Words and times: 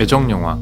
애정 0.00 0.30
영화. 0.30 0.56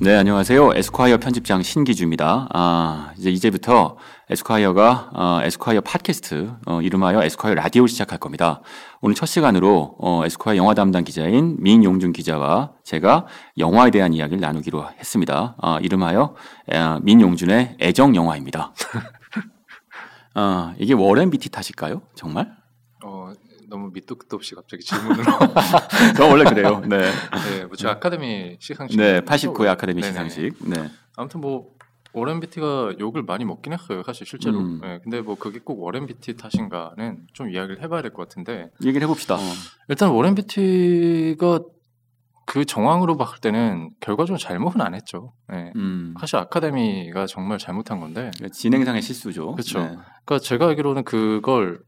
네, 0.00 0.16
안녕하세요. 0.16 0.72
에스콰이어 0.74 1.18
편집장 1.18 1.62
신기주입니다. 1.62 2.48
아, 2.52 3.12
이제 3.16 3.30
이제부터 3.30 3.96
에스콰이어가 4.28 5.10
어, 5.12 5.38
에스콰이어 5.44 5.80
팟캐스트 5.82 6.56
어, 6.66 6.82
이름하여 6.82 7.22
에스콰이어 7.22 7.54
라디오를 7.54 7.88
시작할 7.88 8.18
겁니다. 8.18 8.62
오늘 9.00 9.14
첫 9.14 9.26
시간으로 9.26 9.94
어, 10.00 10.22
에스콰이어 10.24 10.56
영화 10.56 10.74
담당 10.74 11.04
기자인 11.04 11.56
민용준 11.60 12.12
기자와 12.12 12.72
제가 12.82 13.26
영화에 13.58 13.92
대한 13.92 14.12
이야기를 14.12 14.40
나누기로 14.40 14.84
했습니다. 14.98 15.54
아, 15.62 15.78
이름하여 15.80 16.34
에, 16.72 16.98
민용준의 17.00 17.76
애정 17.80 18.16
영화입니다. 18.16 18.74
아, 20.34 20.74
이게 20.78 20.94
워렌 20.94 21.30
비티 21.30 21.48
탓일까요? 21.48 22.02
정말? 22.16 22.63
어 23.74 23.76
너무 23.76 23.90
밑도 23.92 24.14
끝도 24.16 24.36
없이 24.36 24.54
갑자기 24.54 24.82
질문으로. 24.84 25.24
저 26.16 26.26
원래 26.28 26.44
그래요. 26.44 26.80
네. 26.86 26.98
네, 26.98 27.64
뭐 27.66 27.79
저 27.79 27.88
아카데미 27.88 28.56
시상식. 28.60 28.98
네, 28.98 29.20
89회 29.20 29.66
아카데미 29.68 30.00
네네. 30.00 30.12
시상식. 30.12 30.54
네. 30.68 30.88
아무튼 31.16 31.40
뭐 31.40 31.74
워렌 32.12 32.38
비티가 32.38 32.94
욕을 33.00 33.24
많이 33.24 33.44
먹긴 33.44 33.72
했어요, 33.72 34.02
사실 34.06 34.26
실제로. 34.26 34.58
음. 34.60 34.80
네, 34.80 35.00
근데 35.02 35.20
뭐 35.20 35.34
그게 35.34 35.58
꼭 35.58 35.82
워렌 35.82 36.06
비티 36.06 36.36
탓인가는 36.36 37.26
좀 37.32 37.50
이야기를 37.50 37.82
해봐야 37.82 38.02
될 38.02 38.12
것 38.12 38.28
같은데 38.28 38.70
얘기를 38.84 39.02
해봅시다. 39.06 39.36
일단 39.88 40.10
워렌 40.10 40.34
비티가 40.36 41.60
그 42.46 42.64
정황으로 42.66 43.16
봤을 43.16 43.40
때는 43.40 43.90
결과적으로 44.00 44.36
잘못은 44.38 44.80
안 44.82 44.94
했죠. 44.94 45.32
네. 45.48 45.72
음. 45.76 46.14
사실 46.20 46.36
아카데미가 46.36 47.26
정말 47.26 47.58
잘못한 47.58 47.98
건데. 48.00 48.30
진행상의 48.52 49.00
실수죠. 49.02 49.54
그쵸. 49.54 49.80
네. 49.80 49.96
그러니까 50.26 50.38
제가 50.40 50.68
알기로는 50.68 51.04
그걸 51.04 51.80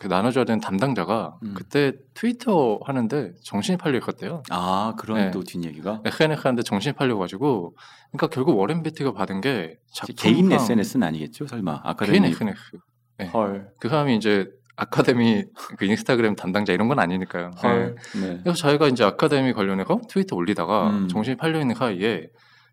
그 0.00 0.06
나눠줘야 0.06 0.46
되는 0.46 0.60
담당자가 0.60 1.36
음. 1.42 1.52
그때 1.54 1.92
트위터 2.14 2.80
하는데 2.86 3.34
정신이 3.42 3.76
팔려갔대요. 3.76 4.42
아 4.48 4.94
그런 4.96 5.18
네. 5.18 5.30
또 5.30 5.42
뒷얘기가 5.44 6.00
SNS 6.06 6.40
하는데 6.42 6.62
정신이 6.62 6.94
팔려가지고 6.94 7.76
그러니까 8.10 8.28
결국 8.28 8.58
워렌 8.58 8.82
베티가 8.82 9.12
받은 9.12 9.42
게 9.42 9.78
개인 10.16 10.50
SNS는 10.50 11.06
아니겠죠 11.06 11.46
설마 11.46 11.82
아카데미 11.84 12.18
개인 12.18 12.32
SNS 12.32 12.78
헐그 13.30 13.90
사람이 13.90 14.16
이제 14.16 14.48
아카데미 14.74 15.44
그 15.76 15.84
인스타그램 15.84 16.34
담당자 16.34 16.72
이런 16.72 16.88
건 16.88 16.98
아니니까요. 16.98 17.50
네. 17.50 17.68
헐. 17.68 17.96
네. 18.14 18.40
그래서 18.42 18.56
자기가 18.56 18.88
이제 18.88 19.04
아카데미 19.04 19.52
관련해서 19.52 20.00
트위터 20.08 20.34
올리다가 20.34 20.88
음. 20.88 21.08
정신이 21.08 21.36
팔려 21.36 21.60
있는 21.60 21.74
사이에 21.74 22.28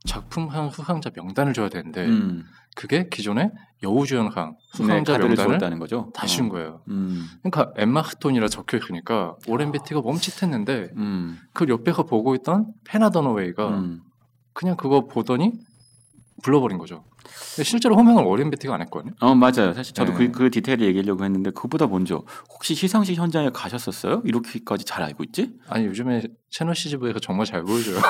작품상 0.08 0.72
수상자 0.72 1.12
명단을 1.16 1.54
줘야 1.54 1.70
되는데 1.70 2.06
음. 2.06 2.44
그게 2.76 3.08
기존에 3.10 3.52
여우주연상 3.84 4.52
네, 4.52 4.78
수상자 4.78 5.14
카드를 5.14 5.30
명단을 5.30 5.54
줬다는 5.54 5.80
거죠. 5.80 6.12
다 6.16 6.26
씌운 6.26 6.50
거예요. 6.50 6.82
음. 6.88 7.26
그러니까 7.44 7.74
엠마 7.78 8.02
스톤이라 8.04 8.48
적혀 8.48 8.78
있으니까 8.78 9.36
워렌 9.48 9.72
비티가 9.72 10.02
멈칫했는데 10.02 10.92
음. 10.96 11.38
그 11.54 11.66
옆에서 11.68 12.04
보고 12.04 12.34
있던 12.36 12.74
페이 12.86 13.10
더너웨이가 13.12 13.70
음. 13.70 14.02
그냥 14.54 14.76
그거 14.76 15.06
보더니 15.06 15.54
불러버린 16.44 16.78
거죠. 16.78 17.04
실제로 17.64 17.96
호명을 17.96 18.24
워렌 18.24 18.50
비티가 18.50 18.74
안 18.74 18.82
했거든요. 18.82 19.14
어 19.20 19.36
맞아요. 19.36 19.74
사실 19.74 19.94
저도 19.94 20.14
네. 20.14 20.18
그, 20.18 20.32
그 20.32 20.50
디테일을 20.52 20.86
얘기하려고 20.88 21.24
했는데 21.26 21.52
그보다 21.52 21.88
먼저 21.88 22.24
혹시 22.50 22.76
시상식 22.76 23.18
현장에 23.18 23.50
가셨었어요? 23.50 24.22
이렇게까지 24.24 24.86
잘 24.86 25.04
알고 25.04 25.24
있지? 25.26 25.54
아니 25.68 25.86
요즘에 25.86 26.24
채널 26.50 26.76
CGV에서 26.76 27.20
정말 27.20 27.46
잘 27.46 27.64
보여줘요. 27.64 27.98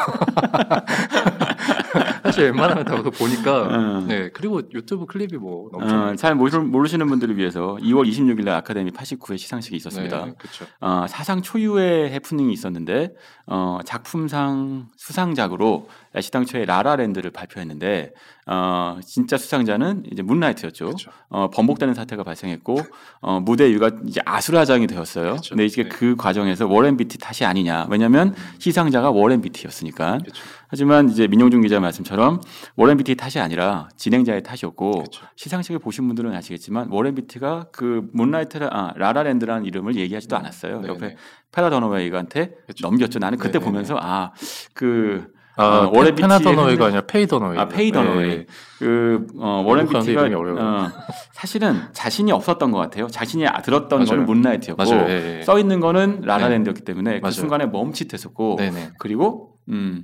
사실 2.24 2.44
웬만하면 2.46 2.86
다 2.86 3.02
보니까 3.02 3.68
음. 3.76 4.08
네 4.08 4.30
그리고 4.32 4.62
유튜브 4.74 5.06
클립이 5.06 5.38
뭐 5.38 5.70
넘쳐. 5.72 5.96
어, 5.96 6.16
잘 6.16 6.36
모르, 6.36 6.58
모르시는 6.58 7.08
분들을 7.08 7.38
위해서 7.38 7.78
2월 7.82 8.08
26일 8.08 8.44
날 8.44 8.56
아카데미 8.56 8.92
89회 8.92 9.38
시상식이 9.38 9.76
있었습니다. 9.78 10.26
네, 10.26 10.34
그렇죠. 10.38 10.66
어, 10.82 11.06
사상 11.08 11.42
초유의 11.42 12.12
해프닝이 12.12 12.52
있었는데 12.52 13.14
어, 13.50 13.80
작품상 13.86 14.88
수상작으로 14.98 15.88
애당초에 16.20 16.66
라라랜드를 16.66 17.32
발표했는데 17.32 18.12
어, 18.46 19.00
진짜 19.06 19.38
수상자는 19.38 20.04
이제 20.12 20.22
문라이트였죠. 20.22 20.86
그렇죠. 20.86 21.12
어, 21.30 21.50
번복되는 21.50 21.94
사태가 21.94 22.24
발생했고 22.24 22.80
어, 23.22 23.40
무대 23.40 23.70
위가 23.70 23.92
이제 24.06 24.20
아수라장이 24.26 24.88
되었어요. 24.88 25.36
그쵸. 25.36 25.50
근데 25.50 25.66
이제 25.66 25.84
네. 25.84 25.90
그 25.90 26.16
과정에서 26.18 26.68
워렌 26.68 26.98
비티 26.98 27.18
탓이 27.18 27.46
아니냐. 27.46 27.88
왜냐하면 27.90 28.36
시상자가 28.60 29.12
워렌 29.12 29.42
비티였으니까. 29.42 30.18
그렇죠. 30.20 30.44
하지만 30.70 31.10
이제 31.10 31.28
민용준 31.28 31.62
기자 31.62 31.80
말씀처럼 31.80 32.42
워렌 32.76 32.98
비티 32.98 33.16
탓이 33.16 33.40
아니라 33.40 33.88
진행자의 33.96 34.44
탓이었고 34.44 34.92
그렇죠. 34.92 35.26
시상식을 35.36 35.80
보신 35.80 36.08
분들은 36.08 36.34
아시겠지만 36.34 36.90
워렌 36.90 37.16
비티가 37.16 37.68
그 37.72 38.10
문라이트라 38.12 38.68
아, 38.72 38.94
라라랜드라는 38.98 39.66
이름을 39.66 39.96
얘기하지도 39.96 40.36
않았어요. 40.36 40.82
네, 40.82 40.88
옆에 40.90 41.08
네. 41.08 41.16
페라 41.52 41.70
더너웨이한테 41.70 42.56
그쵸. 42.68 42.88
넘겼죠. 42.88 43.20
나는 43.20 43.37
그때 43.38 43.54
네, 43.54 43.60
네, 43.60 43.66
보면서 43.66 43.98
아 44.02 44.32
그 44.74 45.38
아 45.60 45.64
어, 45.66 45.70
워렌 45.88 45.96
워렌 45.96 46.16
페나 46.16 46.38
비티의 46.38 46.56
더너웨이가 46.56 46.86
아니라 46.86 47.02
페이 47.08 47.26
더너웨이. 47.26 47.60
아, 47.60 47.66
페이 47.68 47.92
더너웨이. 47.92 48.30
네. 48.38 48.46
그 48.78 49.26
어, 49.40 49.64
워렌 49.66 49.88
비티가. 49.88 50.26
어, 50.26 50.92
사실은 51.34 51.82
자신이 51.94 52.32
없었던 52.32 52.72
것 52.72 52.78
같아요. 52.78 53.08
자신이 53.08 53.48
아- 53.48 53.64
들었던 53.64 53.90
맞아요. 54.00 54.06
거는 54.06 54.26
문라이트였고 54.28 54.84
맞아요. 54.84 55.10
예, 55.10 55.40
예. 55.40 55.44
써 55.44 55.58
있는 55.58 55.80
거는 55.80 56.22
라라랜드였기 56.22 56.82
때문에 56.84 57.16
그 57.16 57.22
맞아요. 57.24 57.32
순간에 57.32 57.66
멈칫했었고 57.66 58.58
네네. 58.60 58.92
그리고 59.00 59.56
음, 59.70 60.04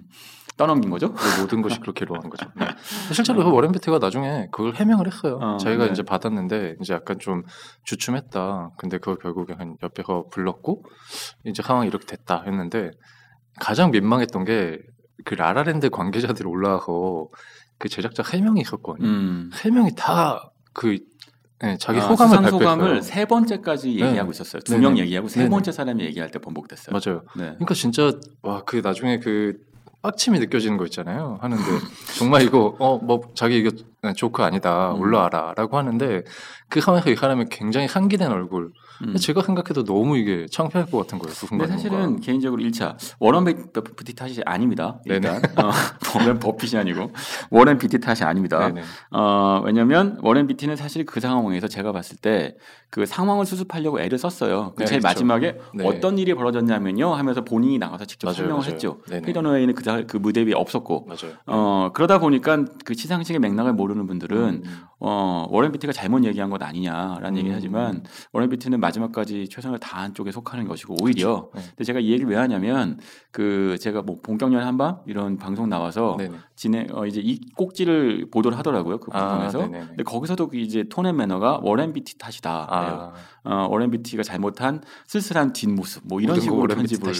떠넘긴 0.57 0.89
거죠. 0.89 1.13
그 1.13 1.41
모든 1.41 1.61
것이 1.61 1.79
그렇게 1.79 2.03
이루어진 2.05 2.31
거죠. 2.31 2.47
네. 2.55 2.65
실제로 3.13 3.43
그 3.43 3.51
워렌 3.51 3.71
베티가 3.73 3.99
나중에 3.99 4.47
그걸 4.51 4.73
해명을 4.73 5.05
했어요. 5.05 5.37
어, 5.39 5.57
자기가 5.57 5.85
네. 5.85 5.91
이제 5.91 6.01
받았는데 6.01 6.77
이제 6.81 6.95
약간 6.95 7.19
좀 7.19 7.43
주춤했다. 7.83 8.71
근데 8.79 8.97
그걸 8.97 9.17
결국에 9.17 9.53
한 9.53 9.77
옆에서 9.83 10.25
불렀고 10.31 10.83
이제 11.45 11.61
상황이 11.61 11.87
이렇게 11.87 12.07
됐다 12.07 12.41
했는데 12.47 12.89
가장 13.59 13.91
민망했던 13.91 14.45
게 14.45 14.79
그 15.25 15.35
라라랜드 15.35 15.89
관계자들이 15.89 16.47
올라와서 16.47 17.27
그 17.77 17.87
제작자 17.87 18.23
세 18.23 18.41
명이 18.41 18.59
있었거든요. 18.61 19.07
음. 19.07 19.49
세 19.53 19.69
명이 19.69 19.91
다그 19.95 20.99
네, 21.59 21.77
자기 21.79 21.99
아, 21.99 22.01
수상 22.01 22.29
발표했어요. 22.29 22.59
소감을 22.59 23.01
세 23.01 23.25
번째까지 23.25 23.95
네. 23.95 24.07
얘기하고 24.07 24.31
있었어요. 24.31 24.61
두. 24.63 24.77
명 24.77 24.97
얘기하고 24.97 25.29
세 25.29 25.41
네네. 25.41 25.49
번째 25.49 25.71
사람이 25.71 26.03
얘기할 26.03 26.29
때 26.29 26.39
번복됐어요. 26.39 26.91
맞아요. 26.93 27.21
네. 27.37 27.43
그러니까 27.53 27.73
진짜 27.73 28.11
와 28.41 28.63
그 28.65 28.81
나중에 28.83 29.19
그 29.19 29.57
빡침이 30.01 30.39
느껴지는 30.39 30.75
거 30.77 30.83
있잖아요. 30.85 31.37
하는데 31.41 31.63
정말 32.17 32.41
이거 32.41 32.75
어 32.79 32.97
뭐 32.97 33.21
자기 33.33 33.59
이거 33.59 33.71
조크 34.11 34.43
아니다 34.43 34.91
음. 34.91 34.99
올라와라라고 34.99 35.77
하는데 35.77 36.23
그 36.67 36.81
상황에서 36.81 37.09
이 37.11 37.15
사람이 37.15 37.45
굉장히 37.49 37.87
상기된 37.87 38.29
얼굴. 38.31 38.71
음. 39.05 39.15
제가 39.15 39.41
생각해도 39.41 39.83
너무 39.85 40.17
이게 40.17 40.45
창피할 40.51 40.89
것 40.89 40.97
같은 40.99 41.19
거예요. 41.19 41.33
그 41.39 41.47
근데. 41.47 41.67
사실은 41.67 42.19
개인적으로 42.19 42.61
1차 42.63 42.95
워런 43.19 43.43
비티 43.45 44.13
탓이 44.15 44.41
아닙니다. 44.45 44.99
일단 45.05 45.37
어, 45.57 45.71
워렌 46.19 46.39
버핏이 46.39 46.79
아니고 46.79 47.11
워렌 47.49 47.77
비티 47.77 47.99
탓이 47.99 48.23
아닙니다. 48.23 48.59
네네. 48.59 48.81
어, 49.11 49.61
왜냐면 49.65 50.19
워렌 50.21 50.47
비티는 50.47 50.75
사실 50.75 51.05
그 51.05 51.19
상황에서 51.19 51.67
제가 51.67 51.91
봤을 51.91 52.17
때 52.17 52.55
그 52.93 53.07
상황을 53.07 53.47
수습하려고 53.47 53.99
애를 53.99 54.19
썼어요. 54.19 54.73
그 54.75 54.81
네, 54.83 54.85
제일 54.85 55.01
그렇죠. 55.01 55.15
마지막에 55.15 55.57
네. 55.73 55.83
어떤 55.83 56.19
일이 56.19 56.35
벌어졌냐면요 56.35 57.15
하면서 57.15 57.43
본인이 57.43 57.79
나가서 57.79 58.05
직접 58.05 58.27
맞아요, 58.27 58.35
설명을 58.35 58.59
맞아요. 58.59 58.71
했죠. 58.71 59.01
네네. 59.09 59.21
페이 59.25 59.34
더너웨이는 59.34 59.73
그, 59.73 59.81
자- 59.81 60.03
그 60.05 60.17
무대 60.17 60.45
위에 60.45 60.53
없었고 60.53 61.07
맞아요. 61.07 61.33
어, 61.47 61.89
그러다 61.95 62.19
보니까 62.19 62.63
그 62.85 62.93
시상식의 62.93 63.39
맥락을 63.39 63.73
모르 63.73 63.92
는 63.95 64.07
분들은 64.07 64.63
음, 64.65 64.83
어, 64.99 65.45
워렌 65.49 65.71
비티가 65.71 65.93
잘못 65.93 66.23
얘기한 66.23 66.49
것 66.49 66.61
아니냐라는 66.61 67.33
음. 67.33 67.37
얘기를 67.37 67.55
하지만 67.55 68.03
워렌 68.31 68.49
비티는 68.49 68.79
마지막까지 68.79 69.49
최선을 69.49 69.79
다한 69.79 70.13
쪽에 70.13 70.31
속하는 70.31 70.67
것이고 70.67 70.95
오히려 71.01 71.49
네. 71.53 71.61
근데 71.61 71.83
제가 71.83 71.99
이 71.99 72.11
얘기를 72.11 72.29
왜 72.29 72.37
하냐면 72.37 72.99
그 73.31 73.77
제가 73.79 74.01
뭐 74.01 74.19
본격연예 74.21 74.63
한밤 74.63 75.01
이런 75.05 75.37
방송 75.37 75.69
나와서 75.69 76.15
네네. 76.17 76.37
진행 76.55 76.87
어 76.91 77.05
이제 77.05 77.21
이 77.23 77.39
꼭지를 77.55 78.29
보도를 78.31 78.57
하더라고요 78.57 78.99
그 78.99 79.11
아, 79.13 79.19
방송에서 79.19 79.57
네네네. 79.59 79.85
근데 79.87 80.03
거기서도 80.03 80.47
그 80.47 80.57
이제 80.57 80.85
tone 80.89 81.04
and 81.04 81.15
manner가 81.15 81.59
워렌 81.63 81.93
비티 81.93 82.17
탓이다. 82.17 82.67
아, 82.69 83.13
어, 83.43 83.67
워렌 83.69 83.91
비티가 83.91 84.23
잘못한 84.23 84.81
쓸쓸한 85.07 85.53
뒷모습 85.53 86.03
뭐 86.05 86.21
이런 86.21 86.39
식으로 86.39 86.67
편집을. 86.67 87.13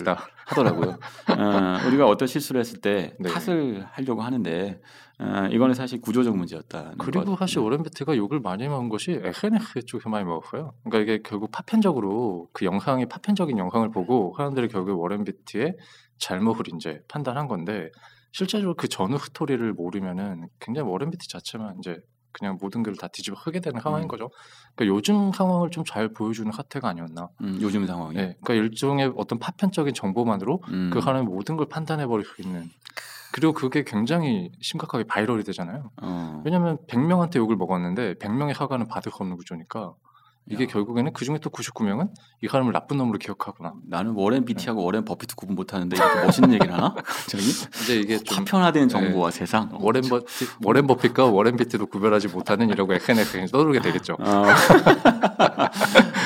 하더라고요. 0.46 0.98
어, 1.30 1.88
우리가 1.88 2.08
어떤 2.08 2.28
실수를 2.28 2.60
했을 2.62 2.80
때 2.80 3.16
네. 3.20 3.30
탓을 3.30 3.86
하려고 3.92 4.22
하는데 4.22 4.82
어, 5.20 5.48
이거는 5.52 5.76
사실 5.76 6.02
구조적 6.02 6.36
문제였다. 6.36 6.94
그리고 6.98 7.36
사실 7.36 7.60
워렌 7.60 7.84
비티가 7.84 8.18
욕을 8.18 8.40
많이 8.40 8.68
먹은 8.68 8.90
것이 8.90 9.12
SNS 9.24 9.86
쪽에 9.86 10.10
많이 10.10 10.26
먹었어요. 10.26 10.74
그러니까 10.84 11.00
이게 11.00 11.22
결국 11.24 11.52
파편적으로 11.52 12.50
그 12.52 12.66
영상이 12.66 13.06
파편적인 13.08 13.58
영상을 13.58 13.90
보고 13.92 14.34
사람들이 14.38 14.68
결국 14.70 15.00
워렌 15.00 15.24
비티의 15.24 15.76
잘못을 16.18 16.66
이제 16.76 17.02
판단한 17.08 17.48
건데 17.48 17.90
실제로 18.32 18.74
그 18.74 18.88
전후 18.88 19.18
스토리를 19.20 19.74
모르면은 19.74 20.48
굉장히 20.60 20.90
워렌 20.90 21.12
비티 21.12 21.28
자체만 21.28 21.76
이제 21.80 22.00
그냥 22.32 22.58
모든 22.60 22.82
걸 22.82 22.96
다 22.96 23.08
뒤집어 23.08 23.36
쓰게 23.44 23.60
되는 23.60 23.80
상황인 23.80 24.06
음. 24.06 24.08
거죠. 24.08 24.32
그러니까 24.76 24.96
요즘 24.98 25.32
상황을 25.32 25.70
좀 25.70 25.84
잘 25.86 26.12
보여주는 26.12 26.52
사태가 26.52 26.90
아니었나. 26.90 27.30
음, 27.42 27.60
요즘 27.62 27.86
상황이. 27.86 28.16
네, 28.16 28.36
그러니까 28.44 28.54
일종의 28.56 29.14
어떤 29.16 29.38
파편적인 29.38 29.94
정보만으로 29.94 30.62
음. 30.70 30.90
그 30.92 31.00
사람의 31.02 31.26
모든 31.26 31.56
걸 31.58 31.68
판단해 31.68 32.08
버릴 32.08 32.26
수 32.26 32.42
있는. 32.42 32.70
그리고 33.34 33.52
그게 33.52 33.84
굉장히 33.84 34.52
심각하게 34.62 35.06
viral이 35.06 35.44
되잖아요. 35.44 35.90
어. 36.02 36.42
왜냐하면 36.46 36.78
100명한테 36.88 37.38
욕을 37.38 37.56
먹었는데 37.56 38.14
100명의 38.16 38.54
사과는 38.54 38.88
받을 38.88 39.12
수 39.12 39.18
없는 39.22 39.38
구조니까 39.38 39.94
이게 40.46 40.66
야. 40.66 40.68
결국에는 40.68 41.14
그 41.14 41.26
중에 41.26 41.40
또 41.40 41.50
99명은 41.50 42.10
이 42.44 42.48
사람을 42.48 42.74
나쁜 42.74 42.98
놈으로 42.98 43.18
기억하구나. 43.18 43.74
나는 43.90 44.12
워렌 44.12 44.46
비티하고 44.46 44.84
워렌 44.84 45.04
버핏 45.04 45.36
구분 45.36 45.56
못하는데 45.56 45.96
이렇게 45.96 46.26
멋있는 46.26 46.54
얘기를 46.54 46.72
하나? 46.74 46.94
갑자기 47.04 47.44
이제 47.84 47.96
이게 47.96 48.18
좀 48.20 48.44
파편화된 48.46 48.88
정보와 48.90 49.32
세상. 49.32 49.70
워렌 49.82 50.04
버핏, 50.04 50.50
워렌 50.64 50.86
버핏과 50.86 51.26
워렌 51.26 51.56
비티도 51.58 51.88
구별하지 51.88 52.28
못하는 52.28 52.70
이라고 52.70 52.94
SNS에 52.94 53.46
떠오르게 53.48 53.80
되겠죠. 53.80 54.16
어. 54.20 54.44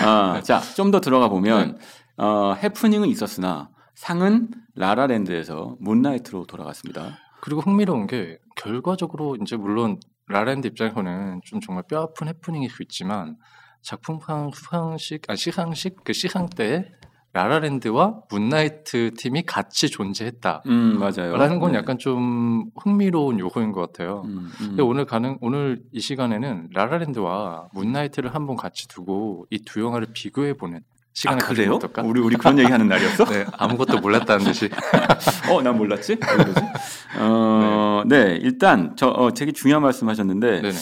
아, 0.03 0.41
자, 0.43 0.59
좀 0.75 0.91
더 0.91 0.99
들어가 0.99 1.29
보면 1.29 1.77
어, 2.17 2.53
해프닝은 2.61 3.07
있었으나 3.09 3.69
상은 4.07 4.49
라라랜드에서 4.75 5.75
문라이트로 5.79 6.45
돌아갔습니다. 6.45 7.17
그리고 7.41 7.61
흥미로운 7.61 8.05
게 8.05 8.37
결과적으로 8.55 9.35
이제 9.41 9.57
물론 9.57 9.99
라라랜드 10.27 10.67
입장에서는 10.67 11.41
좀 11.43 11.59
정말 11.61 11.83
뼈아픈 11.89 12.27
해프닝일 12.27 12.69
수 12.69 12.83
있지만 12.83 13.37
작품상 13.81 14.51
수상식 14.53 15.23
아 15.27 15.35
시상식 15.35 16.03
그 16.03 16.13
시상 16.13 16.47
때에 16.47 16.85
라라랜드와 17.33 18.21
문나이트 18.29 19.13
팀이 19.17 19.43
같이 19.47 19.89
존재했다라는 19.89 20.61
음, 20.71 20.99
맞아요. 20.99 21.59
건 21.59 21.71
네. 21.71 21.79
약간 21.79 21.97
좀 21.97 22.69
흥미로운 22.79 23.39
요소인 23.39 23.71
것 23.71 23.81
같아요. 23.81 24.21
음, 24.25 24.37
음. 24.37 24.51
근데 24.59 24.83
오늘 24.83 25.05
가는 25.05 25.37
오늘 25.41 25.81
이 25.91 25.99
시간에는 25.99 26.69
라라랜드와 26.71 27.69
문나이트를 27.73 28.35
한번 28.35 28.57
같이 28.57 28.87
두고 28.87 29.47
이 29.49 29.57
두 29.65 29.81
영화를 29.81 30.09
비교해 30.13 30.53
보는 30.53 30.77
아, 30.77 30.96
시간을 31.17 31.39
가지면 31.39 31.55
그래요? 31.55 31.75
어떨까? 31.77 32.03
우리 32.03 32.21
우리 32.21 32.35
그런 32.35 32.59
얘기 32.59 32.71
하는 32.71 32.87
날이었어? 32.87 33.25
네, 33.33 33.43
아무것도 33.53 34.01
몰랐다는 34.01 34.45
듯이. 34.45 34.69
어, 35.49 35.63
난 35.63 35.75
몰랐지? 35.75 36.11
왜 36.11 36.43
그러지? 36.43 36.61
어, 37.17 38.03
네. 38.05 38.37
일단 38.39 38.93
저 38.95 39.07
어, 39.07 39.33
되게 39.33 39.51
중요한 39.51 39.81
말씀하셨는데 39.81 40.61
네네. 40.61 40.77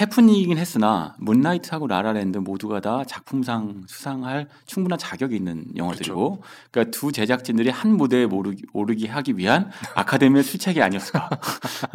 해프닝이긴 0.00 0.58
했으나 0.58 1.14
문라이트하고 1.18 1.86
라라랜드 1.86 2.38
모두가 2.38 2.80
다 2.80 3.04
작품상 3.04 3.82
수상할 3.86 4.48
충분한 4.66 4.98
자격이 4.98 5.34
있는 5.34 5.64
영화들이고 5.76 6.42
그러니까 6.70 6.90
두 6.90 7.12
제작진들이 7.12 7.70
한 7.70 7.96
무대에 7.96 8.24
오르기, 8.24 8.64
오르기 8.72 9.06
하기 9.06 9.38
위한 9.38 9.70
아카데미의 9.94 10.44
출첵이 10.44 10.82
아니었을까 10.82 11.30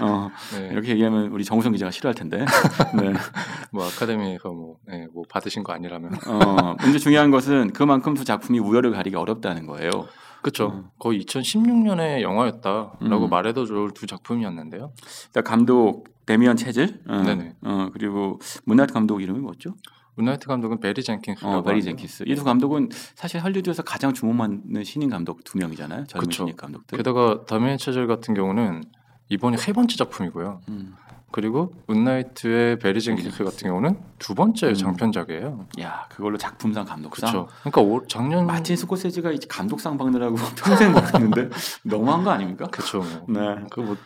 어, 0.00 0.04
어, 0.04 0.30
네. 0.54 0.68
이렇게 0.70 0.92
얘기하면 0.92 1.28
우리 1.28 1.44
정우성 1.44 1.72
기자가 1.72 1.90
싫어할 1.90 2.14
텐데 2.14 2.38
네. 2.38 3.12
뭐 3.72 3.84
아카데미에서 3.86 4.50
뭐, 4.50 4.76
네, 4.86 5.06
뭐 5.12 5.24
받으신 5.28 5.64
거 5.64 5.72
아니라면 5.72 6.14
어, 6.26 6.76
문제 6.82 6.98
중요한 6.98 7.30
것은 7.30 7.72
그만큼 7.72 8.14
두 8.14 8.24
작품이 8.24 8.60
우열을 8.60 8.92
가리기 8.92 9.16
어렵다는 9.16 9.66
거예요 9.66 10.06
그렇죠. 10.44 10.72
음. 10.74 10.84
거의 10.98 11.22
2016년의 11.22 12.20
영화였다라고 12.20 13.24
음. 13.24 13.30
말해도 13.30 13.64
좋을 13.64 13.92
두 13.94 14.06
작품이었는데요. 14.06 14.92
일단 15.28 15.42
감독 15.42 16.04
데미안 16.26 16.56
체즐 16.56 17.00
어, 17.08 17.18
네네. 17.22 17.56
어, 17.62 17.90
그리고 17.92 18.40
문라이트 18.64 18.92
감독 18.92 19.20
이름이 19.22 19.40
뭐죠? 19.40 19.74
문라이트 20.16 20.46
감독은 20.46 20.78
베리 20.80 21.02
젠킨스. 21.02 21.44
어, 21.44 21.62
베리 21.62 21.82
젠킨스. 21.82 22.24
이 22.28 22.34
두 22.36 22.44
감독은 22.44 22.88
사실 23.16 23.42
할리우드에서 23.42 23.82
가장 23.82 24.12
주목받는 24.14 24.84
신인 24.84 25.10
감독 25.10 25.42
두 25.44 25.58
명이잖아요. 25.58 26.06
젊은 26.06 26.26
그쵸. 26.28 26.44
신인 26.44 26.56
감독들. 26.56 26.96
게다가 26.96 27.44
다미안 27.46 27.78
체젤 27.78 28.06
같은 28.06 28.32
경우는 28.34 28.84
이번이 29.28 29.56
세 29.58 29.72
번째 29.72 29.96
작품이고요. 29.96 30.60
음. 30.68 30.94
그리고 31.32 31.72
문라이트의 31.88 32.78
베리 32.78 33.00
젠킨스 33.00 33.42
같은 33.42 33.66
경우는 33.68 33.98
두 34.20 34.36
번째 34.36 34.68
음. 34.68 34.74
장편작이에요. 34.74 35.66
야, 35.80 36.06
그걸로 36.08 36.38
작품상 36.38 36.84
감독상. 36.84 37.32
그렇죠. 37.32 37.48
그러니까 37.62 37.80
올- 37.80 38.06
작년 38.06 38.46
마틴 38.46 38.76
스코세지가 38.76 39.32
이제 39.32 39.48
감독상 39.50 39.98
받느라고 39.98 40.36
평생 40.56 40.92
벌었는데 40.92 41.50
너무한 41.82 42.22
거 42.22 42.30
아닙니까? 42.30 42.66
그렇죠. 42.68 42.98
뭐. 43.26 43.40
네. 43.40 43.64
그뭐 43.68 43.96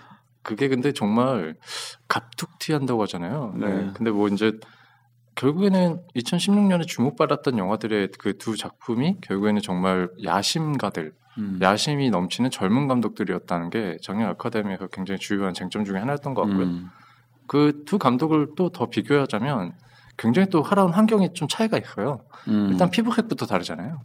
그게 0.42 0.68
근데 0.68 0.92
정말 0.92 1.56
갑툭튀 2.08 2.72
한다고 2.72 3.02
하잖아요. 3.02 3.54
네. 3.56 3.68
네. 3.68 3.90
근데 3.94 4.10
뭐 4.10 4.28
이제 4.28 4.52
결국에는 5.34 6.00
2016년에 6.16 6.86
주목받았던 6.86 7.58
영화들의 7.58 8.08
그 8.18 8.36
두 8.38 8.56
작품이 8.56 9.18
결국에는 9.20 9.60
정말 9.62 10.08
야심가들, 10.24 11.12
음. 11.38 11.58
야심이 11.62 12.10
넘치는 12.10 12.50
젊은 12.50 12.88
감독들이었다는 12.88 13.70
게 13.70 13.96
작년 14.02 14.28
아카데미에서 14.30 14.88
굉장히 14.88 15.18
주요한 15.20 15.54
쟁점 15.54 15.84
중에 15.84 15.98
하나였던 15.98 16.34
것 16.34 16.42
같고요. 16.42 16.66
음. 16.66 16.88
그두 17.46 17.98
감독을 17.98 18.54
또 18.56 18.70
더 18.70 18.86
비교하자면 18.86 19.72
굉장히 20.16 20.48
또 20.50 20.62
하라운 20.62 20.92
환경이 20.92 21.32
좀 21.34 21.46
차이가 21.48 21.78
있어요. 21.78 22.24
음. 22.48 22.68
일단 22.72 22.90
피부색부터 22.90 23.46
다르잖아요. 23.46 24.00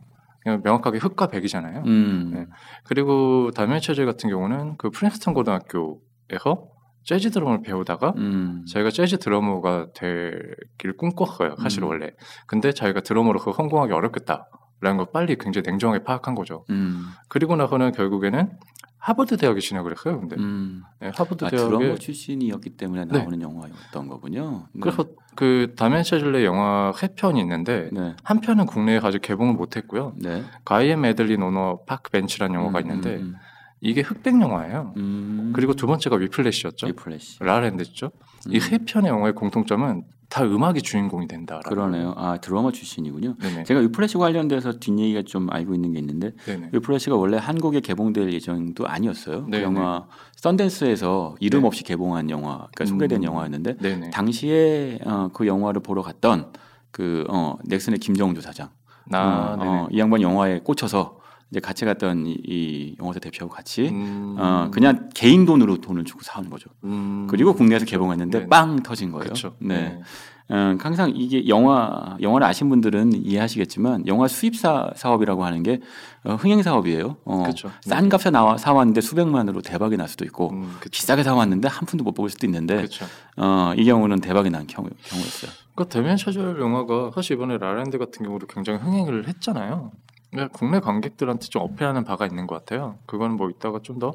명확하게 0.64 1.00
흑과 1.00 1.28
백이잖아요. 1.28 1.84
음. 1.86 2.32
네. 2.34 2.46
그리고 2.84 3.50
다미안 3.52 3.82
체제 3.82 4.06
같은 4.06 4.30
경우는 4.30 4.78
그 4.78 4.90
프린스턴 4.92 5.34
고등학교 5.34 6.02
에서 6.30 6.68
재즈 7.04 7.32
드럼을 7.32 7.62
배우다가 7.62 8.14
음. 8.18 8.66
자기가 8.66 8.90
재즈 8.90 9.20
드러머가 9.20 9.88
되길 9.94 10.98
꿈꿨어요. 10.98 11.56
사실 11.62 11.84
음. 11.84 11.90
원래. 11.90 12.12
근데 12.48 12.72
자기가 12.72 13.02
드러머로서 13.02 13.52
성공하기 13.52 13.92
어렵겠다 13.92 14.48
라는 14.80 14.98
걸 14.98 15.08
빨리 15.14 15.38
굉장히 15.38 15.64
냉정하게 15.68 16.04
파악한 16.04 16.36
거죠. 16.36 16.66
음. 16.70 17.06
그리고 17.30 17.56
나서는 17.56 17.92
결국에는 17.92 18.52
하버드 18.98 19.36
대학에 19.36 19.60
진학을 19.60 19.92
했어요. 19.92 20.18
근데 20.18 20.38
음. 20.38 20.82
네, 21.02 21.12
하버드 21.14 21.44
아, 21.44 21.50
대학에 21.50 21.68
드러머 21.68 21.96
출신이었기 21.96 22.78
때문에 22.78 23.04
네. 23.04 23.18
나오는 23.18 23.42
영화였던 23.42 24.08
거군요. 24.08 24.68
네. 24.74 24.80
그래서 24.80 25.06
그 25.36 25.76
체즐의 25.76 26.46
영화 26.46 26.94
세 26.96 27.10
편이 27.14 27.38
있는데 27.42 27.90
네. 27.92 28.16
한 28.24 28.40
편은 28.40 28.66
국내에 28.66 29.02
아직 29.04 29.22
개봉을 29.22 29.56
못했고요. 29.56 30.14
네. 30.22 30.44
Guy 30.64 30.83
and 30.83 31.02
Madeline 31.02 31.42
on 31.42 31.82
a 31.86 31.91
Park 31.91 32.12
Bench라는 32.12 32.56
영화가 32.56 32.80
음, 32.80 32.82
있는데 32.82 33.18
음, 33.18 33.36
이게 33.84 34.02
흑백 34.02 34.40
영화예요. 34.42 34.94
음. 34.98 35.52
그리고 35.54 35.74
두 35.74 35.88
번째가 35.88 36.16
위플래시였죠. 36.16 36.88
위플래시. 36.88 37.40
라라랜드죠. 37.42 38.12
음. 38.48 38.56
이 38.56 38.64
세 38.64 38.80
편의 38.80 39.10
영화의 39.10 39.34
공통점은 39.36 40.04
다 40.30 40.44
음악이 40.44 40.82
주인공이 40.82 41.28
된다. 41.28 41.60
그러네요. 41.64 42.14
아 42.18 42.38
드러머 42.38 42.72
출신이군요. 42.72 43.36
네네. 43.40 43.66
제가 43.66 43.82
위플래시 43.82 44.18
관련돼서 44.18 44.80
뒷 44.80 44.98
얘기가 44.98 45.22
좀 45.26 45.52
알고 45.52 45.76
있는 45.76 45.92
게 45.92 46.00
있는데 46.00 46.32
네네. 46.46 46.70
위플래시가 46.72 47.16
원래 47.16 47.38
한국에 47.38 47.82
개봉될 47.82 48.34
예정도 48.34 48.88
아니었어요. 48.88 49.46
네, 49.50 49.60
그 49.60 49.64
영화 49.64 50.08
썬댄스에서 50.38 51.36
이름 51.40 51.62
네. 51.62 51.68
없이 51.68 51.84
개봉한 51.84 52.30
영화, 52.32 52.68
그러니까 52.74 52.86
소개된 52.86 53.20
음. 53.20 53.24
영화였는데 53.26 53.78
네네. 53.78 54.10
당시에 54.10 55.00
어, 55.06 55.30
그 55.34 55.46
영화를 55.46 55.82
보러 55.82 56.02
갔던 56.02 56.54
그 56.90 57.26
어, 57.30 57.58
넥슨의 57.66 58.00
김정주 58.00 58.42
사장, 58.42 58.70
나 59.06 59.54
어, 59.54 59.56
네네. 59.58 59.70
어, 59.70 59.88
이 59.92 60.00
양반 60.00 60.22
영화에 60.22 60.62
꽂혀서 60.62 61.20
이제 61.54 61.60
같이 61.60 61.86
갔던 61.86 62.26
이, 62.26 62.32
이 62.48 62.96
영화사 63.00 63.20
대표하고 63.20 63.54
같이 63.54 63.88
음, 63.90 64.36
어, 64.40 64.70
그냥 64.72 65.10
개인 65.14 65.46
돈으로 65.46 65.78
돈을 65.78 66.04
주고 66.04 66.22
사온 66.24 66.50
거죠. 66.50 66.72
음, 66.84 67.28
그리고 67.30 67.54
국내에서 67.54 67.86
개봉했는데 67.86 68.40
네네. 68.40 68.50
빵 68.50 68.82
터진 68.82 69.12
거예요. 69.12 69.26
그렇죠. 69.26 69.56
네. 69.60 70.00
어, 70.50 70.76
항상 70.80 71.14
이게 71.16 71.48
영화 71.48 72.18
영화를 72.20 72.48
아신 72.48 72.70
분들은 72.70 73.14
이해하시겠지만 73.14 74.08
영화 74.08 74.28
수입사 74.28 74.90
사업이라고 74.96 75.46
하는 75.46 75.62
게 75.62 75.80
어, 76.24 76.34
흥행 76.34 76.64
사업이에요. 76.64 77.18
어, 77.24 77.44
그렇죠. 77.44 77.70
싼 77.82 78.10
값에 78.10 78.32
나와 78.32 78.58
사왔는데 78.58 79.02
수백만으로 79.02 79.62
대박이 79.62 79.96
날 79.96 80.08
수도 80.08 80.26
있고 80.26 80.50
음, 80.54 80.78
그쵸. 80.80 80.90
비싸게 80.90 81.22
사왔는데 81.22 81.68
한 81.68 81.86
푼도 81.86 82.04
못벌 82.04 82.32
수도 82.32 82.48
있는데 82.48 82.78
그렇죠. 82.78 83.06
어, 83.38 83.74
이 83.78 83.86
경우는 83.86 84.22
대박이 84.22 84.50
난 84.50 84.66
경우, 84.66 84.90
경우였어요. 85.04 85.52
그 85.76 85.88
데미안 85.88 86.18
차젤 86.18 86.60
영화가 86.60 87.12
사실 87.14 87.36
이번에 87.36 87.60
라라랜드 87.60 88.00
같은 88.00 88.26
경우도 88.26 88.48
굉장히 88.48 88.80
흥행을 88.80 89.28
했잖아요. 89.28 89.92
그러니까 90.34 90.58
국내 90.58 90.80
관객들한테 90.80 91.48
좀 91.48 91.62
어필하는 91.62 92.04
바가 92.04 92.26
있는 92.26 92.48
것 92.48 92.56
같아요. 92.56 92.98
그거는 93.06 93.38
뭐 93.38 93.50
이따가 93.50 93.80
좀 93.82 93.94
더 94.00 94.12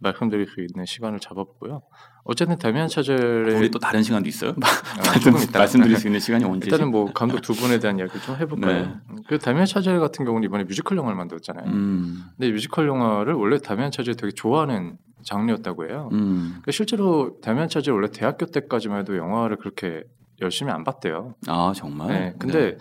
말씀드릴 0.00 0.46
수 0.46 0.60
있는 0.60 0.86
시간을 0.86 1.20
잡아보고요. 1.20 1.82
어쨌든 2.24 2.58
데미안 2.58 2.88
차젤의 2.88 3.54
우리 3.54 3.70
또 3.70 3.78
다른 3.78 4.02
시간도 4.02 4.28
있어요. 4.28 4.50
아, 4.50 4.56
말씀드릴 5.58 5.96
수 5.98 6.08
있는 6.08 6.18
시간이 6.18 6.44
언제지? 6.44 6.70
일단은 6.74 6.90
뭐 6.90 7.12
감독 7.12 7.40
두 7.42 7.52
분에 7.52 7.78
대한 7.78 7.98
이야기 7.98 8.18
좀 8.20 8.36
해볼까요? 8.36 8.82
네. 8.86 8.94
그 9.28 9.38
다미안 9.38 9.66
차젤 9.66 10.00
같은 10.00 10.24
경우는 10.24 10.44
이번에 10.46 10.64
뮤지컬 10.64 10.96
영화를 10.96 11.16
만들었잖아요. 11.16 11.66
음, 11.70 12.24
근데 12.36 12.48
이 12.48 12.52
뮤지컬 12.52 12.88
영화를 12.88 13.34
원래 13.34 13.58
다미안 13.58 13.90
차젤이 13.90 14.16
되게 14.16 14.32
좋아하는 14.32 14.96
장르였다고 15.22 15.88
해요. 15.88 16.08
음, 16.12 16.46
그러니까 16.48 16.72
실제로 16.72 17.38
다미안 17.42 17.68
차젤 17.68 17.92
원래 17.92 18.08
대학교 18.10 18.46
때까지만 18.46 19.00
해도 19.00 19.16
영화를 19.16 19.56
그렇게 19.58 20.02
열심히 20.40 20.72
안 20.72 20.84
봤대요. 20.84 21.34
아 21.46 21.72
정말. 21.76 22.08
네. 22.08 22.34
근데 22.38 22.76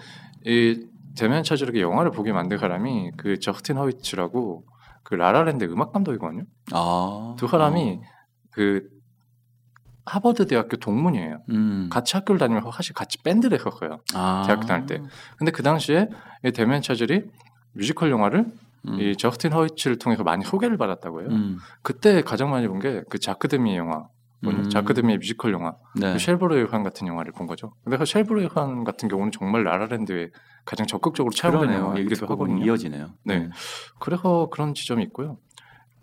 이 0.45 0.85
데미안 1.17 1.43
차젤에게 1.43 1.81
영화를 1.81 2.11
보게 2.11 2.31
만든 2.31 2.57
사람이 2.57 3.11
그 3.17 3.39
저스틴 3.39 3.77
허위츠라고 3.77 4.63
그 5.03 5.15
라라랜드 5.15 5.65
음악 5.65 5.93
감독이거든요. 5.93 6.43
아, 6.73 7.35
두 7.37 7.47
사람이 7.47 7.99
그 8.51 8.87
하버드 10.05 10.47
대학교 10.47 10.77
동문이에요. 10.77 11.39
음, 11.49 11.89
같이 11.91 12.15
학교를 12.15 12.39
다니면서 12.39 12.71
사실 12.71 12.93
같이 12.93 13.21
밴드를 13.23 13.57
했었어요. 13.59 13.99
아, 14.13 14.43
대학교 14.45 14.65
다닐 14.65 14.85
때. 14.85 15.01
근데 15.37 15.51
그 15.51 15.63
당시에 15.63 16.07
이 16.45 16.51
데미안 16.51 16.81
차젤이 16.81 17.23
뮤지컬 17.73 18.09
영화를 18.11 18.45
음, 18.87 18.99
이 18.99 19.17
저스틴 19.17 19.51
허위츠를 19.51 19.97
통해서 19.99 20.23
많이 20.23 20.45
소개를 20.45 20.77
받았다고 20.77 21.21
해요. 21.21 21.29
음, 21.31 21.57
그때 21.81 22.21
가장 22.21 22.49
많이 22.51 22.67
본 22.67 22.79
게 22.79 23.03
그 23.09 23.19
자크 23.19 23.47
드미 23.47 23.75
영화, 23.75 24.07
음. 24.45 24.69
자크 24.69 24.89
드미의 24.89 25.17
뮤지컬 25.17 25.51
영화, 25.53 25.75
네. 25.95 26.13
그 26.13 26.19
쉘부르의 26.19 26.65
우산 26.65 26.83
같은 26.83 27.07
영화를 27.07 27.31
본 27.31 27.47
거죠. 27.47 27.73
근데 27.83 27.97
그 27.97 28.05
쉘부르의 28.05 28.49
우산 28.53 28.83
같은 28.83 29.09
경우는 29.09 29.31
정말 29.31 29.63
라라랜드에 29.63 30.29
가장 30.63 30.85
적극적으로 30.85 31.33
차용된 31.33 31.73
영화이기도 31.73 32.27
하거든요. 32.27 32.63
이어지네요. 32.63 33.09
네. 33.23 33.49
그래서 33.99 34.49
그런 34.51 34.73
지점이 34.73 35.03
있고요. 35.05 35.37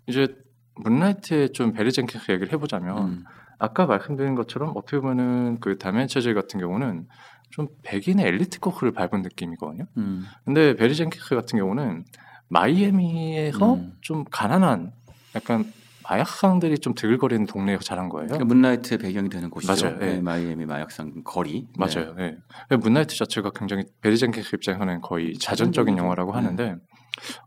이제 0.07 0.35
문라이트의 0.75 1.51
좀 1.53 1.71
베리 1.71 1.91
젠킨스 1.91 2.31
얘기를 2.31 2.51
해보자면 2.51 2.97
음, 2.97 3.23
아까 3.57 3.85
말씀드린 3.85 4.35
것처럼 4.35 4.73
어떻게 4.75 4.99
보면은 4.99 5.59
그 5.61 5.77
다미안 5.77 6.07
차젤 6.07 6.33
같은 6.33 6.59
경우는 6.59 7.07
좀 7.51 7.67
백인의 7.83 8.25
엘리트 8.25 8.59
코스를 8.59 8.91
밟은 8.91 9.21
느낌이거든요. 9.21 9.85
음. 9.97 10.25
근데 10.43 10.75
베리 10.75 10.95
젠킨스 10.95 11.35
같은 11.35 11.57
경우는 11.57 12.03
마이애미에서 12.49 13.75
음. 13.75 13.93
좀 14.01 14.25
가난한 14.29 14.91
약간 15.35 15.71
마약상들이 16.09 16.79
좀 16.79 16.93
드글거리는 16.93 17.45
동네에서 17.45 17.83
자란 17.83 18.09
거예요. 18.09 18.27
그러니까 18.27 18.45
문라이트의 18.45 18.97
배경이 18.99 19.29
되는 19.29 19.49
곳이죠. 19.49 19.85
맞아요. 19.85 19.97
예. 20.01 20.05
네, 20.15 20.21
마이애미 20.21 20.65
마약상 20.65 21.23
거리. 21.23 21.61
네. 21.61 21.67
맞아요. 21.77 22.13
네. 22.15 22.37
문라이트 22.77 23.15
자체가 23.15 23.51
굉장히 23.55 23.85
베리 24.01 24.17
젠킨스 24.17 24.55
입장에서는 24.55 25.01
거의 25.01 25.33
자전적인. 25.37 25.97
영화라고 25.97 26.31
네. 26.31 26.37
하는데 26.37 26.75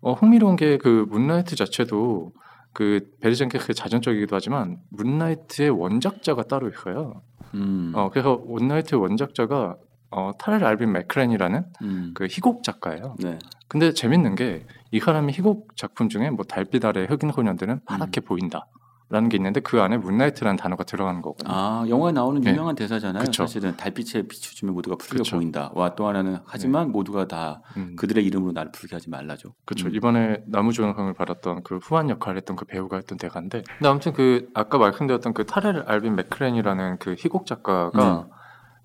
어, 0.01 0.13
흥미로운 0.15 0.57
게 0.57 0.79
그 0.79 1.07
문라이트 1.09 1.57
자체도 1.57 2.33
그 2.73 3.09
베리 3.21 3.37
젠킹스의 3.37 3.75
자전적이기도 3.75 4.35
하지만 4.37 4.79
문라이트의 4.91 5.71
원작자가 5.71 6.43
따로 6.45 6.69
있어요. 6.69 7.23
음. 7.55 7.93
어, 7.95 8.11
그래서 8.11 8.37
문라이트의 8.47 9.01
원작자가 9.01 9.77
어, 10.11 10.33
타렐 10.39 10.65
알빈 10.65 10.93
맥크레이니라는 10.93 11.65
음. 11.83 12.11
그 12.15 12.27
희곡 12.27 12.63
작가예요. 12.63 13.17
네. 13.19 13.39
근데 13.69 13.93
재밌는 13.93 14.35
게 14.37 14.65
이 14.91 15.01
사람이 15.01 15.33
희곡 15.33 15.77
작품 15.77 16.09
중에 16.09 16.31
뭐 16.31 16.45
달빛 16.45 16.85
아래 16.85 17.05
흑인 17.05 17.33
소년들은 17.33 17.75
음. 17.75 17.81
파랗게 17.85 18.21
보인다 18.23 18.67
라는 19.11 19.31
게 19.31 19.39
있는데 19.39 19.61
그 19.61 19.81
안에 19.81 19.97
문라이트라는 19.97 20.57
단어가 20.59 20.85
들어가는 20.85 21.23
거거든요. 21.23 21.51
아 21.51 21.83
영화에 21.89 22.13
나오는 22.13 22.43
네. 22.43 22.51
유명한 22.51 22.75
대사잖아요. 22.75 23.25
그쵸. 23.25 23.45
사실은 23.45 23.75
달빛에 23.75 24.29
비춰주면 24.29 24.75
모두가 24.75 24.97
푸르게 24.97 25.19
그쵸. 25.19 25.37
보인다. 25.37 25.71
와 25.75 25.95
또 25.95 26.07
하나는 26.07 26.39
하지만 26.45 26.93
모두가 26.93 27.27
다 27.27 27.63
음. 27.79 27.97
그들의 27.97 28.23
이름으로 28.27 28.53
나를 28.53 28.71
부르게 28.71 28.97
하지 28.97 29.09
말라죠. 29.09 29.55
그렇죠. 29.65 29.89
음. 29.89 29.95
이번에 29.95 30.43
남우조연상을 30.47 31.11
받았던 31.15 31.63
그 31.63 31.79
후안 31.79 32.11
역할을 32.11 32.37
했던 32.37 32.55
그 32.57 32.67
배우가 32.67 32.97
했던 32.97 33.17
대사인데. 33.17 33.63
근데 33.79 33.89
아무튼 33.89 34.13
그 34.13 34.51
아까 34.53 34.77
말씀드렸던 34.77 35.33
그 35.33 35.47
타렐 35.47 35.85
알빈 35.87 36.15
맥크레이니라는 36.15 36.99
그 36.99 37.15
희곡 37.19 37.47
작가가 37.47 38.29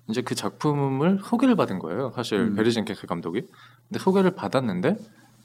이제 0.08 0.22
그 0.22 0.34
작품을 0.34 1.20
소개를 1.22 1.54
받은 1.54 1.78
거예요. 1.78 2.12
사실 2.14 2.38
음. 2.38 2.56
젠킹스 2.56 3.06
감독이. 3.06 3.42
근데 3.88 3.98
소개를 3.98 4.30
받았는데 4.34 4.96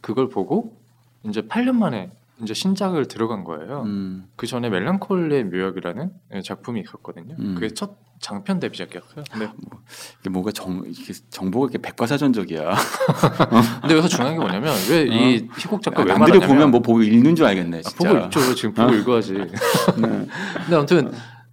그걸 0.01 0.29
보고 0.29 0.77
이제 1.23 1.41
8년 1.41 1.75
만에 1.75 2.11
이제 2.41 2.53
신작을 2.53 3.07
들어간 3.07 3.43
거예요. 3.43 3.83
음. 3.83 4.29
그 4.35 4.47
전에 4.47 4.69
멜랑콜리의 4.69 5.45
묘역이라는 5.45 6.11
예, 6.35 6.41
작품이 6.41 6.81
있었거든요. 6.81 7.35
음. 7.37 7.55
그게 7.55 7.73
첫 7.73 7.97
장편 8.19 8.59
데뷔작이었어요. 8.59 9.23
근데, 9.31 9.49
이게 10.19 10.29
뭔가 10.29 10.51
정 10.51 10.83
이게 10.85 11.13
정보가 11.29 11.65
이렇게 11.65 11.77
백과사전적이야. 11.77 12.75
근데 13.81 13.95
여기서 13.95 14.07
중요한 14.09 14.35
게 14.35 14.39
뭐냐면 14.41 14.73
왜이 14.89 15.47
희곡 15.57 15.81
작가 15.81 16.03
왜 16.03 16.11
어. 16.11 16.17
남들이 16.17 16.39
보면 16.39 16.71
뭐 16.71 16.81
보고 16.81 17.01
읽는 17.01 17.35
줄 17.35 17.45
알겠네. 17.45 17.77
아, 17.77 17.81
진짜. 17.81 18.09
보고 18.09 18.25
읽죠. 18.25 18.55
지금 18.55 18.73
보고 18.73 18.91
어? 18.91 18.93
읽어야지. 18.93 19.33
네. 19.97 20.27
근데 20.65 20.75
아무튼 20.75 21.11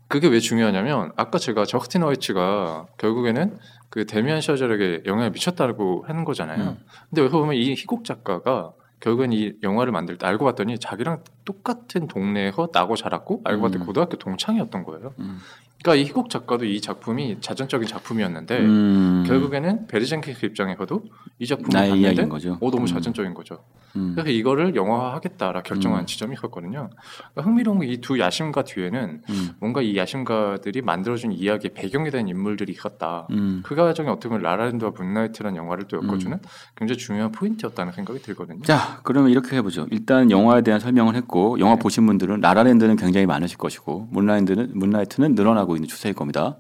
그게 0.09 0.29
왜 0.29 0.39
중요하냐면 0.39 1.13
아까 1.17 1.39
제가 1.39 1.65
저스틴 1.65 2.03
화이츠가 2.03 2.87
결국에는 2.99 3.59
그 3.97 4.05
데미안 4.05 4.43
셔젤에게 4.43 5.05
영향을 5.07 5.31
미쳤다고 5.31 6.05
하는 6.07 6.27
거잖아요. 6.27 6.63
음. 6.63 6.77
근데 7.09 7.23
여기서 7.23 7.39
보면 7.39 7.55
이 7.55 7.73
희곡 7.73 8.05
작가가 8.05 8.73
결국엔 9.01 9.33
이 9.33 9.55
영화를 9.63 9.91
만들 9.91 10.19
때 10.19 10.27
알고 10.27 10.45
봤더니 10.45 10.79
자기랑 10.79 11.25
똑같은 11.47 12.07
동네에서 12.07 12.69
나고 12.75 12.95
자랐고 12.95 13.41
알고 13.45 13.63
봤더니 13.63 13.85
음. 13.85 13.87
고등학교 13.87 14.19
동창이었던 14.19 14.85
거예요. 14.85 15.15
음. 15.19 15.39
그러니까 15.87 15.95
이 15.95 16.05
희곡 16.09 16.31
작가도 16.31 16.65
이 16.65 16.81
작품이 16.81 17.39
자전적인 17.41 17.87
작품이었는데 17.87 18.59
음. 18.59 19.25
결국에는 19.25 19.87
베리 19.87 20.05
젠킹스 20.05 20.47
입장에서도 20.47 21.05
이 21.39 21.47
작품을 21.47 21.71
봤는데 21.71 22.29
거죠. 22.29 22.59
어 22.61 22.71
너무 22.71 22.83
음. 22.83 22.87
자전적인 22.87 23.35
거죠. 23.35 23.63
음. 23.95 24.13
그래서 24.15 24.31
이거를 24.31 24.75
영화화하겠다라 24.75 25.63
결정한 25.63 26.01
음. 26.01 26.07
지점이 26.07 26.35
있었거든요. 26.35 26.91
그러니까 27.33 27.43
흥미로운 27.43 27.79
게이두 27.81 28.19
야심가 28.19 28.65
뒤에는 28.65 29.23
음. 29.29 29.51
뭔가 29.61 29.81
이 29.81 29.97
야심가들이 29.97 30.83
만들어준 30.83 31.31
이야기의 31.31 31.73
배경이 31.75 32.11
된 32.11 32.27
인물들이 32.27 32.73
있었다. 32.73 33.29
음. 33.31 33.63
그 33.65 33.77
과정이 33.77 34.09
어떻게 34.09 34.29
보면 34.29 34.43
라라랜드와 34.43 34.91
문나이트라는 34.91 35.57
영화를 35.57 35.85
또 35.87 35.99
엮어주는 35.99 36.39
굉장히 36.77 36.99
중요한 36.99 37.31
포인트였다는 37.31 37.93
생각이 37.93 38.21
들거든요. 38.21 38.63
자, 38.63 39.01
그러면 39.05 39.31
이렇게 39.31 39.57
해보죠. 39.57 39.87
일단 39.93 40.33
영화에 40.33 40.63
대한 40.63 40.81
설명을 40.81 41.15
했고 41.15 41.61
영화 41.61 41.75
네. 41.75 41.79
보신 41.79 42.07
분들은 42.07 42.41
라라랜드는 42.41 42.97
굉장히 42.97 43.27
많으실 43.27 43.57
것이고 43.57 44.09
문라이트는 44.11 44.73
문라이트는 44.75 45.35
늘어나고 45.37 45.76
있는 45.77 45.89
추세일 45.89 46.15
겁니다. 46.15 46.57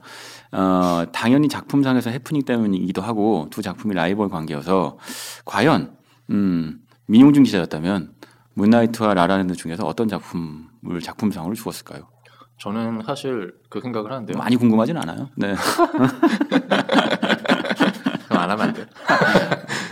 어, 0.52 1.04
당연히 1.12 1.49
작품상에서 1.49 2.11
해프닝 2.11 2.44
때문이기도 2.44 3.02
하고 3.02 3.49
두 3.50 3.62
작품이 3.62 3.94
라이벌 3.94 4.28
관계여서 4.28 4.99
과연 5.44 5.96
음, 6.30 6.80
민용준 7.06 7.44
기자였다면 7.44 8.12
문라이트와 8.55 9.14
라라랜드 9.14 9.54
중에서 9.54 9.85
어떤 9.87 10.08
작품을 10.08 11.00
작품상으로 11.02 11.54
주었을까요? 11.54 12.08
저는 12.58 13.02
사실 13.04 13.52
그 13.68 13.80
생각을 13.80 14.11
하는데요. 14.11 14.38
많이 14.38 14.56
궁금하진 14.56 14.96
않아요. 14.96 15.28
네, 15.37 15.54
그럼 18.28 18.40
안 18.42 18.50
하면 18.50 18.68
안 18.68 18.73
돼요. 18.73 18.87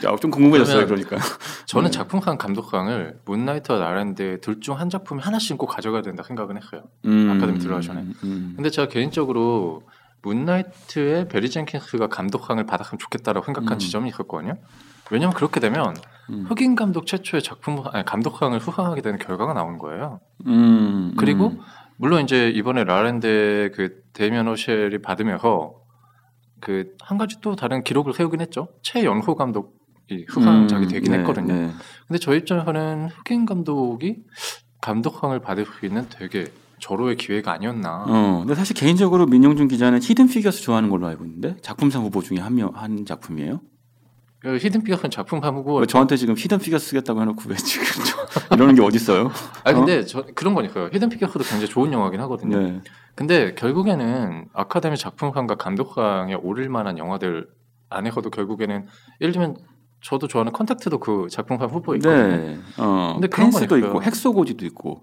야, 0.04 0.16
좀 0.16 0.30
궁금해졌어요. 0.30 0.86
그러니까. 0.86 1.16
저는 1.66 1.90
네. 1.90 1.90
작품상 1.90 2.36
감독상을 2.38 3.20
문라이트와 3.24 3.78
라라랜드 3.78 4.40
둘중 4.40 4.78
한 4.78 4.90
작품이 4.90 5.20
하나씩 5.22 5.56
꼭 5.58 5.66
가져가야 5.66 6.02
된다 6.02 6.22
생각은 6.22 6.56
했어요. 6.56 6.82
음, 7.06 7.30
아카데미 7.30 7.58
들어가기 7.58 7.86
전에. 7.86 8.00
음, 8.24 8.52
근데 8.56 8.70
제가 8.70 8.88
개인적으로 8.88 9.82
문라이트의 10.22 11.28
베리 11.28 11.50
젠킨스가 11.50 12.06
감독상을 12.08 12.64
받았으면 12.64 12.98
좋겠다라고 12.98 13.44
생각한 13.44 13.74
음. 13.74 13.78
지점이 13.78 14.08
있었거든요. 14.08 14.56
왜냐면 15.10 15.34
그렇게 15.34 15.60
되면 15.60 15.94
음. 16.30 16.46
흑인 16.48 16.74
감독 16.74 17.06
최초의 17.06 17.42
작품 17.42 17.82
아니, 17.92 18.04
감독상을 18.04 18.58
수상하게 18.58 19.02
되는 19.02 19.18
결과가 19.18 19.52
나온 19.52 19.78
거예요. 19.78 20.20
음, 20.46 21.14
그리고 21.18 21.48
음. 21.48 21.60
물론 21.96 22.22
이제 22.24 22.48
이번에 22.48 22.84
라랜드 22.84 23.70
그 23.74 24.02
데미안 24.14 24.48
차젤이 24.48 24.98
받으면서 25.02 25.74
그 26.60 26.94
한 27.02 27.18
가지 27.18 27.40
또 27.42 27.54
다른 27.54 27.84
기록을 27.84 28.14
세우긴 28.14 28.40
했죠. 28.40 28.68
최연소 28.82 29.34
감독 29.34 29.83
이 30.10 30.24
수상작이 30.28 30.84
음, 30.84 30.88
되긴 30.88 31.12
네, 31.12 31.18
했거든요. 31.18 31.52
네. 31.54 31.70
근데 32.06 32.18
저 32.18 32.34
입장에서는 32.34 33.08
흑인 33.08 33.46
감독이 33.46 34.18
감독상을 34.80 35.38
받을 35.40 35.64
수 35.64 35.86
있는 35.86 36.06
되게 36.10 36.46
절호의 36.78 37.16
기회가 37.16 37.52
아니었나. 37.52 38.04
어, 38.06 38.38
근데 38.40 38.54
사실 38.54 38.76
개인적으로 38.76 39.24
민용준 39.26 39.68
기자는 39.68 40.00
히든 40.02 40.28
피겨스 40.28 40.60
좋아하는 40.62 40.90
걸로 40.90 41.06
알고 41.06 41.24
있는데 41.24 41.56
작품상 41.62 42.02
후보 42.02 42.20
중에 42.20 42.38
한 42.38 42.54
명 42.54 42.70
한 42.74 43.06
작품이에요. 43.06 43.60
그 44.40 44.58
히든 44.58 44.82
피겨스는 44.84 45.10
작품 45.10 45.42
하고 45.42 45.78
왜 45.78 45.86
저한테 45.86 46.18
지금 46.18 46.34
히든 46.36 46.58
피겨스 46.58 46.88
쓰겠다고 46.88 47.22
해놓고 47.22 47.40
왜 47.48 47.56
지금 47.56 47.86
저- 48.04 48.54
이러는 48.54 48.74
게 48.74 48.82
어딨어요? 48.82 49.30
아 49.64 49.72
근데 49.72 50.04
저 50.04 50.22
그런 50.34 50.52
거니까요. 50.52 50.90
히든 50.92 51.08
피겨스도 51.08 51.38
굉장히 51.44 51.68
좋은 51.68 51.90
영화긴 51.94 52.20
하거든요. 52.20 52.58
네. 52.60 52.80
근데 53.14 53.54
결국에는 53.54 54.48
아카데미 54.52 54.98
작품상과 54.98 55.54
감독상에 55.54 56.34
오를 56.34 56.68
만한 56.68 56.98
영화들 56.98 57.48
안에서도 57.88 58.28
결국에는 58.28 58.86
예를 59.22 59.32
들면 59.32 59.56
저도 60.04 60.28
좋아하는 60.28 60.52
컨택트도 60.52 60.98
그 60.98 61.28
작품상 61.30 61.70
후보에 61.70 61.96
있거든요. 61.96 62.36
네. 62.36 62.58
어, 62.76 63.14
근데 63.14 63.26
펜스도. 63.26 63.78
있고 63.78 64.02
핵소 64.02 64.34
고지도 64.34 64.66
있고 64.66 65.02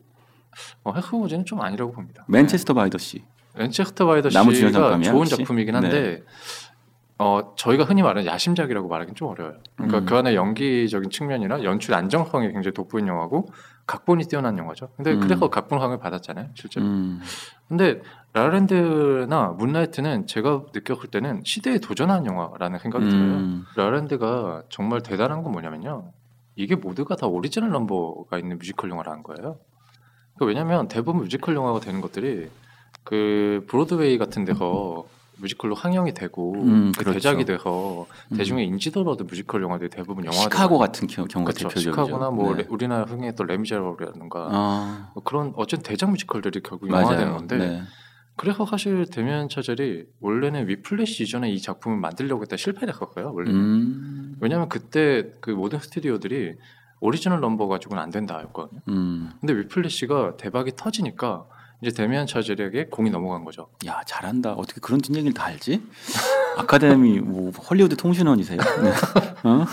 어, 0.83 0.93
핵소 0.93 1.16
고지는 1.16 1.45
좀 1.45 1.59
아니라고 1.61 1.91
봅니다. 1.91 2.23
맨체스터 2.27 2.75
바이 2.75 2.91
더 2.91 2.99
씨. 2.99 3.23
맨체스터 3.55 4.05
바이 4.05 4.21
더 4.21 4.29
남우주연 4.29 4.71
씨가 4.71 5.01
좋은? 5.01 5.25
작품이긴 5.25 5.75
한데 5.75 6.21
어 7.17 7.53
저희가 7.55 7.83
흔히 7.83 8.03
말하는 8.03 8.25
야심작이라고 8.27 8.87
말하기는 8.87 9.15
좀 9.15 9.29
어려워요. 9.29 9.57
그러니까 9.75 9.99
음. 9.99 10.05
그 10.05 10.15
안에 10.15 10.35
연기적인 10.35 11.09
측면이나 11.09 11.63
연출 11.63 11.95
안정성이 11.95 12.51
굉장히 12.51 12.73
돋보인 12.73 13.07
영화고 13.07 13.47
각본이 13.91 14.23
뛰어난 14.25 14.57
영화죠. 14.57 14.87
근데 14.95 15.13
음. 15.13 15.19
그래서 15.19 15.49
각본상을 15.49 15.97
받았잖아요, 15.99 16.51
실제로. 16.53 16.85
음. 16.85 17.19
근데 17.67 18.01
라랜드나 18.31 19.49
문라이트는 19.57 20.27
제가 20.27 20.63
느꼈을 20.73 21.09
때는 21.09 21.41
시대에 21.43 21.77
도전한 21.79 22.25
영화라는 22.25 22.79
생각이 22.79 23.09
들어요. 23.09 23.21
음. 23.21 23.65
라랜드가 23.75 24.63
정말 24.69 25.03
대단한 25.03 25.43
건 25.43 25.51
뭐냐면요. 25.51 26.13
이게 26.55 26.75
모두가 26.75 27.17
다 27.17 27.27
오리지널 27.27 27.71
넘버가 27.71 28.39
있는 28.39 28.59
뮤지컬 28.59 28.89
영화라는 28.89 29.23
거예요. 29.23 29.57
그러니까 30.35 30.45
왜냐면 30.45 30.87
대부분 30.87 31.23
뮤지컬 31.23 31.55
영화가 31.55 31.81
되는 31.81 31.99
것들이 31.99 32.49
그 33.03 33.65
브로드웨이 33.67 34.17
같은 34.17 34.45
데서 34.45 35.05
뮤지컬로 35.41 35.75
상영이 35.75 36.13
되고 36.13 36.53
음, 36.55 36.91
그 36.95 36.99
그렇죠. 37.03 37.13
대작이 37.19 37.45
돼서 37.45 38.05
음. 38.31 38.37
대중의 38.37 38.67
인지도를 38.67 39.11
얻은 39.11 39.27
뮤지컬 39.27 39.61
영화들이 39.63 39.89
대부분 39.89 40.25
영화 40.25 40.37
시카고 40.37 40.77
같은 40.77 41.07
겨- 41.07 41.25
경우가 41.25 41.51
그렇죠. 41.51 41.67
대표적이죠. 41.69 41.91
시카고나 41.91 42.29
뭐 42.31 42.55
네. 42.55 42.63
레- 42.63 42.67
우리나라 42.69 43.03
흥행했던 43.05 43.47
레미제라블이라든가 43.47 44.47
아, 44.51 45.11
뭐 45.15 45.23
그런 45.23 45.53
어쨌든 45.55 45.83
대작 45.83 46.09
뮤지컬들이 46.11 46.61
결국. 46.61 46.89
영화되는 46.89 47.33
건데 47.37 47.57
네. 47.57 47.81
그래서 48.37 48.65
사실 48.65 49.05
데미안 49.05 49.49
차젤이 49.49 50.05
원래는 50.19 50.67
위플래시 50.67 51.23
이전에 51.23 51.49
이 51.51 51.59
작품을 51.61 51.97
만들려고 51.99 52.41
했다 52.43 52.55
실패를 52.57 52.93
했었어요. 52.93 53.31
원래 53.33 53.51
는 53.51 53.59
음. 53.59 54.35
왜냐하면 54.39 54.69
그때 54.69 55.31
그 55.41 55.51
모든 55.51 55.79
스튜디오들이 55.79 56.55
오리지널 57.01 57.39
넘버 57.41 57.67
가지고는 57.67 58.01
안 58.01 58.09
된다였거든요. 58.09 58.81
음. 58.89 59.31
근데 59.39 59.53
위플래시가 59.53 60.37
대박이 60.37 60.73
터지니까 60.75 61.45
이제 61.81 61.91
데미안 61.91 62.27
차젤에게 62.27 62.87
공이 62.87 63.09
넘어간 63.09 63.43
거죠. 63.43 63.67
야 63.87 64.01
잘한다. 64.05 64.53
어떻게 64.53 64.79
그런 64.79 65.01
뒷얘기를 65.01 65.33
다 65.33 65.45
알지? 65.45 65.81
아카데미 66.57 67.19
뭐 67.19 67.49
헐리우드 67.51 67.95
통신원이세요? 67.95 68.59
네. 68.59 68.91
어? 69.43 69.65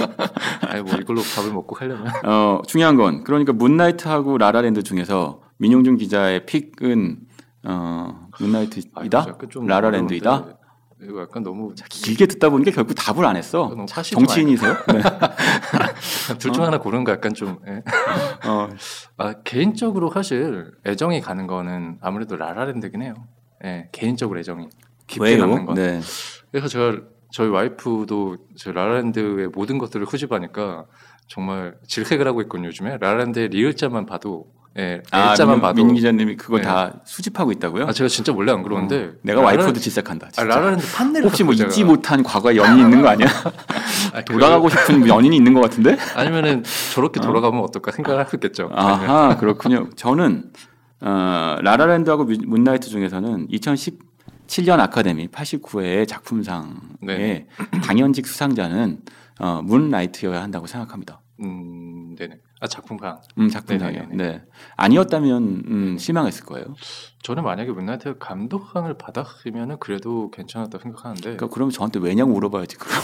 아니 0.63 0.83
뭐 0.83 0.95
이걸로 0.95 1.21
밥을 1.21 1.53
먹고 1.53 1.75
가려면 1.75 2.11
어, 2.25 2.63
중요한 2.67 2.97
건 2.97 3.25
그러니까 3.25 3.53
문나이트하고 3.53 4.39
라라랜드 4.39 4.83
중에서 4.83 5.43
민용준 5.59 5.99
기자의 5.99 6.47
픽은 6.47 7.19
어, 7.65 8.29
문나이트이다, 8.41 9.19
아, 9.19 9.39
좀 9.51 9.67
라라랜드이다. 9.67 10.59
이거 11.03 11.21
약간 11.21 11.43
너무 11.43 11.75
길게 11.91 12.27
듣다 12.27 12.49
보니까 12.49 12.71
결국 12.71 12.95
답을 12.95 13.25
안 13.25 13.37
했어. 13.37 13.73
정치인이세요? 13.87 14.73
네. 14.93 15.01
둘중 16.39 16.65
하나 16.65 16.79
고르는 16.79 17.05
거 17.05 17.13
약간 17.13 17.35
좀. 17.35 17.59
예. 17.67 17.83
어, 18.49 18.69
아, 19.17 19.35
개인적으로 19.45 20.11
사실 20.11 20.73
애정이 20.87 21.21
가는 21.21 21.47
거는 21.47 21.99
아무래도 22.01 22.37
라라랜드긴 22.37 23.03
해요. 23.03 23.15
예, 23.65 23.89
개인적으로 23.93 24.39
애정이 24.39 24.69
깊게 25.07 25.37
남는 25.37 25.57
왜요? 25.57 25.67
건. 25.67 25.75
네. 25.75 26.01
그래서 26.51 26.69
제가 26.69 26.99
저희 27.31 27.49
와이프도 27.49 28.37
저 28.57 28.73
라라랜드의 28.73 29.49
모든 29.49 29.79
것들을 29.79 30.07
수집하니까 30.07 30.87
정말 31.27 31.77
질색을 31.87 32.27
하고 32.27 32.41
있거든요 32.43 32.69
요즘에 32.69 32.97
라라랜드의 32.99 33.49
리을자만 33.49 34.07
봐도 34.07 34.47
예, 34.77 35.03
아, 35.11 35.31
L자만 35.33 35.57
민, 35.57 35.61
봐도 35.63 35.85
민 35.85 35.95
기자님이 35.95 36.37
그거 36.37 36.59
네. 36.59 36.63
다 36.63 37.01
수집하고 37.05 37.51
있다고요? 37.53 37.87
아 37.87 37.93
제가 37.93 38.07
진짜 38.09 38.33
원래 38.33 38.53
안 38.53 38.63
그러는데 38.63 39.05
어, 39.05 39.13
내가 39.23 39.41
와이프도 39.41 39.81
질색한다. 39.81 40.29
아. 40.37 40.45
라라랜드 40.45 40.87
판넬을 40.93 41.27
혹시 41.29 41.43
뭐 41.43 41.53
잊지 41.55 41.83
못한 41.85 42.23
과거에 42.23 42.57
연인이 42.57 42.83
있는 42.83 43.03
거 43.03 43.09
아니야? 43.09 43.27
아, 44.15 44.23
그- 44.23 44.33
돌아가고 44.35 44.69
싶은 44.69 45.07
연인이 45.09 45.37
있는 45.37 45.55
것 45.55 45.61
같은데? 45.63 45.97
아니면은 46.15 46.63
저렇게 46.95 47.19
돌아가면 47.21 47.61
어 47.65 47.67
떨까 47.69 47.91
생각을 47.93 48.21
하고 48.21 48.31
있겠죠. 48.37 48.71
아하 48.73 49.37
그렇군요. 49.39 49.89
저는 49.97 50.45
어, 51.01 51.57
라라랜드하고 51.63 52.25
뮤- 52.25 52.37
문나이트 52.47 52.89
중에서는 52.89 53.49
2017년 53.49 54.79
아카데미 54.81 55.29
89회의 55.29 56.07
작품상의 56.07 56.77
네. 57.03 57.47
당연직 57.85 58.27
수상자는 58.27 59.01
어, 59.41 59.61
문라이트여야 59.65 60.43
한다고 60.43 60.67
생각합니다. 60.67 61.21
음, 61.41 62.17
네네. 62.19 62.39
아 62.61 62.67
작품상. 62.67 63.21
음, 63.39 63.49
작품상이요. 63.49 64.01
네네네네. 64.07 64.29
네. 64.33 64.43
아니었다면 64.77 65.43
음, 65.69 65.99
실망했을 65.99 66.45
거예요. 66.45 66.75
저는 67.23 67.45
만약에 67.45 67.71
문나이트 67.71 68.19
감독상을 68.19 68.93
받았으면은 68.99 69.79
그래도 69.79 70.31
괜찮았다고 70.31 70.83
생각하는데. 70.83 71.23
그러니까 71.23 71.49
그럼 71.49 71.71
저한테 71.71 72.01
왜냐고 72.01 72.33
물어봐야지. 72.33 72.77
그럼 72.77 72.95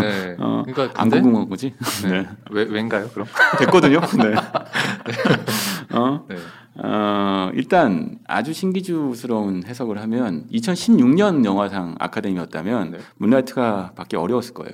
네. 0.00 0.36
어, 0.40 0.62
그러니까 0.64 1.00
안 1.00 1.10
궁금한 1.10 1.48
거지? 1.48 1.74
네. 2.08 2.26
왜 2.50 2.64
왠가요? 2.64 3.08
그럼? 3.08 3.26
됐거든요. 3.58 4.00
네. 4.00 4.34
어? 5.96 6.24
네. 6.28 6.36
어, 6.82 7.50
일단 7.54 8.18
아주 8.26 8.54
신기주스러운 8.54 9.64
해석을 9.66 10.00
하면 10.00 10.46
2016년 10.50 11.44
영화상 11.44 11.96
아카데미였다면 11.98 12.92
네. 12.92 12.98
문라이트가 13.16 13.92
받기 13.94 14.16
어려웠을 14.16 14.54
거예요. 14.54 14.72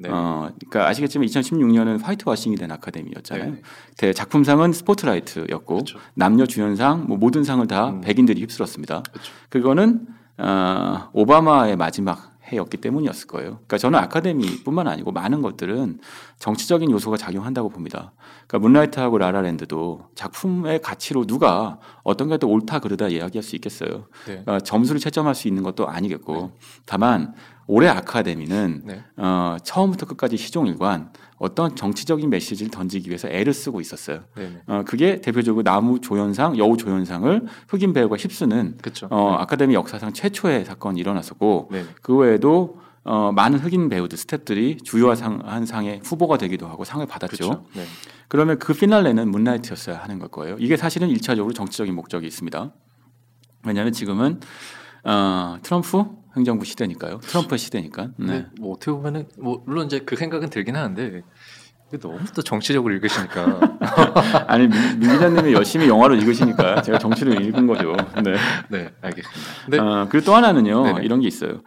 네. 0.00 0.08
어, 0.10 0.50
그러니까 0.58 0.88
아시겠지만 0.88 1.26
2016년은 1.26 2.02
화이트 2.02 2.24
워싱이 2.28 2.56
된 2.56 2.70
아카데미였잖아요. 2.70 3.50
네. 3.52 3.62
대 3.96 4.12
작품상은 4.12 4.72
스포트라이트였고 4.72 5.74
그렇죠. 5.74 5.98
남녀 6.14 6.46
주연상 6.46 7.06
뭐 7.06 7.16
모든 7.16 7.44
상을 7.44 7.66
다 7.66 7.90
음. 7.90 8.00
백인들이 8.00 8.40
휩쓸었습니다. 8.42 9.02
그렇죠. 9.10 9.32
그거는 9.50 10.06
어, 10.38 11.10
오바마의 11.12 11.76
마지막 11.76 12.38
해였기 12.50 12.78
때문이었을 12.78 13.26
거예요. 13.26 13.50
그러니까 13.56 13.76
저는 13.76 13.98
아카데미뿐만 13.98 14.88
아니고 14.88 15.12
많은 15.12 15.42
것들은 15.42 16.00
정치적인 16.38 16.90
요소가 16.90 17.18
작용한다고 17.18 17.68
봅니다. 17.68 18.12
그러니까 18.46 18.58
문라이트하고 18.60 19.18
라라랜드도 19.18 20.08
작품의 20.14 20.80
가치로 20.80 21.26
누가 21.26 21.78
어떤 22.04 22.28
게 22.28 22.38
더 22.38 22.46
옳다 22.46 22.78
그르다 22.78 23.08
이야기할 23.08 23.42
수 23.42 23.54
있겠어요. 23.56 24.06
네. 24.26 24.42
그러니까 24.44 24.60
점수를 24.60 25.00
채점할 25.00 25.34
수 25.34 25.48
있는 25.48 25.62
것도 25.62 25.88
아니겠고 25.88 26.52
다만 26.86 27.34
올해 27.68 27.86
아카데미는 27.88 28.82
네. 28.86 29.04
어, 29.18 29.56
처음부터 29.62 30.06
끝까지 30.06 30.38
시종일관 30.38 31.12
어떤 31.36 31.76
정치적인 31.76 32.30
메시지를 32.30 32.70
던지기 32.70 33.10
위해서 33.10 33.28
애를 33.28 33.52
쓰고 33.52 33.80
있었어요. 33.82 34.24
네. 34.36 34.48
네. 34.48 34.62
어, 34.66 34.82
그게 34.86 35.20
대표적으로 35.20 35.62
나무 35.62 36.00
조연상, 36.00 36.56
여우 36.56 36.76
조연상을 36.78 37.46
흑인 37.68 37.92
배우가 37.92 38.16
휩쓰는 38.16 38.78
그렇죠. 38.80 39.06
어, 39.10 39.34
아카데미 39.38 39.74
역사상 39.74 40.14
최초의 40.14 40.64
사건이 40.64 40.98
일어났었고 40.98 41.68
네. 41.70 41.82
네. 41.82 41.88
그 42.02 42.16
외에도 42.16 42.80
어, 43.04 43.32
많은 43.32 43.58
흑인 43.58 43.88
배우들 43.88 44.16
스탭들이 44.18 44.82
주요한 44.82 45.16
상, 45.16 45.40
한 45.44 45.64
상 45.64 45.86
의 45.86 46.00
후보가 46.02 46.38
되기도 46.38 46.66
하고 46.66 46.84
상을 46.84 47.04
받았죠. 47.06 47.64
네. 47.74 47.84
그러면 48.28 48.58
그 48.58 48.72
피날레는 48.74 49.30
문라이트였어야 49.30 49.98
하는 49.98 50.18
걸 50.18 50.28
거예요. 50.28 50.56
이게 50.58 50.76
사실은 50.76 51.08
일차적으로 51.08 51.52
정치적인 51.54 51.94
목적이 51.94 52.26
있습니다. 52.26 52.72
왜냐하면 53.66 53.92
지금은 53.92 54.40
어, 55.04 55.58
트럼프 55.62 56.04
행정부 56.36 56.64
시대니까요. 56.64 57.18
트럼프의 57.18 57.58
시대니까. 57.58 58.10
네. 58.16 58.26
네. 58.26 58.46
뭐 58.60 58.74
어떻게 58.74 58.92
보면은 58.92 59.26
뭐 59.38 59.62
물론 59.66 59.86
이제 59.86 60.00
그 60.00 60.16
생각은 60.16 60.50
들긴 60.50 60.76
하는데 60.76 61.22
너무 62.00 62.18
또 62.34 62.42
정치적으로 62.42 62.92
읽으시니까 62.94 63.78
아니 64.46 64.68
민, 64.68 64.98
민 64.98 65.10
기자님이 65.10 65.54
열심히 65.54 65.88
영화를 65.88 66.18
읽으시니까 66.18 66.82
제가 66.82 66.98
정치를 66.98 67.40
읽은 67.42 67.66
거죠. 67.66 67.96
네. 68.22 68.34
네 68.68 68.90
알겠습니다. 69.00 69.40
근데 69.64 69.78
어, 69.78 70.06
그리고 70.10 70.26
또 70.26 70.34
하나는요 70.34 70.82
네네. 70.84 71.04
이런 71.04 71.20
게 71.20 71.28
있어요. 71.28 71.62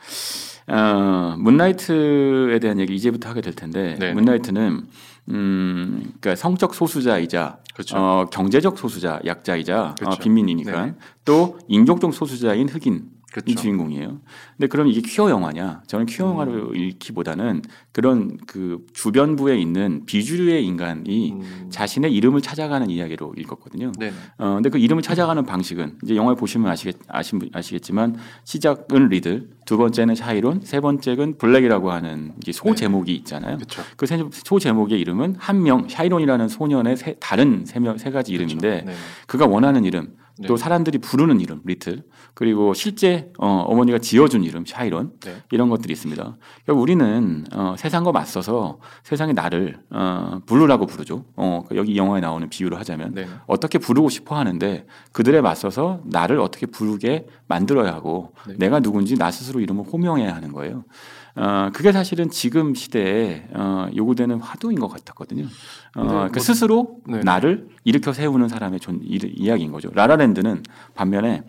어, 0.67 1.35
문라이트에 1.39 2.59
대한 2.59 2.79
얘기 2.79 2.93
이제부터 2.95 3.29
하게 3.29 3.41
될 3.41 3.53
텐데 3.53 3.95
네네. 3.99 4.13
문라이트는 4.13 4.85
음, 5.29 6.13
그러니까 6.19 6.35
성적 6.35 6.75
소수자이자 6.75 7.57
그렇죠. 7.73 7.97
어, 7.97 8.25
경제적 8.31 8.77
소수자 8.77 9.19
약자이자 9.25 9.95
그렇죠. 9.97 10.15
어, 10.15 10.19
빈민이니까 10.19 10.71
네네. 10.71 10.93
또 11.25 11.57
인종적 11.67 12.13
소수자인 12.13 12.69
흑인 12.69 13.05
이 13.05 13.20
그렇죠. 13.31 13.55
주인공이에요. 13.55 14.19
근데 14.57 14.67
그럼 14.67 14.87
이게 14.87 14.99
퀴어 15.01 15.29
영화냐? 15.29 15.83
저는 15.87 16.05
퀴어 16.05 16.27
영화로 16.27 16.75
읽기보다는 16.75 17.61
그런 17.93 18.37
그 18.45 18.85
주변부에 18.93 19.57
있는 19.57 20.05
비주류의 20.05 20.65
인간이 20.65 21.31
음, 21.31 21.67
자신의 21.69 22.13
이름을 22.13 22.41
찾아가는 22.41 22.89
이야기로 22.89 23.33
읽었거든요. 23.37 23.93
네네. 23.97 24.13
어, 24.37 24.55
근데 24.55 24.69
그 24.69 24.77
이름을 24.77 25.01
찾아가는 25.01 25.43
방식은 25.45 25.99
이제 26.03 26.15
영화에 26.17 26.35
보시면 26.35 26.69
아시겠, 26.69 26.97
아시, 27.07 27.39
아시겠지만 27.53 28.17
시작은 28.43 29.07
리틀, 29.07 29.49
두 29.65 29.77
번째는 29.77 30.15
샤이론, 30.15 30.61
세 30.65 30.81
번째는 30.81 31.37
블랙이라고 31.37 31.91
하는 31.91 32.33
소 32.51 32.65
네. 32.65 32.75
제목이 32.75 33.15
있잖아요. 33.15 33.57
그렇죠. 33.57 33.81
그 33.95 34.59
소제목의 34.59 34.99
이름은 34.99 35.35
한 35.39 35.63
명, 35.63 35.87
샤이론이라는 35.87 36.49
소년의 36.49 36.97
세, 36.97 37.15
다른 37.21 37.63
세, 37.65 37.79
명, 37.79 37.97
세 37.97 38.11
가지 38.11 38.33
이름인데 38.33 38.83
네. 38.85 38.93
그가 39.27 39.45
원하는 39.47 39.85
이름, 39.85 40.17
네. 40.37 40.47
또 40.47 40.57
사람들이 40.57 40.97
부르는 40.97 41.39
이름, 41.39 41.61
리틀, 41.63 42.03
그리고 42.33 42.73
실제 42.73 43.31
어, 43.37 43.47
어머니가 43.67 43.99
지어준 43.99 44.43
이름, 44.43 44.65
샤이론 44.65 45.13
네. 45.19 45.35
이런 45.51 45.69
것들이 45.69 45.91
있습니다. 45.93 46.37
그러니까 46.65 46.81
우리는 46.81 47.45
어, 47.53 47.75
세상과 47.77 48.11
맞서서 48.11 48.79
세상의 49.03 49.33
나를 49.33 49.77
어, 49.89 50.39
블루라고 50.45 50.85
부르죠. 50.85 51.25
어, 51.35 51.63
여기 51.75 51.97
영화에 51.97 52.21
나오는 52.21 52.47
비유를 52.49 52.79
하자면 52.79 53.13
네. 53.13 53.27
어떻게 53.47 53.77
부르고 53.77 54.09
싶어 54.09 54.37
하는데 54.37 54.85
그들에 55.11 55.41
맞서서 55.41 56.01
나를 56.05 56.39
어떻게 56.39 56.65
부르게 56.65 57.27
만들어야 57.47 57.93
하고 57.93 58.33
네. 58.47 58.55
내가 58.57 58.79
누군지 58.79 59.17
나 59.17 59.29
스스로 59.31 59.59
이름을 59.59 59.85
호명해야 59.91 60.33
하는 60.33 60.51
거예요. 60.51 60.83
어, 61.35 61.69
그게 61.73 61.91
사실은 61.93 62.29
지금 62.29 62.73
시대에 62.75 63.47
어, 63.53 63.87
요구되는 63.95 64.39
화두인 64.41 64.79
것 64.79 64.89
같았거든요. 64.89 65.45
어, 65.95 66.01
근데 66.01 66.13
그 66.13 66.31
뭐- 66.33 66.39
스스로 66.39 66.97
네. 67.07 67.19
나를 67.21 67.69
일으켜 67.85 68.11
세우는 68.13 68.49
사람의 68.49 68.79
존, 68.81 68.99
이, 69.03 69.17
이야기인 69.35 69.71
거죠. 69.71 69.89
라라랜드는 69.93 70.63
반면에 70.93 71.43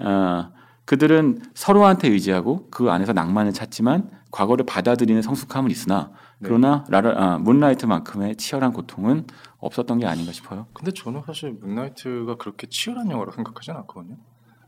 어, 0.00 0.52
그들은 0.84 1.40
서로한테 1.54 2.08
의지하고 2.08 2.68
그 2.70 2.90
안에서 2.90 3.12
낭만을 3.12 3.52
찾지만 3.52 4.10
과거를 4.30 4.66
받아들이는 4.66 5.22
성숙함은 5.22 5.70
있으나 5.70 6.10
네. 6.38 6.48
그러나 6.48 6.84
라라 6.88 7.14
아, 7.16 7.38
문라이트만큼의 7.38 8.36
치열한 8.36 8.72
고통은 8.72 9.26
없었던 9.58 9.98
게 10.00 10.06
아닌가 10.06 10.32
싶어요. 10.32 10.66
근데 10.74 10.90
저는 10.90 11.22
사실 11.24 11.52
문라이트가 11.52 12.36
그렇게 12.36 12.66
치열한 12.66 13.10
영화로 13.10 13.32
생각하진 13.32 13.74
않거든요. 13.76 14.16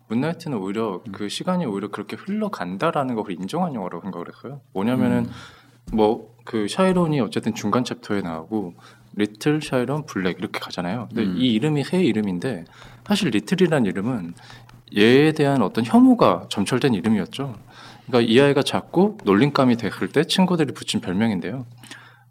문라이트는 0.08 0.56
오히려 0.56 1.02
음. 1.06 1.12
그 1.12 1.28
시간이 1.28 1.66
오히려 1.66 1.88
그렇게 1.88 2.16
흘러간다라는 2.16 3.14
걸 3.14 3.30
인정한 3.32 3.74
영화라고 3.74 4.02
생각을 4.02 4.28
했어요. 4.28 4.60
뭐냐면은 4.72 5.26
음. 5.26 5.30
뭐그 5.92 6.68
샤이론이 6.68 7.20
어쨌든 7.20 7.54
중간 7.54 7.84
챕터에 7.84 8.22
나오고 8.22 8.74
리틀 9.14 9.60
샤이론 9.62 10.06
블랙 10.06 10.38
이렇게 10.38 10.58
가잖아요. 10.60 11.08
근데 11.08 11.24
음. 11.24 11.36
이 11.36 11.52
이름이 11.52 11.84
세 11.84 12.02
이름인데 12.02 12.64
사실 13.04 13.30
리틀이라는 13.30 13.86
이름은 13.86 14.34
얘에 14.96 15.32
대한 15.32 15.62
어떤 15.62 15.84
혐오가 15.84 16.46
점철된 16.48 16.94
이름이었죠. 16.94 17.54
그러니까 18.06 18.32
이 18.32 18.40
아이가 18.40 18.62
작고 18.62 19.18
놀림감이 19.24 19.76
됐을 19.76 20.08
때 20.08 20.24
친구들이 20.24 20.72
붙인 20.72 21.00
별명인데요. 21.00 21.66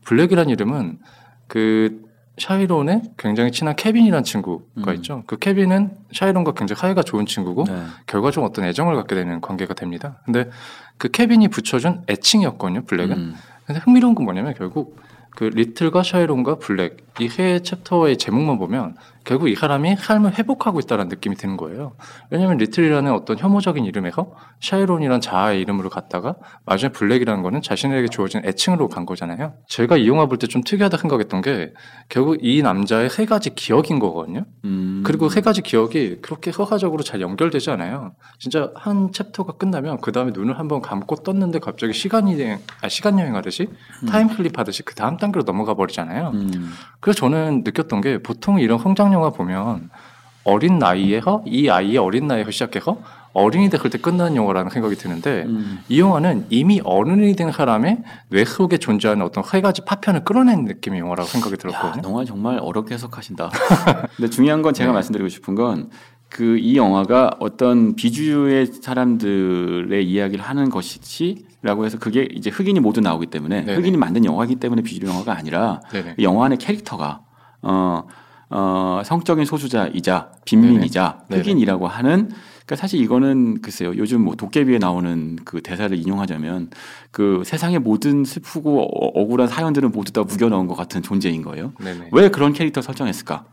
블랙이라는 0.05 0.49
이름은 0.51 0.99
그 1.47 2.05
샤이론의 2.37 3.01
굉장히 3.17 3.51
친한 3.51 3.75
케빈이라는 3.75 4.23
친구가 4.23 4.91
음. 4.91 4.95
있죠. 4.95 5.23
그 5.25 5.37
케빈은 5.37 5.91
샤이론과 6.11 6.53
굉장히 6.53 6.79
사이가 6.79 7.03
좋은 7.03 7.25
친구고 7.25 7.63
네. 7.65 7.83
결과적으로 8.07 8.49
어떤 8.49 8.65
애정을 8.65 8.95
갖게 8.95 9.15
되는 9.15 9.39
관계가 9.39 9.73
됩니다. 9.73 10.19
근데 10.25 10.49
그 10.97 11.09
케빈이 11.09 11.47
붙여준 11.47 12.03
애칭이었거든요. 12.09 12.85
블랙은. 12.85 13.17
음. 13.17 13.35
근데 13.65 13.79
흥미로운 13.79 14.15
건 14.15 14.25
뭐냐면 14.25 14.53
결국 14.53 14.99
그 15.31 15.45
리틀과 15.45 16.03
샤이론과 16.03 16.59
블랙 16.59 16.97
이세 17.19 17.61
챕터의 17.63 18.17
제목만 18.17 18.57
보면 18.57 18.95
결국 19.25 19.49
이 19.49 19.55
사람이 19.55 19.95
삶을 19.97 20.37
회복하고 20.37 20.79
있다는 20.79 21.07
느낌이 21.09 21.35
드는 21.35 21.57
거예요. 21.57 21.93
왜냐하면 22.29 22.57
리틀이라는 22.57 23.11
어떤 23.11 23.37
혐오적인 23.37 23.83
이름에서 23.85 24.33
샤이론이란 24.61 25.19
자아의 25.21 25.59
이름으로 25.61 25.89
갔다가 25.89 26.35
마지막에 26.65 26.93
블랙이라는 26.97 27.43
거는 27.43 27.61
자신에게 27.61 28.07
주어진 28.07 28.41
애칭으로 28.45 28.87
간 28.87 29.05
거잖아요. 29.05 29.53
제가 29.67 29.97
이 29.97 30.07
영화 30.07 30.27
볼 30.27 30.37
때 30.37 30.45
좀 30.47 30.61
특이하다 30.63 30.97
생각했던 30.97 31.41
게 31.41 31.73
결국 32.07 32.37
이 32.41 32.61
남자의 32.61 33.09
세 33.09 33.25
가지 33.25 33.55
기억인 33.55 33.97
거거든요. 33.99 34.45
음. 34.63 35.01
그리고 35.05 35.27
세 35.29 35.41
가지 35.41 35.61
기억이 35.61 36.19
그렇게 36.21 36.51
서사적으로 36.51 37.01
잘 37.03 37.19
연결되지 37.21 37.71
않아요. 37.71 38.13
진짜 38.37 38.71
한 38.75 39.11
챕터가 39.11 39.53
끝나면 39.53 39.99
그 40.01 40.11
다음에 40.11 40.31
눈을 40.33 40.59
한번 40.59 40.81
감고 40.81 41.15
떴는데 41.23 41.59
갑자기 41.59 41.93
시간이 41.93 42.35
아, 42.81 42.89
시간 42.89 43.17
여행하듯이 43.17 43.69
time 44.07 44.27
slip 44.27 44.59
하듯이 44.59 44.83
그 44.83 44.93
다음 44.93 45.17
단계로 45.17 45.43
넘어가 45.45 45.73
버리잖아요. 45.73 46.31
음. 46.33 46.73
그래서 46.99 47.17
저는 47.19 47.63
느꼈던 47.65 48.01
게 48.01 48.17
보통 48.21 48.59
이런 48.59 48.77
성장 48.77 49.14
영화 49.15 49.29
보면 49.31 49.89
어린 50.43 50.77
나이에서 50.77 51.43
이 51.47 51.69
아이의 51.69 51.97
어린 51.97 52.27
나이에서 52.27 52.51
시작해서 52.51 52.97
어른이 53.33 53.69
됐을 53.69 53.89
때 53.89 53.97
끝나는 53.97 54.35
영화라는 54.35 54.69
생각이 54.69 54.95
드는데 54.95 55.43
음. 55.45 55.79
이 55.89 55.99
영화는 55.99 56.45
이미 56.49 56.79
어른이 56.83 57.35
된 57.35 57.51
사람의 57.51 58.03
뇌 58.29 58.45
속에 58.45 58.77
존재하는 58.77 59.25
어떤 59.25 59.43
세 59.43 59.59
가지 59.59 59.83
파편을 59.83 60.23
끌어낸 60.23 60.63
느낌의 60.65 60.99
영화라고 60.99 61.27
생각이 61.27 61.53
야, 61.53 61.57
들었거든요. 61.57 62.07
영화 62.07 62.23
정말 62.23 62.59
어렵게 62.61 62.93
해석하신다. 62.93 63.49
근데 64.15 64.29
중요한 64.29 64.61
건 64.61 64.73
제가 64.73 64.91
네. 64.91 64.93
말씀드리고 64.93 65.29
싶은 65.29 65.55
건 65.55 65.89
그 66.29 66.57
이 66.59 66.75
영화가 66.75 67.37
어떤 67.39 67.95
비주류의 67.95 68.65
사람들의 68.67 70.05
이야기를 70.05 70.43
하는 70.43 70.69
것이지라고 70.69 71.85
해서 71.85 71.97
그게 71.97 72.27
이제 72.33 72.49
흑인이 72.49 72.79
모두 72.79 72.99
나오기 72.99 73.27
때문에 73.27 73.61
네네. 73.63 73.77
흑인이 73.77 73.95
만든 73.97 74.25
영화이기 74.25 74.55
때문에 74.55 74.81
비주류 74.81 75.07
영화가 75.07 75.37
아니라. 75.37 75.79
이 76.17 76.23
영화 76.23 76.45
안의 76.45 76.57
캐릭터가 76.57 77.21
어, 77.61 78.03
어, 78.49 79.01
성적인 79.03 79.45
소수자이자 79.45 80.31
빈민이자 80.45 81.23
네네. 81.29 81.41
흑인이라고 81.41 81.87
하는 81.87 82.29
그러니까 82.65 82.75
사실 82.81 82.99
이거는 83.01 83.61
글쎄요 83.61 83.93
요즘 83.95 84.21
뭐 84.23 84.35
도깨비에 84.35 84.79
나오는 84.79 85.37
그 85.45 85.61
대사를 85.61 85.95
인용하자면 85.97 86.69
그 87.11 87.43
세상의 87.45 87.79
모든 87.79 88.25
슬프고 88.25 88.81
어- 88.81 89.21
억울한 89.21 89.47
사연들은 89.47 89.91
모두 89.91 90.11
다 90.11 90.23
묵여넣은 90.23 90.67
것 90.67 90.75
같은 90.75 91.01
존재인 91.03 91.41
거예요. 91.43 91.73
네네. 91.79 92.09
왜 92.11 92.29
그런 92.29 92.53
캐릭터 92.53 92.81
설정했을까? 92.81 93.45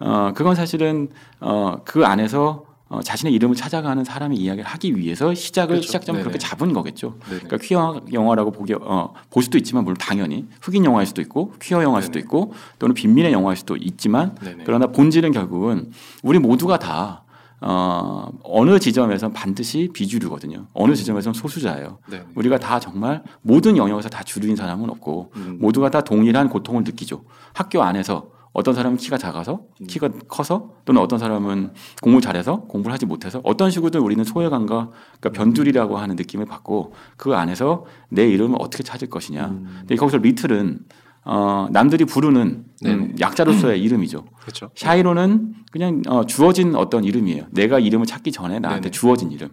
어, 0.00 0.32
그건 0.34 0.54
사실은 0.54 1.08
어, 1.40 1.78
그 1.84 2.04
안에서 2.06 2.64
어, 2.90 3.00
자신의 3.00 3.32
이름을 3.34 3.54
찾아가는 3.54 4.02
사람의 4.02 4.36
이야기를 4.36 4.68
하기 4.68 4.96
위해서 4.96 5.32
시작을 5.32 5.76
그렇죠. 5.76 5.86
시작점을 5.86 6.20
그렇게 6.22 6.38
네네. 6.38 6.48
잡은 6.50 6.72
거겠죠. 6.72 7.14
네네. 7.20 7.42
그러니까 7.42 7.56
퀴어 7.58 8.00
영화라고 8.12 8.50
보기 8.50 8.74
어, 8.74 9.14
볼 9.30 9.44
수도 9.44 9.56
있지만 9.58 9.84
물론 9.84 9.96
당연히 9.96 10.48
흑인 10.60 10.84
영화일 10.84 11.06
수도 11.06 11.22
있고 11.22 11.54
퀴어 11.62 11.84
영화일 11.84 12.02
수도 12.02 12.14
네네. 12.14 12.24
있고 12.24 12.52
또는 12.80 12.94
빈민의 12.94 13.32
영화일 13.32 13.56
수도 13.56 13.76
있지만. 13.76 14.34
그러나 14.64 14.88
본질은 14.88 15.30
결국은 15.30 15.92
우리 16.24 16.40
모두가 16.40 16.80
다 16.80 17.22
어, 17.60 18.28
어느 18.42 18.80
지점에선 18.80 19.34
반드시 19.34 19.90
비주류거든요. 19.92 20.66
어느 20.72 20.96
지점에선 20.96 21.32
소수자예요. 21.32 21.98
네네. 22.10 22.24
우리가 22.34 22.58
다 22.58 22.80
정말 22.80 23.22
모든 23.42 23.76
영역에서 23.76 24.08
다 24.08 24.24
주류인 24.24 24.56
사람은 24.56 24.90
없고 24.90 25.30
음. 25.36 25.58
모두가 25.60 25.90
다 25.90 26.00
동일한 26.00 26.48
고통을 26.48 26.82
느끼죠. 26.82 27.22
학교 27.52 27.82
안에서 27.84 28.30
어떤 28.52 28.74
사람은 28.74 28.96
키가 28.96 29.16
작아서 29.16 29.62
음. 29.80 29.86
키가 29.86 30.10
커서 30.28 30.74
또는 30.84 31.00
어떤 31.00 31.18
사람은 31.18 31.72
공부 32.02 32.20
잘해서 32.20 32.62
공부를 32.62 32.92
하지 32.92 33.06
못해서 33.06 33.40
어떤 33.44 33.70
식으로든 33.70 34.00
우리는 34.00 34.22
소외감과 34.24 34.90
그러니까 35.20 35.30
변두리라고 35.30 35.98
하는 35.98 36.16
느낌을 36.16 36.46
받고 36.46 36.94
그 37.16 37.34
안에서 37.34 37.84
내 38.08 38.28
이름을 38.28 38.56
어떻게 38.60 38.82
찾을 38.82 39.08
것이냐. 39.08 39.46
음. 39.46 39.76
근데 39.80 39.96
거기서 39.96 40.18
리틀은 40.18 40.80
어, 41.22 41.68
남들이 41.70 42.06
부르는 42.06 42.40
음, 42.40 42.64
네네. 42.82 43.14
약자로서의 43.20 43.80
이름이죠. 43.84 44.24
그렇죠. 44.40 44.70
샤이로는 44.74 45.54
그냥 45.70 46.02
어, 46.08 46.24
주어진 46.24 46.74
어떤 46.74 47.04
이름이에요. 47.04 47.44
내가 47.50 47.78
이름을 47.78 48.06
찾기 48.06 48.32
전에 48.32 48.58
나한테 48.58 48.84
네네. 48.84 48.90
주어진 48.90 49.30
이름. 49.30 49.50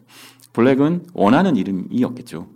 블랙은 0.54 1.08
원하는 1.14 1.56
이름이었겠죠. 1.56 2.48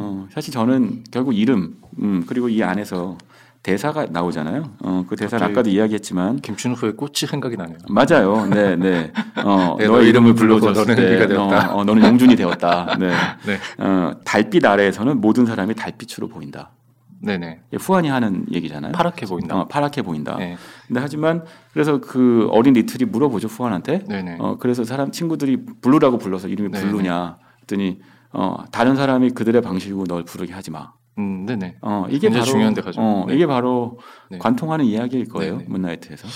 어, 0.00 0.26
사실 0.32 0.52
저는 0.52 1.04
결국 1.10 1.36
이름 1.36 1.76
음, 2.00 2.24
그리고 2.26 2.48
이 2.48 2.62
안에서 2.62 3.18
대사가 3.66 4.06
나오잖아요. 4.08 4.70
어, 4.84 5.04
그 5.08 5.16
대사를 5.16 5.44
아까도 5.44 5.68
이야기했지만 5.70 6.36
김춘후의 6.36 6.94
꽃이 6.94 7.26
생각이 7.28 7.56
나네요. 7.56 7.78
맞아요. 7.88 8.46
네, 8.46 8.76
네. 8.76 9.12
어, 9.44 9.74
네, 9.76 9.86
너의 9.86 9.88
너의 9.88 10.08
이름을 10.10 10.34
불러줬을 10.36 10.72
너는 10.72 10.94
때, 10.94 11.02
의미가 11.02 11.26
되었다. 11.26 11.74
어, 11.74 11.78
어, 11.80 11.84
너는 11.84 12.04
용준이 12.04 12.36
되었다. 12.36 12.94
네. 13.00 13.10
네. 13.44 13.84
어, 13.84 14.12
달빛 14.22 14.64
아래에서는 14.64 15.20
모든 15.20 15.46
사람이 15.46 15.74
달빛으로 15.74 16.28
보인다. 16.28 16.70
네네. 17.20 17.62
이게 17.72 17.76
후안이 17.82 18.08
하는 18.08 18.46
얘기잖아요. 18.52 18.92
파랗게 18.92 19.26
보인다. 19.26 19.56
어, 19.56 19.66
파랗게 19.66 20.02
보인다. 20.02 20.36
네. 20.38 20.56
근데 20.86 21.00
하지만 21.00 21.42
그래서 21.72 22.00
그 22.00 22.46
어린 22.52 22.74
리틀이 22.74 23.10
물어보죠 23.10 23.48
후안한테. 23.48 24.04
네네. 24.06 24.36
어, 24.38 24.58
그래서 24.60 24.84
사람 24.84 25.10
친구들이 25.10 25.64
블루라고 25.82 26.18
불러서 26.18 26.46
이름이. 26.46 26.70
블루냐 26.70 27.36
했더니 27.62 27.98
어, 28.30 28.58
다른 28.70 28.94
사람이 28.94 29.30
그들의 29.30 29.60
방식으로 29.60 30.04
널 30.04 30.22
부르게 30.22 30.52
하지 30.52 30.70
마. 30.70 30.92
음, 31.18 31.46
네네. 31.46 31.78
어, 31.80 32.06
이게 32.10 32.28
바로 32.28 32.44
중요한 32.44 32.74
대사죠. 32.74 33.00
어, 33.00 33.24
네. 33.26 33.34
이게 33.34 33.46
바로 33.46 33.98
네. 34.30 34.38
관통하는 34.38 34.84
이야기일 34.84 35.28
거예요. 35.28 35.56
네네. 35.56 35.68
문라이트에서. 35.68 36.28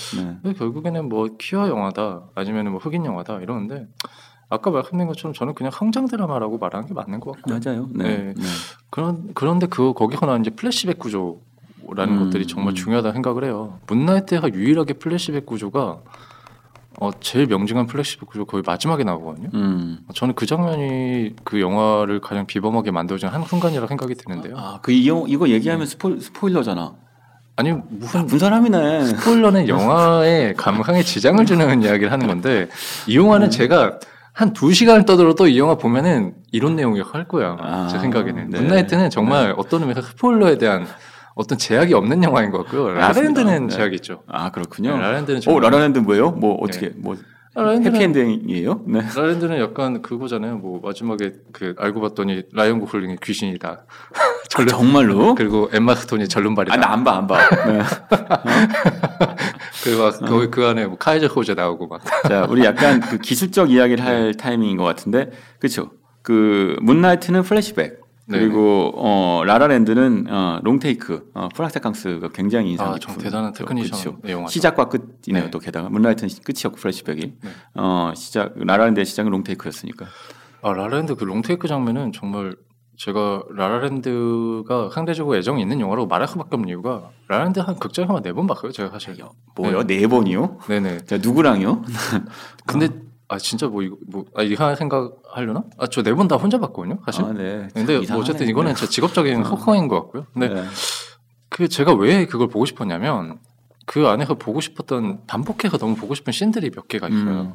네. 0.42 0.52
결국에는 0.54 1.08
뭐 1.08 1.28
퀴어 1.38 1.68
영화다 1.68 2.30
아니면 2.34 2.70
뭐 2.70 2.78
흑인 2.78 3.04
영화다 3.04 3.40
이러는데 3.40 3.86
아까 4.48 4.70
말씀드린 4.70 5.06
것처럼 5.06 5.34
저는 5.34 5.54
그냥 5.54 5.70
성장 5.70 6.06
드라마라고 6.06 6.58
말하는 6.58 6.88
게 6.88 6.94
맞는 6.94 7.20
것 7.20 7.36
같고요. 7.36 7.60
맞아요. 7.62 7.88
네. 7.94 8.04
네. 8.04 8.34
네. 8.34 8.42
그런 8.90 9.30
그런데 9.34 9.66
그 9.66 9.92
거기서 9.92 10.26
나온 10.26 10.40
이제 10.40 10.50
플래시백 10.50 10.98
구조라는 10.98 11.38
음, 11.98 12.24
것들이 12.24 12.46
정말 12.46 12.72
음. 12.72 12.74
중요하다 12.74 13.12
생각을 13.12 13.44
해요. 13.44 13.78
문라이트가 13.86 14.52
유일하게 14.52 14.94
플래시백 14.94 15.46
구조가 15.46 16.00
어, 17.00 17.10
제일 17.20 17.46
명징한 17.46 17.86
플래시백 17.86 18.28
구조 18.28 18.44
거의 18.44 18.62
마지막에 18.64 19.02
나오거든요. 19.04 19.48
음. 19.54 19.98
저는 20.14 20.34
그 20.34 20.44
장면이 20.44 21.34
그 21.44 21.58
영화를 21.60 22.20
가장 22.20 22.46
비범하게 22.46 22.90
만들어진 22.90 23.30
한 23.30 23.42
순간이라 23.42 23.86
생각이 23.86 24.14
드는데요. 24.14 24.54
아, 24.58 24.78
그 24.82 24.92
이거, 24.92 25.24
이거 25.26 25.48
얘기하면 25.48 25.86
스포, 25.86 26.18
스포일러잖아. 26.20 26.92
아니 27.56 27.72
무슨 27.72 28.20
나쁜 28.20 28.38
사람이네. 28.38 29.04
스포일러는 29.06 29.68
영화의 29.68 30.54
감상에 30.54 31.02
지장을 31.02 31.44
주는 31.46 31.80
이야기를 31.82 32.12
하는 32.12 32.26
건데 32.26 32.68
이 33.06 33.16
영화는 33.16 33.46
음. 33.48 33.50
제가 33.50 33.98
한 34.32 34.52
두 34.52 34.72
시간을 34.72 35.04
떠들어도 35.04 35.48
이 35.48 35.58
영화 35.58 35.74
보면은 35.76 36.34
이런 36.52 36.76
내용이 36.76 37.00
할 37.00 37.26
거야 37.28 37.56
아, 37.60 37.88
제 37.90 37.98
생각에는 37.98 38.48
네. 38.50 38.60
문라이트는 38.60 39.10
정말 39.10 39.54
어떤 39.58 39.80
의미에서 39.80 40.00
스포일러에 40.02 40.56
대한 40.56 40.86
어떤 41.40 41.58
제약이 41.58 41.94
없는 41.94 42.22
영화인 42.22 42.50
것 42.50 42.58
같고요 42.64 42.88
알겠습니다. 42.88 43.20
라랜드는 43.42 43.66
네. 43.68 43.74
제약이 43.76 43.94
있죠 43.96 44.22
아, 44.26 44.50
그렇군요. 44.50 44.96
네, 44.96 45.02
라랜드는 45.02 45.38
오, 45.38 45.40
정말- 45.40 45.62
라라랜드 45.64 45.98
뭐예요? 46.00 46.30
뭐 46.32 46.56
어떻게 46.62 46.90
뭐 46.96 47.16
라랜드는, 47.54 47.94
해피엔딩이에요? 47.96 48.82
네. 48.86 49.00
라랜드는 49.16 49.58
약간 49.60 50.02
그거잖아요 50.02 50.58
뭐 50.58 50.80
마지막에 50.84 51.32
그 51.52 51.74
알고 51.78 52.00
봤더니 52.00 52.42
라이언 52.52 52.80
고슬링이 52.80 53.16
귀신이다 53.22 53.84
아, 54.56 54.66
정말로? 54.66 55.34
그리고 55.34 55.70
엠마 55.72 55.94
스톤이 55.94 56.28
절름발이다 56.28 56.74
아, 56.74 56.76
나 56.76 56.92
안 56.92 57.04
봐, 57.04 57.16
안 57.16 57.26
봐. 57.26 57.38
네. 57.66 57.80
그리고 59.84 60.02
막 60.02 60.18
거기 60.20 60.50
그 60.50 60.66
안에 60.66 60.86
뭐 60.86 60.98
카이저 60.98 61.26
소제 61.28 61.54
나오고 61.54 61.86
막 61.86 62.02
자, 62.28 62.46
우리 62.50 62.64
약간 62.64 63.00
그 63.00 63.18
기술적 63.18 63.70
이야기를 63.70 64.04
할 64.04 64.34
타이밍인 64.34 64.76
것 64.76 64.84
같은데, 64.84 65.30
그렇죠? 65.58 65.90
그 66.22 66.76
문라이트는 66.82 67.42
플래시백. 67.42 67.99
그리고 68.30 68.92
어 68.96 69.42
라라랜드는 69.44 70.26
어 70.28 70.60
롱테이크 70.62 71.30
어 71.34 71.48
plan-séquence가 71.54 72.28
굉장히 72.30 72.72
인상 72.72 72.88
아, 72.88 72.94
깊은 72.94 73.14
정 73.14 73.22
대단한 73.22 73.52
테크니션 73.52 74.20
그렇죠. 74.20 74.46
시작과 74.48 74.88
끝이네요 74.88 75.44
네. 75.44 75.50
또 75.50 75.58
게다가 75.58 75.88
문라이트는 75.88 76.30
끝이었고 76.44 76.76
플래시백이 76.76 77.34
네. 77.42 77.50
어 77.74 78.12
시작 78.14 78.54
라라랜드의 78.56 79.04
시작은 79.04 79.30
롱테이크였으니까 79.30 80.06
아 80.62 80.72
라라랜드 80.72 81.14
그 81.16 81.24
롱테이크 81.24 81.66
장면은 81.68 82.12
정말 82.12 82.54
제가 82.96 83.44
라라랜드가 83.50 84.90
상대적으로 84.92 85.36
애정이 85.36 85.62
있는 85.62 85.80
영화라고 85.80 86.06
말할 86.06 86.28
수밖에 86.28 86.50
없는 86.52 86.68
이유가 86.68 87.10
라라랜드 87.28 87.60
한 87.60 87.76
극장에 87.76 88.08
한네번 88.08 88.46
봤어요 88.46 88.72
제가 88.72 88.90
사실 88.90 89.16
뭐요 89.56 89.84
네 89.86 90.06
번이요? 90.06 90.58
네네 90.68 91.06
자 91.06 91.16
누구랑요? 91.16 91.82
근데 92.66 92.88
아 93.32 93.38
진짜 93.38 93.68
뭐 93.68 93.82
이거 93.82 93.96
뭐아 94.08 94.42
이상한 94.42 94.74
생각 94.76 95.12
하려나? 95.32 95.62
아 95.78 95.86
저 95.86 96.02
네 96.02 96.12
번 96.14 96.26
다 96.28 96.36
혼자 96.36 96.58
봤거든요 96.58 96.98
사실 97.06 97.24
아, 97.24 97.32
네. 97.32 97.68
근데 97.72 97.98
뭐. 98.10 98.18
어쨌든 98.20 98.48
이거는 98.48 98.74
제 98.74 98.86
직업적인 98.86 99.42
허허인 99.46 99.86
것 99.88 100.00
같고요 100.02 100.26
근데 100.32 100.48
네. 100.48 100.64
그 101.48 101.68
제가 101.68 101.94
왜 101.94 102.26
그걸 102.26 102.48
보고 102.48 102.64
싶었냐면 102.66 103.38
그 103.86 104.06
안에서 104.08 104.34
보고 104.34 104.60
싶었던 104.60 105.26
반복해서 105.26 105.78
너무 105.78 105.96
보고 105.96 106.14
싶은 106.14 106.32
씬들이 106.32 106.70
몇 106.70 106.86
개가 106.86 107.08
있어요. 107.08 107.40
음. 107.40 107.54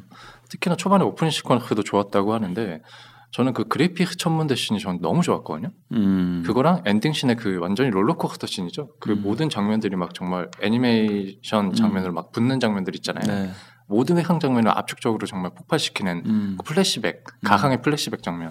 특히나 0.50 0.76
초반에 0.76 1.02
오프닝 1.02 1.30
시퀀스도 1.30 1.82
좋았다고 1.82 2.34
하는데 2.34 2.82
저는 3.32 3.54
그 3.54 3.64
그리피스 3.64 4.18
천문대 4.18 4.54
씬이 4.54 4.78
저는 4.80 5.00
너무 5.00 5.22
좋았거든요. 5.22 5.70
음. 5.92 6.42
그거랑 6.44 6.82
엔딩 6.84 7.14
씬의 7.14 7.36
그 7.36 7.58
완전히 7.58 7.88
롤러코스터 7.90 8.46
씬이죠. 8.46 8.90
그 9.00 9.12
음. 9.12 9.22
모든 9.22 9.48
장면들이 9.48 9.96
막 9.96 10.12
정말 10.12 10.50
애니메이션 10.60 11.72
장면으로 11.72 12.12
막 12.12 12.32
붙는 12.32 12.60
장면들 12.60 12.94
있잖아요. 12.96 13.24
네. 13.26 13.50
모든 13.86 14.18
회상 14.18 14.40
장면을 14.40 14.70
압축적으로 14.70 15.26
정말 15.26 15.52
폭발시키는 15.54 16.22
음. 16.26 16.54
그 16.58 16.64
플래시백, 16.64 17.24
가상의 17.44 17.82
플래시백 17.82 18.22
장면. 18.22 18.50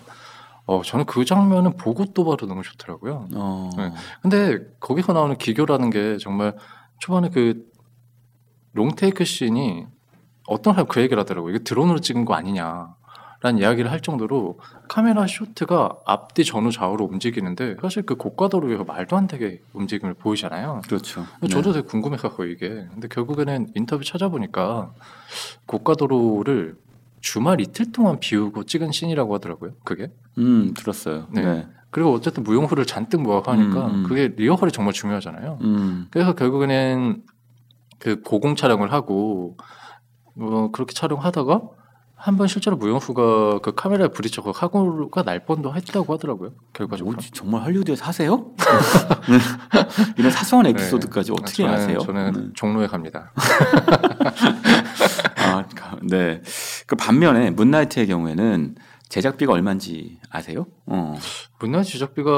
어, 0.65 0.81
저는 0.81 1.05
그 1.05 1.25
장면은 1.25 1.77
보고 1.77 2.05
또 2.13 2.25
봐도 2.25 2.47
너무 2.47 2.63
좋더라고요. 2.63 3.27
어. 3.35 3.69
네. 3.77 3.91
근데 4.21 4.59
거기서 4.79 5.13
나오는 5.13 5.37
기교라는 5.37 5.89
게 5.91 6.17
정말 6.17 6.55
초반에 6.99 7.29
그 7.29 7.65
롱테이크 8.73 9.23
씬이 9.23 9.85
어떤 10.47 10.73
사람 10.73 10.87
그 10.87 11.01
얘기를 11.01 11.19
하더라고요. 11.21 11.53
이거 11.53 11.63
드론으로 11.63 11.99
찍은 11.99 12.25
거 12.25 12.33
아니냐 12.33 12.95
라는 13.45 13.59
이야기를 13.59 13.91
할 13.91 13.99
정도로 13.99 14.57
카메라 14.87 15.27
쇼트가 15.27 15.97
앞뒤 16.03 16.43
전후 16.43 16.71
좌우로 16.71 17.05
움직이는데 17.05 17.75
사실 17.79 18.01
그 18.01 18.15
고가도로에서 18.15 18.85
말도 18.85 19.15
안 19.15 19.27
되게 19.27 19.61
움직임을 19.73 20.15
보이잖아요. 20.15 20.81
그렇죠. 20.87 21.27
저도 21.47 21.71
되게 21.71 21.87
궁금했었고 21.87 22.45
이게. 22.45 22.87
근데 22.91 23.07
결국에는 23.07 23.67
인터뷰 23.75 24.03
찾아보니까 24.03 24.93
고가도로를 25.67 26.75
주말 27.21 27.61
이틀 27.61 27.91
동안 27.91 28.19
비우고 28.19 28.63
찍은 28.63 28.91
씬이라고 28.91 29.35
하더라고요. 29.35 29.73
그게. 29.83 30.11
음 30.39 30.73
들었어요. 30.73 31.27
네. 31.29 31.43
네. 31.43 31.67
그리고 31.91 32.13
어쨌든 32.13 32.41
무용후를 32.41 32.87
잔뜩 32.87 33.21
모아서 33.21 33.51
하니까 33.51 33.85
음, 33.85 33.95
음. 33.95 34.03
그게 34.07 34.33
리허설이 34.35 34.71
정말 34.71 34.91
중요하잖아요. 34.91 35.59
음. 35.61 36.07
그래서 36.09 36.33
결국에는 36.33 37.21
그 37.99 38.21
고공 38.23 38.55
촬영을 38.55 38.91
하고 38.91 39.55
뭐 40.33 40.71
그렇게 40.71 40.95
촬영하다가 40.95 41.84
한 42.17 42.37
번 42.37 42.47
실제로 42.47 42.77
무용수가 42.77 43.59
그 43.59 43.73
카메라에 43.75 44.07
부딪혀서 44.07 44.53
사고가 44.53 45.23
날 45.23 45.45
뻔도 45.45 45.73
했다고 45.75 46.13
하더라고요. 46.13 46.51
결과적으로. 46.73 47.13
뭐지, 47.15 47.31
정말 47.31 47.61
할리우드에 47.63 47.95
사세요? 47.95 48.51
이런 50.17 50.31
사소한 50.31 50.65
에피소드까지 50.67 51.31
어떻게 51.33 51.63
저는, 51.63 51.73
아세요? 51.73 51.99
저는 51.99 52.31
네. 52.33 52.41
종로에 52.55 52.87
갑니다. 52.87 53.31
아, 55.37 55.65
가- 55.75 55.97
네. 56.01 56.41
그 56.87 56.95
반면에 56.95 57.51
문나이트의 57.51 58.07
경우에는 58.07 58.75
제작비가 59.09 59.53
얼마인지 59.53 60.17
아세요? 60.29 60.65
어. 60.87 61.17
문화 61.59 61.83
지적비가 61.83 62.31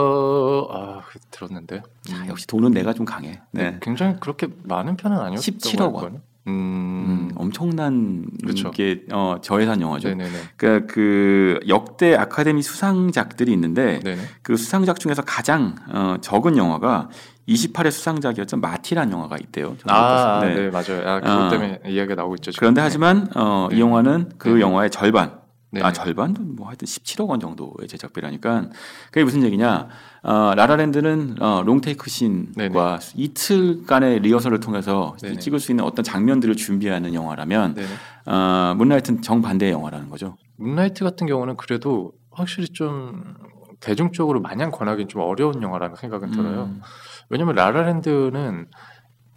아 0.69 1.01
들었는데 1.31 1.81
자, 2.01 2.27
역시 2.27 2.45
돈은 2.47 2.71
내가 2.71 2.93
좀 2.93 3.05
강해. 3.05 3.39
네. 3.51 3.77
굉장히 3.81 4.15
그렇게 4.19 4.47
많은 4.63 4.97
편은 4.97 5.17
아니었던 5.17 5.41
17억 5.41 5.93
원. 5.93 6.21
음, 6.47 6.51
음, 6.51 7.31
엄청난 7.35 8.25
그쵸. 8.45 8.71
게 8.71 9.03
어, 9.11 9.37
저예산 9.41 9.81
영화죠. 9.81 10.09
네네네. 10.09 10.31
그러니까 10.55 10.93
그 10.93 11.59
역대 11.67 12.15
아카데미 12.15 12.61
수상작들이 12.61 13.51
있는데 13.53 13.99
네네. 13.99 14.21
그 14.41 14.55
수상작 14.55 14.99
중에서 14.99 15.21
가장 15.21 15.75
어, 15.89 16.17
적은 16.21 16.57
영화가 16.57 17.09
28회 17.47 17.91
수상작이었던 17.91 18.59
마티란 18.59 19.11
영화가 19.11 19.37
있대요. 19.37 19.75
아, 19.85 20.39
네. 20.41 20.53
때. 20.53 20.69
맞아요. 20.69 21.07
아, 21.07 21.19
그것 21.19 21.45
어. 21.45 21.49
때문에 21.49 21.79
이야기가 21.87 22.15
나오고 22.15 22.35
있죠. 22.35 22.51
지금. 22.51 22.59
그런데 22.59 22.81
하지만 22.81 23.29
어, 23.35 23.67
이 23.71 23.75
네. 23.75 23.81
영화는 23.81 24.31
그 24.37 24.49
네. 24.49 24.61
영화의 24.61 24.89
절반, 24.89 25.36
네. 25.77 25.83
아 25.83 25.93
절반도 25.93 26.41
뭐 26.41 26.67
하여튼 26.67 26.85
17억 26.85 27.27
원 27.29 27.39
정도의 27.39 27.87
제작비라니까 27.87 28.69
그게 29.11 29.23
무슨 29.23 29.43
얘기냐? 29.43 29.87
어, 30.23 30.53
라라랜드는 30.55 31.37
어, 31.39 31.61
롱테이크 31.65 32.09
씬과 32.09 32.99
이틀간의 33.15 34.19
리허설을 34.19 34.59
통해서 34.59 35.15
네네. 35.21 35.39
찍을 35.39 35.59
수 35.59 35.71
있는 35.71 35.83
어떤 35.85 36.03
장면들을 36.03 36.55
준비하는 36.55 37.13
영화라면 37.13 37.75
네네. 37.75 37.87
어, 38.25 38.73
문라이트는 38.75 39.21
정반대의 39.21 39.71
영화라는 39.71 40.09
거죠. 40.09 40.35
문라이트 40.57 41.03
같은 41.03 41.27
경우는 41.27 41.55
그래도 41.55 42.13
확실히 42.31 42.67
좀 42.69 43.35
대중적으로 43.79 44.41
마냥 44.41 44.71
권하기는 44.71 45.07
좀 45.07 45.21
어려운 45.21 45.61
영화라는 45.61 45.95
생각은 45.95 46.31
들어요. 46.31 46.63
음. 46.63 46.81
왜냐면 47.29 47.55
라라랜드는 47.55 48.67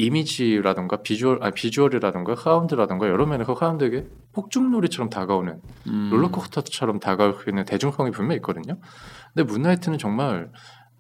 이미지라든가 0.00 1.02
비주얼, 1.02 1.38
아 1.42 1.50
비주얼이라든가 1.50 2.36
사운드라든가 2.36 3.08
여러 3.08 3.26
면에서 3.26 3.54
사람들에게 3.54 4.06
폭죽놀이처럼 4.32 5.10
다가오는 5.10 5.60
음. 5.88 6.08
롤러코스터처럼 6.10 7.00
있는 7.48 7.64
대중성이 7.64 8.10
분명히 8.10 8.36
있거든요. 8.36 8.78
근데 9.34 9.50
문라이트는 9.50 9.98
정말 9.98 10.50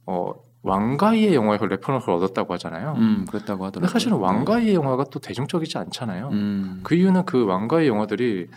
어, 0.06 0.32
왕가위의 0.62 1.34
영화에서 1.34 1.66
reference를 1.66 2.14
얻었다고 2.14 2.52
하잖아요. 2.54 2.94
음, 2.98 3.24
그랬다고 3.28 3.64
하더라고요. 3.64 3.70
근데 3.72 3.88
사실은 3.88 4.18
왕가위의 4.18 4.74
영화가 4.74 5.04
또 5.10 5.18
대중적이지 5.18 5.78
않잖아요. 5.78 6.28
음. 6.32 6.80
그 6.82 6.94
이유는 6.94 7.24
그 7.24 7.46
왕가위 7.46 7.88
영화들이 7.88 8.48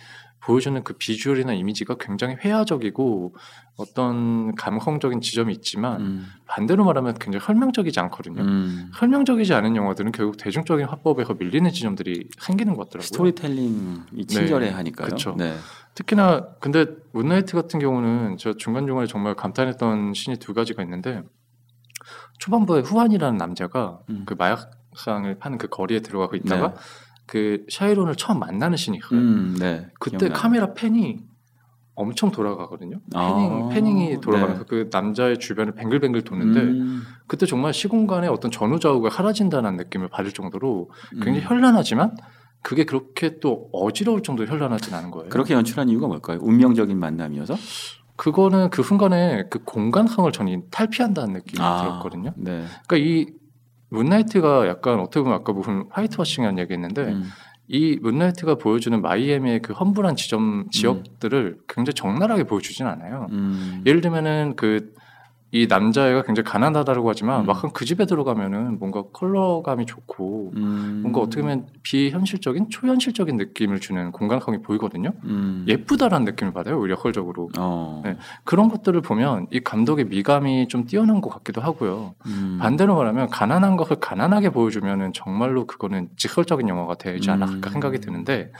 보여주는 0.44 0.84
그 0.84 0.94
비주얼이나 0.94 1.54
이미지가 1.54 1.96
굉장히 2.00 2.36
회화적이고 2.36 3.34
어떤 3.78 4.54
감성적인 4.56 5.22
지점이 5.22 5.54
있지만 5.54 6.02
음. 6.02 6.28
반대로 6.46 6.84
말하면 6.84 7.16
굉장히 7.16 7.44
설명적이지 7.46 8.00
않거든요. 8.02 8.42
음. 8.42 8.92
설명적이지 8.96 9.54
않은 9.54 9.76
영화들은 9.76 10.12
결국 10.12 10.38
대중적인 10.38 10.86
화법에서 10.86 11.36
밀리는 11.36 11.72
지점들이 11.72 12.28
생기는 12.40 12.76
것 12.76 12.84
같더라고요. 12.84 13.08
스토리텔링이 13.08 14.26
친절해 14.28 14.70
하니까요. 14.70 15.10
그쵸. 15.10 15.36
네. 15.38 15.56
특히나 15.96 16.48
근데 16.60 16.88
문나이트 17.14 17.56
같은 17.56 17.80
경우는 17.80 18.38
제가 18.38 18.56
중간 18.58 18.86
중간에 18.86 19.08
정말 19.08 19.36
감탄했던 19.36 20.14
신이 20.14 20.38
두 20.38 20.54
가지가 20.54 20.84
있는데 20.84 21.24
초반부에 22.40 22.82
후안이라는 22.82 23.38
남자가 23.38 24.00
음. 24.10 24.24
그 24.26 24.36
마약상을 24.38 25.34
파는 25.40 25.58
그 25.58 25.68
거리에 25.68 26.02
들어가고 26.02 26.36
있다가 26.36 26.74
네. 26.74 26.80
그 27.34 27.66
샤이론을 27.68 28.14
처음 28.14 28.38
만나는 28.38 28.78
신이 28.78 29.00
있어요. 29.00 29.20
음, 29.20 29.56
네. 29.60 29.88
그때 30.00 30.18
기억나요. 30.18 30.40
카메라 30.40 30.74
팬이 30.76 31.18
엄청 31.96 32.30
돌아가거든요. 32.30 33.00
아, 33.16 33.34
패닝, 33.34 33.70
패닝이 33.70 34.22
돌아가면서 34.22 34.66
네. 34.66 34.70
그 34.70 34.90
남자의 34.92 35.40
주변을 35.40 35.74
뱅글뱅글 35.74 36.22
도는데 36.22 36.60
음, 36.62 37.02
그때 37.26 37.48
정말 37.48 37.74
시공간에 37.74 38.28
어떤 38.28 38.52
전후좌우가 38.52 39.10
사라진다는 39.10 39.78
느낌을 39.78 40.10
받을 40.10 40.32
정도로 40.32 40.92
굉장히 41.24 41.40
음. 41.40 41.44
현란하지만 41.46 42.16
그게 42.62 42.86
그렇게 42.86 43.40
또 43.40 43.68
어지러울 43.74 44.22
정도로 44.22 44.48
현란하진 44.48 44.94
않은 44.94 45.10
거예요. 45.10 45.30
그렇게 45.30 45.56
연출한 45.56 45.90
이유가 45.90 46.06
뭘까요? 46.06 46.38
운명적인 46.40 47.00
만남이어서? 47.00 47.56
그거는 48.16 48.70
그 48.70 48.84
순간에 48.84 49.46
그 49.50 49.64
공간성을 49.64 50.32
전이 50.32 50.70
탈피한다는 50.70 51.34
느낌이 51.34 51.58
들었거든요. 51.58 52.34
네. 52.38 52.64
그러니까 52.88 52.98
이 52.98 53.34
문나이트가 53.94 54.68
약간 54.68 55.00
어떻게 55.00 55.22
보면 55.22 55.38
아까 55.38 55.54
무슨 55.54 55.86
화이트워싱이라는 55.90 56.62
얘기했는데 56.64 57.02
음, 57.04 57.24
이 57.68 57.98
문나이트가 58.02 58.56
보여주는 58.56 59.00
마이애미의 59.02 59.62
그 59.62 59.74
험불한 59.74 60.16
지점 60.16 60.70
지역들을 60.72 61.60
굉장히 61.70 61.94
적나라하게 61.94 62.44
보여주진 62.44 62.88
않아요. 62.88 63.28
음. 63.32 63.84
예를 63.86 64.02
들면은 64.02 64.56
그 64.56 64.94
이 65.54 65.68
남자애가 65.68 66.24
굉장히 66.24 66.46
가난하다고 66.46 67.08
하지만 67.08 67.42
음. 67.42 67.46
막상 67.46 67.70
그 67.72 67.86
집에 67.86 68.08
들어가면은 68.08 68.80
뭔가 68.80 69.04
컬러감이 69.14 69.86
좋고 69.86 70.54
음. 70.56 71.00
뭔가 71.04 71.22
어떻게 71.22 71.44
보면 71.44 71.68
비현실적인 71.84 72.72
초현실적인 72.72 73.38
느낌을 73.38 73.80
주는 73.80 74.12
공간성이 74.12 74.64
보이거든요. 74.64 75.12
음. 75.26 75.64
예쁘다라는 75.68 76.26
느낌을 76.26 76.54
받아요. 76.54 76.80
오히려 76.80 76.96
컬적으로 76.96 77.50
어. 77.60 78.02
네. 78.04 78.18
그런 78.44 78.68
것들을 78.68 79.00
보면 79.02 79.46
이 79.52 79.60
감독의 79.60 80.06
미감이 80.06 80.70
좀 80.70 80.86
뛰어난 80.86 81.22
것 81.22 81.30
같기도 81.30 81.62
하고요. 81.62 82.16
음. 82.26 82.58
반대로 82.60 82.96
말하면 82.96 83.30
가난한 83.30 83.78
것을 83.78 83.98
가난하게 83.98 84.50
보여주면은 84.50 85.14
정말로 85.14 85.68
그거는 85.68 86.10
직설적인 86.18 86.68
영화가 86.68 86.96
되지 86.96 87.30
않을까 87.30 87.70
음. 87.70 87.74
생각이 87.74 88.00
드는데 88.00 88.52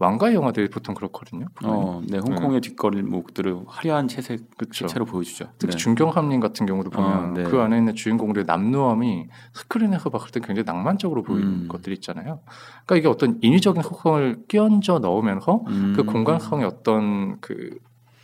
왕가의 0.00 0.36
영화들이 0.36 0.68
보통 0.68 0.94
그렇거든요. 0.94 1.46
어, 1.64 2.00
네, 2.06 2.18
홍콩의 2.18 2.60
뒷거리목들을 2.60 3.64
화려한 3.66 4.06
채색. 4.06 4.42
채로 4.72 5.04
보여주죠. 5.04 5.50
특히 5.58 5.72
네. 5.72 5.76
중경함님 5.76 6.40
같은 6.40 6.66
경우도 6.66 6.90
보면 6.90 7.30
어, 7.30 7.34
네. 7.34 7.42
그 7.42 7.60
안에 7.60 7.78
있는 7.78 7.94
주인공들의 7.94 8.44
남루함이 8.46 9.26
스크린에서 9.54 10.10
봤을 10.10 10.30
때 10.30 10.40
굉장히 10.40 10.64
낭만적으로 10.64 11.22
보이는 11.22 11.48
음. 11.48 11.68
것들이 11.68 11.96
있잖아요. 11.96 12.40
그러니까 12.86 12.96
이게 12.96 13.08
어떤 13.08 13.38
인위적인 13.40 13.82
소통을 13.82 14.44
끼얹어 14.46 15.00
넣으면서 15.00 15.64
음. 15.66 15.94
그 15.96 16.04
공간성의 16.04 16.64
어떤 16.64 17.40
그 17.40 17.78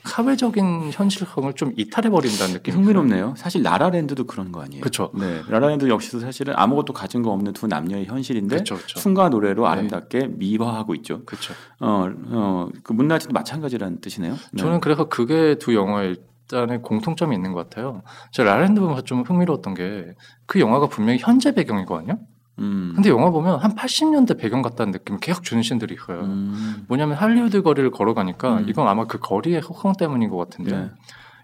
사회적인 0.04 0.90
현실성을 0.92 1.52
좀 1.54 1.72
이탈해 1.76 2.10
버린다는 2.10 2.54
느낌이 2.54 2.76
흥미롭네요. 2.76 3.34
사실 3.36 3.62
라라랜드도 3.62 4.24
그런 4.24 4.52
거 4.52 4.62
아니에요? 4.62 4.80
그쵸. 4.82 5.10
네, 5.14 5.42
라라랜드 5.48 5.88
역시도 5.88 6.20
사실은 6.20 6.54
아무것도 6.56 6.92
가진 6.92 7.22
거 7.22 7.30
없는 7.30 7.52
두 7.52 7.66
남녀의 7.66 8.06
현실인데 8.06 8.56
그렇죠, 8.56 8.76
그렇죠. 8.76 8.98
춤과 9.00 9.30
노래로 9.30 9.62
네. 9.64 9.68
아름답게 9.68 10.28
미화하고 10.32 10.94
있죠. 10.96 11.24
그렇죠. 11.24 11.54
어, 11.80 12.08
어, 12.28 12.68
그 12.82 12.92
문라이트도 12.92 13.32
마찬가지라는 13.32 14.00
뜻이네요. 14.00 14.34
네. 14.52 14.62
저는 14.62 14.80
그래서 14.80 15.08
그게 15.08 15.56
두 15.58 15.74
영화의 15.74 16.16
일단의 16.46 16.82
공통점이 16.82 17.34
있는 17.34 17.52
것 17.52 17.70
같아요. 17.70 18.02
제가 18.32 18.54
라라랜드 18.54 18.78
보면서 18.80 19.02
좀 19.02 19.22
흥미로웠던 19.22 19.74
게 19.74 20.14
그 20.46 20.60
영화가 20.60 20.88
분명히 20.88 21.18
현재 21.20 21.52
배경이거든요. 21.52 22.18
음. 22.58 22.92
근데 22.94 23.10
영화 23.10 23.30
보면 23.30 23.58
한 23.58 23.74
80년대 23.74 24.38
배경 24.38 24.62
같다는 24.62 24.92
느낌을 24.92 25.20
계속 25.20 25.42
주는 25.42 25.62
신들이 25.62 25.94
있어요. 25.94 26.20
음. 26.20 26.84
뭐냐면 26.88 27.16
할리우드 27.16 27.62
거리를 27.62 27.90
걸어가니까 27.90 28.58
음. 28.58 28.68
이건 28.68 28.88
아마 28.88 29.06
그 29.06 29.18
거리의 29.18 29.60
호황 29.60 29.94
때문인 29.96 30.30
것 30.30 30.36
같은데 30.36 30.76
네. 30.76 30.90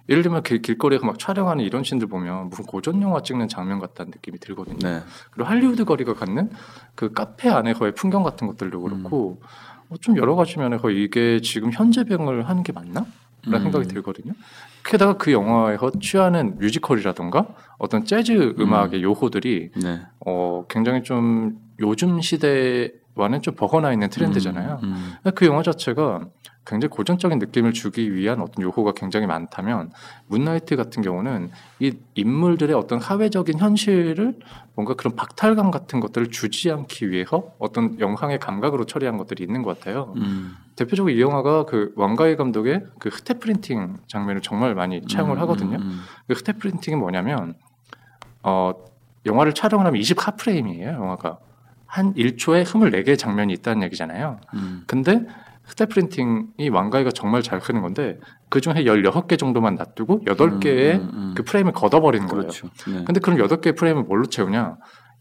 예를 0.08 0.22
들면 0.22 0.42
길, 0.42 0.60
길거리에서 0.62 1.06
막 1.06 1.18
촬영하는 1.18 1.64
이런 1.64 1.84
신들 1.84 2.08
보면 2.08 2.48
무슨 2.48 2.64
고전 2.64 3.00
영화 3.02 3.22
찍는 3.22 3.48
장면 3.48 3.78
같다는 3.78 4.10
느낌이 4.10 4.38
들거든요. 4.38 4.78
네. 4.78 5.02
그리고 5.30 5.48
할리우드 5.48 5.84
거리가 5.84 6.14
갖는 6.14 6.50
그 6.94 7.12
카페 7.12 7.48
안에서의 7.48 7.94
풍경 7.94 8.22
같은 8.22 8.46
것들도 8.46 8.80
그렇고 8.80 9.40
어, 9.88 9.96
좀 10.00 10.16
여러 10.16 10.34
가지 10.34 10.58
면에서 10.58 10.90
이게 10.90 11.40
지금 11.40 11.70
현재 11.72 12.04
배경을 12.04 12.48
하는 12.48 12.62
게 12.62 12.72
맞나? 12.72 13.06
라는 13.44 13.58
음. 13.58 13.62
생각이 13.72 13.88
들거든요. 13.88 14.32
게다가 14.90 15.12
그 15.16 15.30
영화에서 15.30 15.92
취하는 16.00 16.58
뮤지컬이라던가 16.58 17.46
어떤 17.78 18.04
재즈 18.04 18.56
음악의 18.58 19.04
요소들이 19.04 19.70
네. 19.80 20.00
어, 20.26 20.64
굉장히 20.68 21.04
좀 21.04 21.58
요즘 21.78 22.20
시대의 22.20 22.94
와는 23.14 23.42
좀 23.42 23.54
벗어나 23.54 23.92
있는 23.92 24.08
트렌드잖아요. 24.08 24.80
음, 24.82 25.14
그 25.34 25.46
영화 25.46 25.62
자체가 25.62 26.26
굉장히 26.66 26.90
고전적인 26.90 27.38
느낌을 27.38 27.72
주기 27.72 28.14
위한 28.14 28.40
어떤 28.40 28.62
요소가 28.62 28.92
굉장히 28.92 29.26
많다면 29.26 29.90
문나이트 30.28 30.76
같은 30.76 31.02
경우는 31.02 31.50
이 31.80 31.92
인물들의 32.14 32.76
어떤 32.76 33.00
사회적인 33.00 33.58
현실을 33.58 34.38
뭔가 34.74 34.94
그런 34.94 35.16
박탈감 35.16 35.70
같은 35.70 36.00
것들을 36.00 36.30
주지 36.30 36.70
않기 36.70 37.10
위해서 37.10 37.52
어떤 37.58 37.98
영상의 37.98 38.38
감각으로 38.38 38.84
처리한 38.84 39.16
것들이 39.16 39.42
있는 39.42 39.62
것 39.62 39.78
같아요. 39.78 40.12
음, 40.16 40.54
대표적으로 40.76 41.12
이 41.12 41.20
영화가 41.20 41.64
그 41.64 41.92
왕가희 41.96 42.36
감독의 42.36 42.84
그 42.98 43.08
흑태 43.08 43.38
프린팅 43.40 43.96
장면을 44.06 44.40
정말 44.40 44.74
많이 44.74 45.02
차용을 45.06 45.36
음, 45.36 45.40
하거든요. 45.42 45.78
음, 45.78 46.00
그 46.28 46.34
흑태 46.34 46.54
프린팅이 46.54 46.96
뭐냐면 46.96 47.54
어 48.42 48.72
영화를 49.26 49.54
촬영을 49.54 49.86
하면 49.86 50.00
24프레임이에요. 50.00 50.94
영화가 50.94 51.38
한 51.90 52.14
1초에 52.14 52.64
24개의 52.64 53.18
장면이 53.18 53.52
있다는 53.54 53.82
얘기잖아요. 53.82 54.38
음, 54.54 54.84
근데 54.86 55.26
흑태 55.64 55.86
프린팅이 55.86 56.68
왕가이가 56.70 57.10
정말 57.10 57.42
잘 57.42 57.58
크는 57.58 57.82
건데 57.82 58.20
그 58.48 58.60
중에 58.60 58.74
16개 58.84 59.36
정도만 59.36 59.74
놔두고 59.74 60.20
8개의 60.24 61.00
음, 61.00 61.10
음, 61.12 61.34
그 61.36 61.42
프레임을 61.42 61.72
걷어버리는 61.72 62.26
거예요. 62.28 62.42
그렇죠. 62.42 62.68
네. 62.86 63.02
근데 63.04 63.18
그럼 63.18 63.40
8개의 63.40 63.76
프레임을 63.76 64.04
뭘로 64.04 64.26
채우냐? 64.26 64.76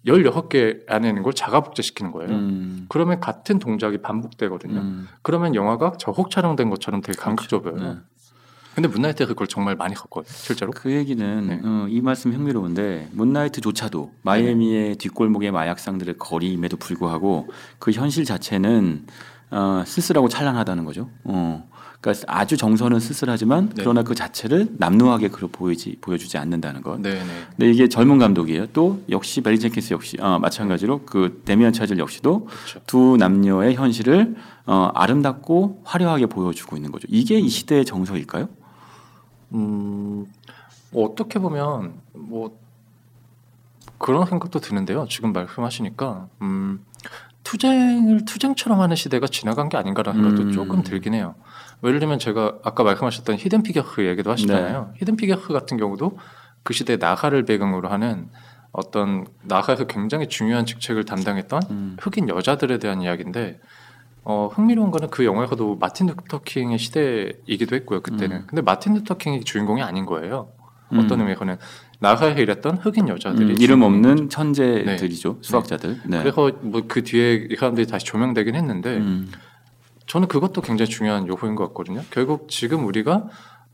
16개 0.05 0.87
안에 0.87 1.09
있는 1.09 1.23
걸 1.23 1.33
자가 1.33 1.61
복제시키는 1.61 2.11
거예요. 2.11 2.31
음, 2.31 2.85
그러면 2.87 3.19
같은 3.19 3.57
동작이 3.57 3.97
반복되거든요. 3.97 4.79
음, 4.79 5.07
그러면 5.23 5.55
영화가 5.55 5.93
저혹 5.97 6.29
촬영된 6.29 6.69
것처럼 6.69 7.01
되게 7.01 7.17
감각적으로 7.19 7.75
보여요. 7.75 7.93
네. 7.93 7.99
근데 8.81 8.87
문나이트가 8.87 9.27
그걸 9.27 9.47
정말 9.47 9.75
많이 9.75 9.93
컸거든요. 9.93 10.33
실제로. 10.33 10.71
그 10.71 10.89
얘기는 10.93 11.47
네. 11.47 11.59
어, 11.61 11.85
이 11.89 11.99
말씀 11.99 12.31
흥미로운데 12.31 13.09
문나이트조차도 13.11 14.13
마이애미의 14.21 14.95
뒷골목의 14.95 15.51
마약상들의 15.51 16.15
거리임에도 16.17 16.77
불구하고 16.77 17.49
그 17.77 17.91
현실 17.91 18.23
자체는 18.23 19.05
어, 19.51 19.83
쓸쓸하고 19.85 20.29
찬란하다는 20.29 20.85
거죠. 20.85 21.09
어, 21.25 21.67
그러니까 21.99 22.25
아주 22.33 22.55
정서는 22.55 23.01
쓸쓸하지만 23.01 23.67
네. 23.67 23.75
그러나 23.79 24.03
그 24.03 24.15
자체를 24.15 24.69
남루하게 24.77 25.27
그려 25.27 25.49
보이지 25.51 25.97
보여주지 25.99 26.37
않는다는 26.37 26.81
것. 26.81 27.01
네 27.01 27.15
네. 27.15 27.25
근데 27.49 27.71
이게 27.71 27.89
젊은 27.89 28.17
감독이에요. 28.17 28.67
또 28.67 29.03
역시 29.09 29.41
베리 29.41 29.59
젠킨스 29.59 29.93
역시 29.93 30.15
어, 30.21 30.39
마찬가지로 30.39 31.01
그 31.05 31.41
데미안 31.43 31.73
차즐 31.73 31.99
역시도 31.99 32.45
그렇죠. 32.45 32.79
두 32.87 33.17
남녀의 33.17 33.75
현실을 33.75 34.35
어, 34.65 34.89
아름답고 34.93 35.81
화려하게 35.83 36.27
보여주고 36.27 36.77
있는 36.77 36.93
거죠. 36.93 37.07
이게 37.09 37.37
이 37.37 37.49
시대의 37.49 37.83
정서일까요? 37.83 38.47
음, 39.53 40.25
뭐 40.91 41.09
어떻게 41.09 41.39
보면 41.39 41.93
뭐 42.13 42.57
그런 43.97 44.25
생각도 44.25 44.59
드는데요. 44.59 45.05
지금 45.09 45.33
말씀하시니까 45.33 46.27
음, 46.41 46.85
투쟁을 47.43 48.25
투쟁처럼 48.25 48.79
하는 48.79 48.95
시대가 48.95 49.27
지나간 49.27 49.69
게 49.69 49.77
아닌가라는 49.77 50.37
음. 50.37 50.51
조금 50.51 50.83
들긴 50.83 51.13
해요. 51.13 51.35
뭐 51.81 51.89
예를 51.89 51.99
들면 51.99 52.19
제가 52.19 52.59
아까 52.63 52.83
말씀하셨던 52.83 53.37
히든 53.37 53.63
피겨스 53.63 54.05
얘기도 54.07 54.31
하시잖아요. 54.31 54.93
히든 54.97 55.15
피겨스 55.15 55.53
같은 55.53 55.77
경우도 55.77 56.17
그 56.63 56.73
시대 56.73 56.97
나사를 56.97 57.45
배경으로 57.45 57.89
하는 57.89 58.29
어떤 58.71 59.25
나사에서 59.43 59.85
굉장히 59.85 60.27
중요한 60.27 60.65
직책을 60.65 61.05
담당했던 61.05 61.61
음. 61.71 61.97
흑인 61.99 62.29
여자들에 62.29 62.77
대한 62.77 63.01
이야기인데 63.01 63.59
어, 64.31 64.47
흥미로운 64.53 64.91
거는 64.91 65.09
그 65.09 65.25
영화에서도 65.25 65.77
마틴 65.77 66.05
루터 66.05 66.41
킹의 66.43 66.77
시대이기도 66.77 67.75
했고요 67.75 68.01
그때는 68.01 68.37
음. 68.37 68.43
근데 68.45 68.61
마틴 68.61 68.93
루터 68.93 69.17
킹이 69.17 69.43
주인공이 69.43 69.81
아닌 69.81 70.05
거예요 70.05 70.49
음. 70.93 70.99
어떤 70.99 71.21
의미에서는 71.21 71.57
나사에서 71.99 72.39
일했던 72.39 72.77
흑인 72.77 73.07
여자들이 73.07 73.53
음, 73.53 73.57
이름. 73.59 73.81
없는 73.81 74.29
천재들이죠 74.29 75.39
수학자들. 75.41 76.01
네. 76.05 76.19
그래서 76.19 76.51
뭐 76.61 76.83
그 76.87 77.03
뒤에 77.03 77.47
이 77.49 77.55
사람들이 77.55 77.87
다시 77.87 78.05
조명되긴 78.05 78.53
했는데 78.53 78.97
음, 78.97 79.31
저는 80.05 80.27
그것도 80.27 80.61
굉장히 80.61 80.89
중요한 80.89 81.27
요소인 81.27 81.55
것 81.55 81.67
같거든요. 81.69 82.03
결국 82.11 82.49
지금 82.49 82.85
우리가 82.85 83.27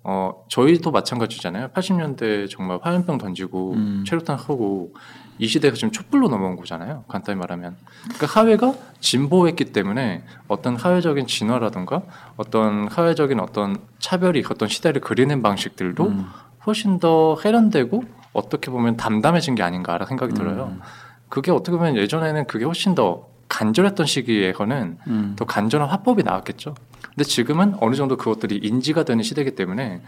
어 0.07 0.45
저희도 0.49 0.91
마찬가지잖아요. 0.91 1.69
80년대 1.69 2.47
정말 2.47 2.77
화염병 2.79 3.17
던지고 3.17 3.73
음. 3.73 4.03
체류탄 4.07 4.37
쏘고 4.37 4.93
이 5.39 5.47
시대가 5.47 5.75
지금 5.75 5.91
촛불로 5.91 6.29
넘어온 6.29 6.55
거잖아요. 6.55 7.03
간단히 7.07 7.39
말하면. 7.39 7.75
그러니까 8.03 8.27
사회가 8.27 8.75
진보했기 8.99 9.65
때문에 9.65 10.23
어떤 10.47 10.77
사회적인 10.77 11.25
진화라든가 11.25 12.03
어떤 12.37 12.87
사회적인 12.89 13.39
어떤 13.39 13.77
차별이 13.97 14.43
어떤 14.47 14.69
시대를 14.69 15.01
그리는 15.01 15.41
방식들도 15.41 16.05
음, 16.05 16.27
훨씬 16.67 16.99
더 16.99 17.35
세련되고 17.37 18.03
어떻게 18.33 18.69
보면 18.69 18.97
담담해진 18.97 19.55
게 19.55 19.63
아닌가라는 19.63 20.05
생각이 20.05 20.35
들어요. 20.35 20.65
음, 20.71 20.81
그게 21.29 21.51
어떻게 21.51 21.75
보면 21.77 21.97
예전에는 21.97 22.45
그게 22.45 22.63
훨씬 22.63 22.93
더 22.93 23.27
간절했던 23.47 24.05
시기에서는 24.05 24.97
음. 25.07 25.33
더 25.37 25.45
간절한 25.45 25.89
화법이 25.89 26.23
나왔겠죠. 26.23 26.75
근데 27.01 27.23
지금은 27.23 27.75
어느 27.79 27.95
정도 27.95 28.17
그것들이 28.17 28.57
인지가 28.57 29.03
되는 29.03 29.23
시대이기 29.23 29.55
때문에 29.55 30.01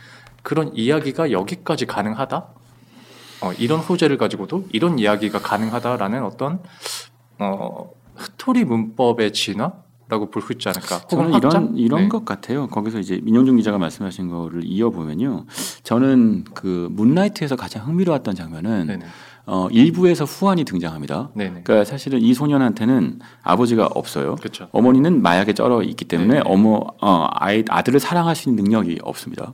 그런 0.43 0.75
이야기가 0.75 1.31
여기까지 1.31 1.85
가능하다. 1.85 2.45
어, 3.41 3.53
이런 3.59 3.81
소재를 3.81 4.17
가지고도 4.17 4.67
이런 4.73 4.97
이야기가 4.99 5.39
가능하다라는 5.39 6.23
어떤 6.23 6.59
어, 7.39 7.91
스토리 8.17 8.65
문법의 8.65 9.31
진화라고 9.31 10.31
볼 10.31 10.41
수 10.41 10.53
있지 10.53 10.67
않을까. 10.69 11.01
저는 11.07 11.33
확장? 11.33 11.51
이런 11.51 11.77
이런 11.77 12.01
네. 12.03 12.07
것 12.09 12.25
같아요. 12.25 12.67
거기서 12.67 12.99
이제 12.99 13.19
민영중 13.23 13.57
기자가 13.57 13.77
말씀하신 13.77 14.29
거를 14.29 14.61
이어 14.65 14.89
보면요. 14.89 15.45
저는 15.83 16.45
그 16.55 16.87
문나이트에서 16.91 17.55
가장 17.55 17.85
흥미로웠던 17.87 18.33
장면은 18.35 18.87
네네. 18.87 19.05
어, 19.49 19.69
일부에서 19.71 20.25
후안이 20.25 20.65
등장합니다. 20.65 21.29
네네. 21.33 21.61
그러니까 21.63 21.85
사실은 21.85 22.21
이 22.21 22.33
소년한테는 22.33 23.19
아버지가 23.43 23.87
없어요. 23.87 24.35
그렇죠. 24.35 24.67
어머니는 24.73 25.21
마약에 25.21 25.53
쩔어 25.53 25.81
있기 25.83 26.03
때문에 26.03 26.35
네. 26.35 26.41
어머 26.45 26.81
어, 27.01 27.29
아이 27.31 27.63
아들을 27.69 28.01
사랑할 28.01 28.35
수 28.35 28.49
있는 28.49 28.65
능력이 28.65 28.99
없습니다. 29.03 29.53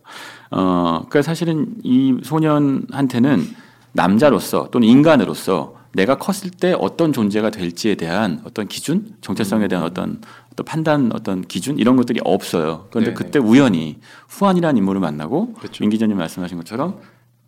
어, 0.50 1.04
그러니까 1.08 1.22
사실은 1.22 1.76
이 1.84 2.18
소년한테는 2.24 3.46
남자로서 3.92 4.70
또는 4.72 4.88
인간으로서 4.88 5.76
내가 5.94 6.18
컸을 6.18 6.50
때 6.50 6.76
어떤 6.80 7.14
존재가 7.14 7.52
될지에 7.52 7.94
대한 7.94 8.42
어떤 8.46 8.68
기준, 8.68 9.16
정체성에 9.22 9.68
대한 9.68 9.86
어떤 9.86 10.22
어떤 10.52 10.66
판단, 10.66 11.12
어떤 11.14 11.44
기준 11.44 11.78
이런 11.78 11.98
것들이 11.98 12.20
없어요. 12.24 12.88
그런데 12.90 13.12
네, 13.12 13.14
그때 13.14 13.38
우연히 13.38 14.00
후안이라는 14.28 14.76
인물을 14.78 15.00
만나고 15.02 15.54
그렇죠. 15.54 15.84
민 15.84 15.92
기자님 15.92 16.18
말씀하신 16.18 16.58
것처럼 16.58 17.00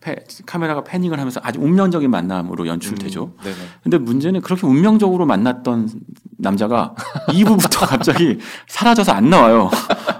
패- 0.05 0.23
카메라가 0.45 0.83
패닝을 0.83 1.17
하면서 1.19 1.39
아주 1.43 1.59
운명적인 1.59 2.11
만남으로 2.11 2.67
연출되죠. 2.67 3.23
음, 3.25 3.43
네네. 3.43 3.55
근데 3.81 3.97
문제는 3.97 4.41
그렇게 4.41 4.67
운명적으로 4.67 5.25
만났던 5.25 5.89
남자가 6.37 6.93
2부부터 7.29 7.87
갑자기 7.87 8.37
사라져서 8.67 9.11
안 9.13 9.29
나와요. 9.31 9.71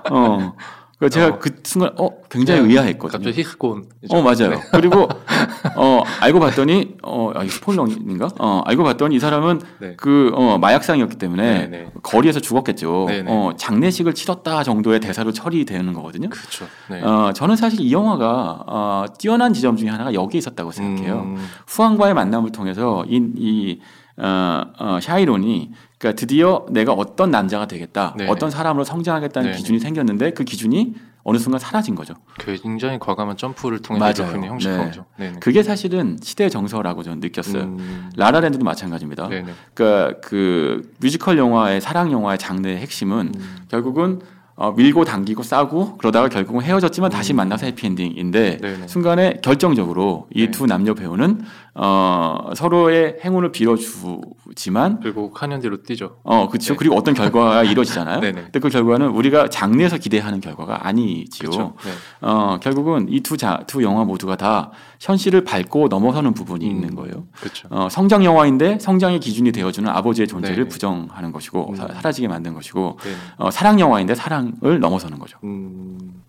어. 0.10 0.54
그러니까 0.98 1.14
제가 1.14 1.36
어. 1.36 1.40
그 1.40 1.52
순간 1.64 1.92
어 1.98 2.10
굉장히 2.30 2.62
그냥 2.62 2.72
의아했거든요. 2.72 3.18
갑자기 3.18 3.42
히스콘. 3.42 3.86
어 4.10 4.22
맞아요. 4.22 4.62
그리고 4.72 5.08
어 5.76 6.04
알고 6.22 6.40
봤더니 6.40 6.96
어 7.04 7.32
아, 7.36 7.44
이거 7.44 7.52
스포일러인가? 7.52 8.30
어 8.40 8.62
알고 8.66 8.84
봤더니 8.84 9.16
이 9.16 9.20
사람은 9.20 9.62
네. 9.80 9.96
그어 9.98 10.58
마약상이었기 10.58 11.18
때문에 11.18 11.54
네, 11.60 11.68
네. 11.68 11.92
거리에서 12.02 12.40
죽었겠죠. 12.40 13.06
네, 13.10 13.24
네. 13.24 13.32
어 13.32 13.54
장례식을 13.58 14.14
치렀다 14.14 14.64
정도의 14.64 15.02
대사로 15.02 15.34
처리되는 15.34 15.92
거거든요. 15.94 16.30
그렇죠. 16.30 16.66
네. 16.90 17.02
어 17.02 17.34
저는 17.34 17.58
사실 17.58 17.82
이 17.82 17.92
영화가 17.92 18.64
어 18.66 19.06
뛰어난 19.20 19.54
지점 19.54 19.76
중에 19.76 19.90
하나가 19.90 20.14
여기에 20.14 20.40
있었다고 20.40 20.72
생각해요. 20.72 21.24
음, 21.24 21.46
후안과의 21.68 22.14
만남을 22.14 22.54
통해서 22.54 23.04
이, 23.08 23.22
이 23.36 23.82
어, 24.18 24.64
어, 24.80 25.00
샤이론이 25.02 25.72
그러니까 26.06 26.20
드디어 26.20 26.66
내가 26.70 26.94
어떤 26.94 27.32
남자가 27.32 27.66
되겠다, 27.66 28.14
네네. 28.16 28.30
어떤 28.30 28.52
사람으로 28.52 28.84
성장하겠다는 28.84 29.50
네네. 29.50 29.58
기준이 29.58 29.80
생겼는데 29.80 30.32
그 30.32 30.44
기준이 30.44 30.94
어느 31.24 31.40
순간 31.40 31.60
사라진 31.60 31.96
거죠. 31.96 32.14
굉장히 32.38 33.00
과감한 33.00 33.38
점프를 33.38 33.82
통해. 33.82 34.14
대부분이 34.14 34.46
형식한 34.46 34.78
네. 34.78 34.86
거죠. 34.86 35.06
네네. 35.18 35.40
그게 35.40 35.64
사실은 35.64 36.18
시대의 36.22 36.52
정서라고 36.52 37.02
저는 37.02 37.20
느꼈어요. 37.22 37.64
음, 37.64 38.12
라라랜드도 38.16 38.64
마찬가지입니다. 38.64 39.28
네네. 39.30 39.52
그러니까 39.74 40.20
그 40.22 40.94
뮤지컬 41.00 41.40
영화의 41.40 41.82
사랑 41.82 42.12
영화의 42.12 42.38
장르의 42.38 42.78
핵심은 42.78 43.32
음, 43.36 43.58
결국은 43.68 44.20
어, 44.58 44.72
밀고 44.72 45.04
당기고 45.04 45.44
싸고 45.44 45.98
그러다가 45.98 46.30
결국은 46.30 46.62
헤어졌지만 46.62 47.12
다시 47.12 47.34
음. 47.34 47.38
만나서 47.38 47.66
해피엔딩인데 47.66 48.58
네네. 48.62 48.88
순간에 48.88 49.40
결정적으로 49.42 50.28
이 50.34 50.46
네. 50.46 50.52
두 50.52 50.66
남녀 50.66 50.94
배우는 50.94 51.42
어, 51.74 52.52
서로의 52.56 53.18
행운을 53.22 53.52
빌어주지만 53.52 55.02
그리고 55.02 55.34
4년 55.36 55.62
뒤로 55.62 55.84
뛰죠. 55.84 56.20
어 56.24 56.48
그렇죠 56.48 56.74
네. 56.74 56.78
그리고 56.78 56.96
어떤 56.96 57.14
결과가 57.14 57.64
이루어지잖아요. 57.66 58.22
네네. 58.22 58.42
근데 58.44 58.60
그 58.60 58.70
결과는 58.70 59.10
우리가 59.10 59.50
장르에서 59.50 59.98
기대하는 59.98 60.40
결과가 60.40 60.88
아니지요. 60.88 61.50
그렇죠. 61.50 61.74
네. 61.84 61.92
어 62.22 62.58
결국은 62.62 63.08
이두두 63.10 63.84
영화 63.84 64.06
모두가 64.06 64.38
다 64.38 64.72
현실을 65.06 65.44
밟고 65.44 65.88
넘어서는 65.88 66.34
부분이 66.34 66.66
음. 66.66 66.72
있는 66.72 66.96
거예요. 66.96 67.28
그렇죠. 67.40 67.68
어, 67.70 67.90
성장 67.90 68.26
영화인데 68.26 68.80
성장의 68.80 69.20
기준이 69.20 69.52
되어주는 69.52 69.88
아버지의 69.88 70.28
존재를 70.28 70.56
네네. 70.56 70.70
부정하는 70.70 71.32
것이고 71.32 71.70
음. 71.70 71.76
사, 71.76 71.88
사라지게 71.88 72.28
만든 72.28 72.56
것이고 72.56 72.98
네. 73.04 73.12
어, 73.38 73.52
사랑 73.52 73.80
영화인데 73.80 74.16
사랑을 74.16 74.80
넘어서는 74.80 75.20
거죠. 75.20 75.38
음, 75.44 76.24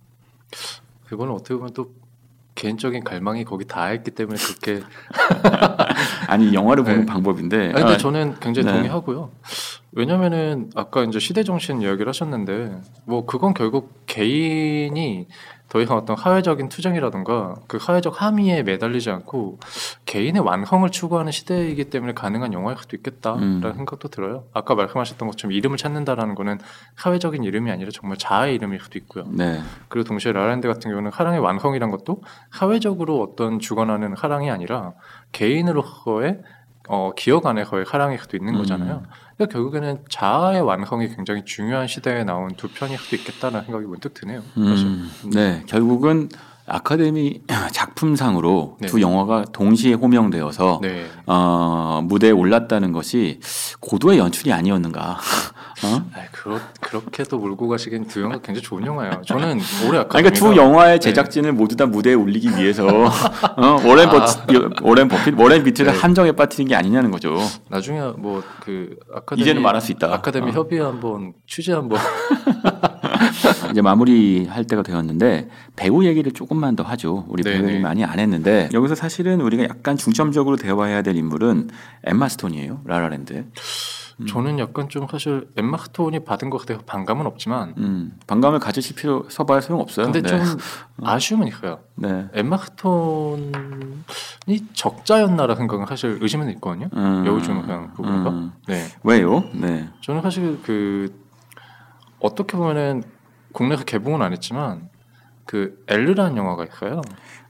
그거는 1.07 1.33
어떻게 1.33 1.55
보면 1.55 1.73
또 1.73 1.91
개인적인 2.55 3.05
갈망이 3.05 3.45
거기 3.45 3.65
닿아있기 3.65 4.11
때문에 4.11 4.39
그렇게. 4.39 4.83
아니 6.29 6.53
영화를 6.53 6.85
보는 6.85 7.01
네. 7.01 7.07
방법인데 7.07 7.57
아니, 7.57 7.75
근데 7.75 7.95
어, 7.95 7.97
저는 7.97 8.37
굉장히 8.41 8.67
네. 8.67 8.73
동의하고요. 8.75 9.31
왜냐면은 9.93 10.71
아까 10.75 11.03
이제 11.05 11.19
시대 11.19 11.43
정신 11.45 11.81
이야기를 11.81 12.09
하셨는데 12.09 12.83
뭐 13.07 13.25
그건 13.25 13.55
결국 13.55 14.05
개인이 14.05 15.27
더 15.69 15.81
이상 15.81 15.97
어떤 15.97 16.17
하회적인 16.17 16.69
투쟁이라든가 16.69 17.55
그 17.67 17.79
하회적 17.81 18.23
함의에 18.23 18.63
매달리지 18.63 19.11
않고 19.11 19.59
개인의 20.05 20.43
완성을 20.43 20.89
추구하는 20.91 21.33
시대이기 21.33 21.91
때문에 21.91 22.13
가능한 22.13 22.53
영화일 22.53 22.79
수도 22.79 22.97
있겠다라는 22.97 23.63
음. 23.65 23.73
생각도 23.77 24.09
들어요. 24.09 24.45
아까 24.53 24.75
말씀하셨던 24.77 25.29
것처럼 25.29 25.53
이름을 25.53 25.77
찾는다라는 25.77 26.37
거는 26.37 26.59
하회적인 26.95 27.43
이름이 27.43 27.71
아니라 27.71 27.91
정말 27.93 28.17
자아의 28.17 28.55
이름일 28.55 28.81
수도 28.81 28.99
있고요. 28.99 29.25
네. 29.29 29.61
그리고 29.89 30.07
동시에 30.07 30.33
라랜드 30.33 30.69
같은 30.69 30.91
경우는 30.91 31.11
하랑의 31.13 31.41
완성이란 31.41 31.91
것도 31.91 32.23
하회적으로 32.51 33.21
어떤 33.21 33.59
주관하는 33.59 34.15
하랑이 34.17 34.51
아니라 34.51 34.93
개인으로서의 35.33 36.43
어, 36.89 37.11
기억 37.17 37.47
안에서의 37.47 37.85
하랑일 37.89 38.19
수도 38.21 38.37
있는 38.37 38.55
음. 38.55 38.59
거잖아요. 38.59 39.03
그러니까 39.37 39.53
결국에는 39.53 39.99
자아의 40.09 40.63
완성이 40.63 41.09
굉장히 41.15 41.45
중요한 41.45 41.87
시대에 41.87 42.25
나온 42.25 42.55
두 42.57 42.69
편일 42.69 42.99
수도 42.99 43.17
있겠다는 43.17 43.65
생각이 43.65 43.87
문득 43.87 44.15
드네요. 44.15 44.43
사실. 44.55 44.87
음, 44.87 45.11
네, 45.33 45.63
결국은 45.67 46.29
아카데미 46.67 47.43
작품상으로 47.73 48.79
네. 48.81 48.89
두 48.89 49.01
영화가 49.01 49.45
동시에 49.53 49.95
호명되어서 49.95 50.81
네. 50.83 51.07
어, 51.27 52.01
무대에 52.05 52.31
올랐다는 52.31 52.93
것이 52.93 53.41
고도의 53.81 54.19
연출이 54.19 54.53
아니었는가. 54.53 55.19
어? 55.85 56.03
아이, 56.15 56.25
그렇, 56.33 56.59
그렇게도 56.81 57.39
몰고 57.39 57.69
가시기엔 57.69 58.07
두 58.07 58.23
영화 58.23 58.37
굉장히 58.39 58.63
좋은 58.63 58.85
영화예요. 58.87 59.23
저는 59.27 59.61
올해 59.89 59.99
아까 59.99 60.09
그러니까 60.09 60.31
두 60.31 60.57
영화의 60.57 61.01
제작진을 61.01 61.53
모두 61.53 61.77
다 61.77 61.87
무대에 61.87 62.15
올리기 62.15 62.49
위해서 62.57 62.87
어, 62.87 63.81
워렌 63.85 64.09
버 64.09 64.25
워렌 64.83 65.09
버핏, 65.09 65.39
워렌 65.39 65.65
비트를 65.65 65.93
네. 65.93 65.99
한정에 65.99 66.33
빠뜨린 66.33 66.69
게 66.69 66.75
아니냐는 66.75 67.11
거죠. 67.11 67.37
나중에 67.69 68.01
뭐 68.17 68.43
그 68.67 68.97
아카데미 69.15 69.43
이제는 69.43 69.63
말할 69.63 69.81
수 69.81 69.93
있다. 69.93 70.13
아카데미 70.13 70.51
어. 70.51 70.55
협의 70.55 70.81
한번 70.81 71.35
취재 71.47 71.73
한번 71.73 72.01
이제 73.71 73.81
마무리할 73.81 74.65
때가 74.65 74.83
되었는데 74.83 75.49
배우 75.77 76.05
얘기를 76.05 76.33
조금만 76.33 76.75
더 76.75 76.83
하죠. 76.83 77.25
우리 77.29 77.45
네네. 77.45 77.59
배우 77.59 77.69
얘기 77.71 77.79
많이 77.79 78.05
안 78.05 78.19
했는데 78.19 78.69
여기서 78.73 78.97
사실은 78.97 79.41
우리가 79.41 79.63
약간 79.65 79.97
중점적으로 79.97 80.57
대화해야 80.57 81.03
될 81.03 81.17
인물은 81.17 81.71
엠마 82.05 82.29
스톤이에요. 82.29 82.81
라라랜드. 82.85 83.45
저는 84.25 84.59
약간 84.59 84.89
좀 84.89 85.07
사실 85.11 85.47
엠마 85.57 85.77
스톤이 85.77 86.25
받은 86.25 86.49
것에 86.49 86.65
대해서 86.65 86.83
반감은 86.87 87.27
없지만 87.27 87.75
음, 87.77 88.19
반감을 88.27 88.61
가지실 88.61 88.97
필요 88.97 89.27
써봐야 89.29 89.61
소용 89.61 89.81
없어요. 89.81 90.07
근데 90.07 90.23
네. 90.23 90.29
좀 90.29 90.39
아쉬움은 91.05 91.49
있어요. 91.49 91.81
네. 91.97 92.27
엠마 92.33 92.57
스톤이 92.57 93.53
적자였나라는 94.73 95.55
생각은 95.55 95.85
사실 95.85 96.17
의심은 96.23 96.49
있거든요. 96.55 96.89
음, 96.95 97.27
여우주연상 97.27 97.93
부문과. 97.95 98.31
음. 98.31 98.53
네, 98.67 98.87
왜요? 99.05 99.45
네. 99.53 99.91
저는 100.01 100.23
사실 100.23 100.61
그 100.63 101.15
어떻게 102.19 102.57
보면은 102.57 103.03
국내에서 103.53 103.85
개봉은 103.85 104.23
안 104.23 104.33
했지만 104.33 104.89
그 105.47 105.83
엘르라는 105.89 106.37
영화가 106.37 106.65
있어요. 106.65 107.01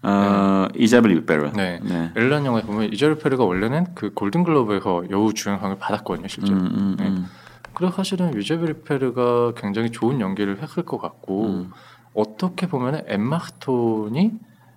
어, 0.02 0.68
이자벨 0.76 1.12
유베르. 1.16 1.52
네. 1.54 1.80
네. 1.82 2.12
엘르라는 2.14 2.46
영화에 2.46 2.62
보면 2.62 2.92
이자벨 2.92 3.18
페르가 3.18 3.44
원래는 3.44 3.94
그 3.94 4.12
골든글러브에서 4.12 5.10
여우 5.10 5.34
주연상을 5.34 5.76
받았거든요, 5.78 6.28
실제로. 6.28 6.58
음, 6.58 6.66
음, 6.66 6.96
네. 6.98 7.08
음. 7.08 7.26
그래서 7.72 7.96
사실은 7.96 8.40
이자벨 8.40 8.82
페르가 8.82 9.52
굉장히 9.56 9.90
좋은 9.90 10.20
연기를 10.20 10.62
했을 10.62 10.84
것 10.84 10.98
같고 10.98 11.46
음. 11.46 11.72
어떻게 12.14 12.66
보면 12.66 13.02
엠마 13.06 13.38
스톤이 13.38 14.32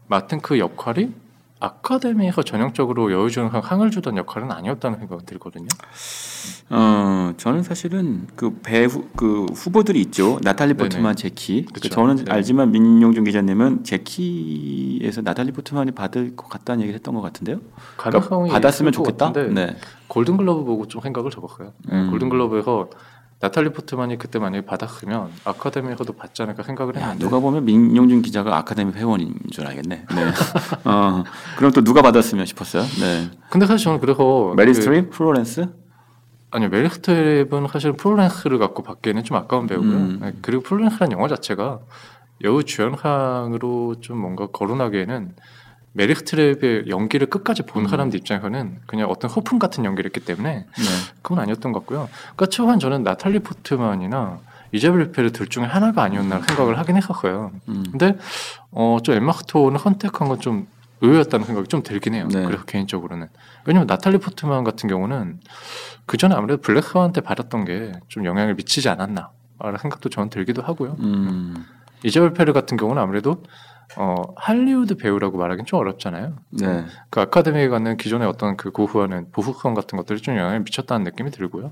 맡은 0.08 0.42
그 0.42 0.58
역할이 0.58 1.14
아카데미에서 1.62 2.44
전형적으로 2.44 3.12
여우주연상 3.12 3.62
상을 3.62 3.90
주던 3.92 4.16
역할은 4.16 4.52
아니었다는 4.52 5.00
생각이 5.00 5.26
들거든요. 5.26 5.68
어, 6.70 7.34
저는 7.36 7.64
사실은 7.64 8.28
그 8.36 8.60
배후 8.64 9.10
그 9.16 9.46
후보들이 9.54 10.00
있죠. 10.02 10.40
나탈리. 10.42 10.76
포트만, 10.76 11.16
제키. 11.16 11.66
그 11.66 11.74
그쵸. 11.74 11.90
저는 11.90 12.16
네. 12.18 12.32
알지만 12.32 12.72
민용준 12.72 13.26
기자님은 13.26 13.84
제키에서 13.84 15.22
나탈리 15.22 15.52
포트만이 15.52 15.92
받을 15.92 16.36
것 16.36 16.48
같다는 16.48 16.82
얘기를 16.82 16.96
했던 16.96 17.14
것 17.16 17.22
같은데요. 17.22 17.60
그러니까 17.98 18.20
가능성이 18.22 18.52
받았으면 18.52 18.94
있을 18.94 19.04
것 19.04 19.18
좋겠다. 19.18 19.34
네. 19.54 19.76
골든글러브 20.08 20.64
보고 20.64 20.88
좀 20.88 21.02
생각을 21.02 21.30
접었어요. 21.30 21.74
네, 21.90 21.96
음. 21.96 22.10
골든글러브에서 22.12 22.90
나탈리 23.42 23.72
포트만이 23.72 24.18
그때 24.18 24.38
만약에 24.38 24.66
받았으면 24.66 25.30
아카데미에서도 25.46 26.12
받지 26.14 26.42
않을까 26.42 26.64
생각을 26.64 26.96
야, 26.98 27.00
했는데 27.02 27.24
누가 27.24 27.40
보면 27.40 27.64
민용준 27.64 28.22
기자가 28.22 28.58
아카데미 28.58 28.92
회원인 28.92 29.34
줄 29.50 29.66
알겠네. 29.66 30.06
네. 30.14 30.26
어, 30.84 31.24
그럼 31.58 31.72
또 31.72 31.82
누가 31.82 32.02
받았으면 32.02 32.46
싶었어요. 32.46 32.84
네. 32.84 33.30
근데 33.50 33.66
사실 33.66 33.86
저는 33.86 34.02
그래서 34.02 34.54
메릴 34.58 34.74
그- 34.74 34.82
스트립, 34.82 35.10
플로렌스. 35.12 35.68
아니요 36.52 36.70
메릴 36.70 36.90
스트립은 36.90 37.68
사실 37.72 37.94
플로렌스를 37.94 38.58
갖고 38.58 38.84
받기에는 38.84 39.24
좀 39.24 39.38
아까운 39.38 39.68
배우고요. 39.68 39.92
음. 39.92 40.20
네, 40.22 40.34
그리고 40.42 40.64
플로렌스라는 40.64 41.14
영화 41.16 41.28
자체가 41.30 41.80
여우 42.44 42.64
주연상으로 42.64 44.02
좀 44.02 44.18
뭔가 44.18 44.48
거론하기에는 44.48 45.36
메릴 45.94 46.14
스트립의 46.16 46.88
연기를 46.88 47.28
끝까지 47.28 47.64
본 47.64 47.84
음. 47.84 47.88
사람들 47.88 48.20
입장에서는 48.20 48.80
그냥 48.86 49.10
어떤 49.10 49.30
소품 49.30 49.60
같은 49.60 49.86
연기를 49.86 50.10
했기 50.10 50.20
때문에 50.24 50.50
네. 50.66 50.66
그건 51.22 51.40
아니었던 51.40 51.72
것 51.72 51.80
같고요. 51.80 52.10
그러니까 52.36 52.46
초반 52.48 52.80
저는 52.80 53.04
나탈리 53.04 53.40
포트만이나 53.40 54.40
이자벨 54.72 55.12
위페르 55.12 55.32
둘 55.32 55.48
중에 55.48 55.66
하나가 55.66 56.04
아니었나 56.04 56.42
생각을 56.42 56.78
하긴 56.78 56.96
했었어요. 56.98 57.52
음. 57.70 57.84
근데 57.90 58.16
어, 58.72 59.00
좀 59.04 59.16
엠마 59.16 59.32
스톤을 59.34 59.80
선택한 59.80 60.28
건 60.28 60.40
좀 60.40 60.68
의외였다는 61.02 61.46
생각이 61.46 61.70
좀 61.70 61.82
들긴 61.82 62.14
해요. 62.14 62.28
네. 62.30 62.44
그래서 62.44 62.66
개인적으로는 62.66 63.30
왜냐면 63.66 63.88
나탈리 63.88 64.18
포트만 64.18 64.66
같은 64.66 64.90
경우는 64.90 65.40
그 66.06 66.18
전에 66.18 66.36
아무래도 66.36 66.62
블랙스완으로 66.62 67.22
받았던 67.22 67.64
게 67.66 67.94
좀 68.10 68.26
영향을 68.26 68.56
미치지 68.56 68.90
않았나. 68.90 69.30
라는 69.62 69.78
생각도 69.78 70.10
저는 70.10 70.30
들기도 70.30 70.62
하고요. 70.62 70.98
음. 71.00 71.66
이자벨 72.04 72.34
위페르 72.34 72.52
같은 72.54 72.76
경우는 72.78 73.02
아무래도 73.02 73.44
어, 73.98 74.16
할리우드 74.36 74.96
배우라고 74.96 75.38
말하기는 75.38 75.66
좀 75.66 75.80
어렵잖아요. 75.80 76.34
네. 76.52 76.86
그 77.10 77.22
아카데미에 77.22 77.68
가는 77.70 77.98
기존의 77.98 78.28
어떤 78.28 78.56
그 78.56 78.72
고수하는 78.72 79.32
보수성 79.32 79.74
같은 79.74 79.98
것들이 79.98 80.22
좀 80.22 80.38
영향을 80.38 80.60
미쳤다는 80.62 81.04
느낌이 81.06 81.32
들고요. 81.32 81.72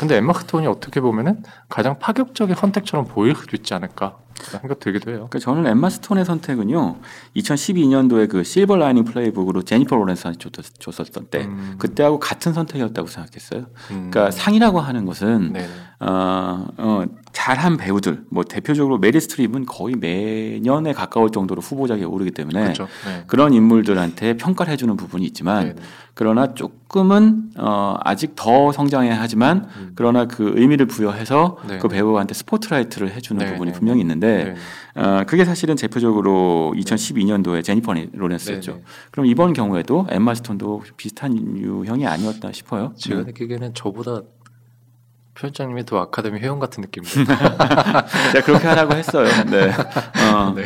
근데 0.00 0.16
엠마 0.16 0.32
스톤이 0.32 0.66
어떻게 0.66 1.00
보면은 1.00 1.44
가장 1.68 1.98
파격적인 2.00 2.56
선택처럼 2.56 3.06
보일 3.06 3.36
수도 3.36 3.56
있지 3.56 3.74
않을까 3.74 4.16
생각 4.42 4.80
들기도 4.80 5.10
해요. 5.12 5.28
그러니까 5.30 5.38
저는 5.38 5.66
엠마 5.68 5.88
스톤의 5.88 6.24
선택은요. 6.24 6.96
2012년도에 7.36 8.28
그 8.28 8.42
실버 8.42 8.76
라이닝 8.76 9.04
플레이북으로 9.04 9.62
제니퍼 9.62 9.94
로렌스한테 9.94 10.38
줬- 10.50 10.80
줬었던 10.80 11.28
때 11.30 11.44
음, 11.44 11.76
그때하고 11.78 12.18
같은 12.18 12.52
선택이었다고 12.52 13.06
생각했어요. 13.06 13.60
음, 13.92 14.10
그러니까 14.10 14.32
상이라고 14.32 14.80
하는 14.80 15.04
것은. 15.06 15.52
어, 16.00 16.66
어, 16.76 17.04
잘한 17.34 17.76
배우들, 17.76 18.24
뭐 18.30 18.44
대표적으로 18.44 18.96
메릴 18.96 19.20
스트립은 19.20 19.66
거의 19.66 19.96
매년에 19.96 20.92
가까울 20.92 21.30
정도로 21.30 21.60
후보작에 21.60 22.04
오르기 22.04 22.30
때문에 22.30 22.62
그렇죠. 22.62 22.86
네. 23.04 23.24
그런 23.26 23.52
인물들한테 23.52 24.36
평가를 24.36 24.72
해주는 24.72 24.96
부분이 24.96 25.26
있지만 25.26 25.66
네네. 25.66 25.80
그러나 26.14 26.54
조금은 26.54 27.50
어, 27.58 27.96
아직 28.00 28.36
더 28.36 28.70
성장해야 28.70 29.20
하지만 29.20 29.68
음. 29.76 29.92
그러나 29.96 30.26
그 30.26 30.52
의미를 30.54 30.86
부여해서 30.86 31.58
네. 31.68 31.78
그 31.78 31.88
배우한테 31.88 32.34
스포트라이트를 32.34 33.12
해주는 33.12 33.44
네, 33.44 33.52
부분이 33.52 33.72
네, 33.72 33.78
분명히 33.78 34.00
있는데 34.00 34.56
네네. 34.94 35.06
어, 35.06 35.24
그게 35.26 35.44
사실은 35.44 35.74
대표적으로 35.74 36.72
2012년도에 36.76 37.64
제니퍼 37.64 37.94
로렌스였죠. 38.12 38.72
네네. 38.72 38.84
그럼 39.10 39.26
이번 39.26 39.54
경우에도 39.54 40.06
엠마 40.08 40.36
스톤도 40.36 40.84
비슷한 40.96 41.36
유형이 41.36 42.06
아니었다 42.06 42.52
싶어요. 42.52 42.92
제가 42.96 43.22
네. 43.22 43.26
느끼기에는 43.26 43.74
저보다 43.74 44.22
편집장님이 45.34 45.84
더 45.84 45.98
아카데미 45.98 46.38
회원 46.38 46.60
같은 46.60 46.80
느낌이에요. 46.82 47.12
제가 48.32 48.44
그렇게 48.44 48.66
하라고 48.68 48.94
했어요. 48.94 49.26
네. 49.50 49.70
어, 50.32 50.52
네. 50.56 50.64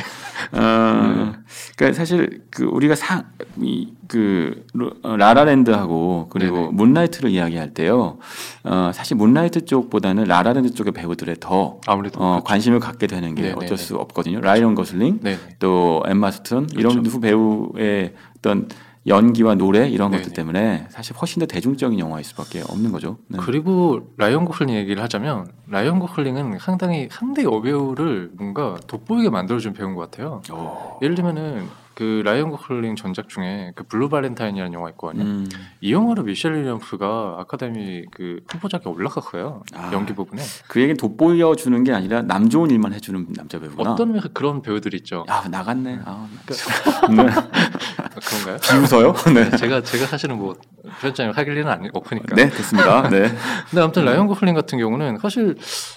어, 0.52 1.34
그러니까 1.76 1.96
사실 1.96 2.42
그 2.50 2.64
우리가 2.64 2.94
상, 2.94 3.90
이 3.90 4.09
그 4.09 4.66
라라랜드하고 5.02 6.28
그리고 6.30 6.56
네네. 6.56 6.68
문라이트를 6.72 7.30
이야기할 7.30 7.74
때요. 7.74 8.18
어, 8.64 8.90
사실 8.94 9.16
문라이트 9.16 9.64
쪽보다는 9.64 10.24
라라랜드 10.24 10.74
쪽의 10.74 10.92
배우들에 10.92 11.36
더 11.40 11.80
아무래도 11.86 12.20
어, 12.20 12.30
그렇죠. 12.32 12.44
관심을 12.44 12.80
갖게 12.80 13.06
되는 13.06 13.34
게 13.34 13.42
네네네. 13.42 13.64
어쩔 13.64 13.78
수 13.78 13.96
없거든요. 13.96 14.40
라이언 14.40 14.74
고슬링 14.74 15.20
네네. 15.20 15.38
또 15.58 16.02
엠마 16.06 16.30
스톤 16.30 16.68
이런 16.72 16.92
그렇죠. 16.92 17.10
두 17.10 17.20
배우의 17.20 18.14
어떤 18.38 18.68
연기와 19.08 19.54
노래 19.54 19.88
이런 19.88 20.10
것들 20.10 20.24
네네. 20.32 20.34
때문에 20.34 20.86
사실 20.90 21.16
훨씬 21.16 21.40
더 21.40 21.46
대중적인 21.46 21.98
영화일 21.98 22.24
수밖에 22.24 22.62
없는 22.68 22.92
거죠. 22.92 23.18
네. 23.28 23.38
그리고 23.42 24.12
라이언 24.16 24.44
고슬링 24.44 24.74
얘기를 24.76 25.02
하자면 25.02 25.50
라이언 25.68 25.98
고슬링은 25.98 26.58
상당히 26.60 27.08
상대 27.10 27.42
여배우를 27.44 28.30
뭔가 28.34 28.76
돋보이게 28.86 29.30
만들어준 29.30 29.72
배우인 29.74 29.94
것 29.94 30.10
같아요. 30.10 30.42
오. 30.52 30.98
예를 31.02 31.14
들면은 31.14 31.66
그 31.94 32.22
라이언 32.24 32.50
고슬링 32.50 32.94
전작 32.94 33.28
중에 33.28 33.72
그 33.74 33.82
블루 33.82 34.08
발렌타인이라는 34.08 34.72
영화 34.72 34.88
있거든요. 34.90 35.24
음. 35.24 35.48
이 35.80 35.92
영화로 35.92 36.22
미셸 36.22 36.54
윌리엄스가 36.54 37.38
아카데미 37.40 38.04
그 38.12 38.38
후보작에 38.48 38.82
올라갔어요. 38.86 39.64
아. 39.74 39.90
연기 39.92 40.14
부문에 40.14 40.40
그 40.68 40.78
얘기는 40.80 40.96
돋보여 40.96 41.56
주는 41.56 41.82
게 41.82 41.92
아니라 41.92 42.22
남 42.22 42.48
좋은 42.48 42.70
일만 42.70 42.92
해주는 42.92 43.26
남자 43.34 43.58
배우구나. 43.58 43.90
어떤 43.92 44.10
면에서 44.10 44.28
그런 44.32 44.62
배우들이 44.62 44.98
있죠. 44.98 45.24
아 45.28 45.48
나갔네. 45.48 45.98
아, 46.04 46.28
그- 46.46 46.54
네. 47.16 47.26
그런가요? 48.28 48.58
비웃어요? 48.58 49.14
네. 49.34 49.56
제가 49.56 49.82
제가 49.82 50.06
사실은 50.06 50.38
뭐 50.38 50.54
편집장님 51.00 51.34
하길 51.36 51.56
일은 51.56 51.68
아니 51.68 51.88
없으니까. 51.92 52.34
네, 52.34 52.48
됐습니다. 52.50 53.08
네. 53.10 53.28
근데 53.70 53.82
아무튼 53.82 54.04
라이언 54.04 54.26
고슬링 54.26 54.54
같은 54.54 54.78
경우는 54.78 55.18
사실 55.20 55.56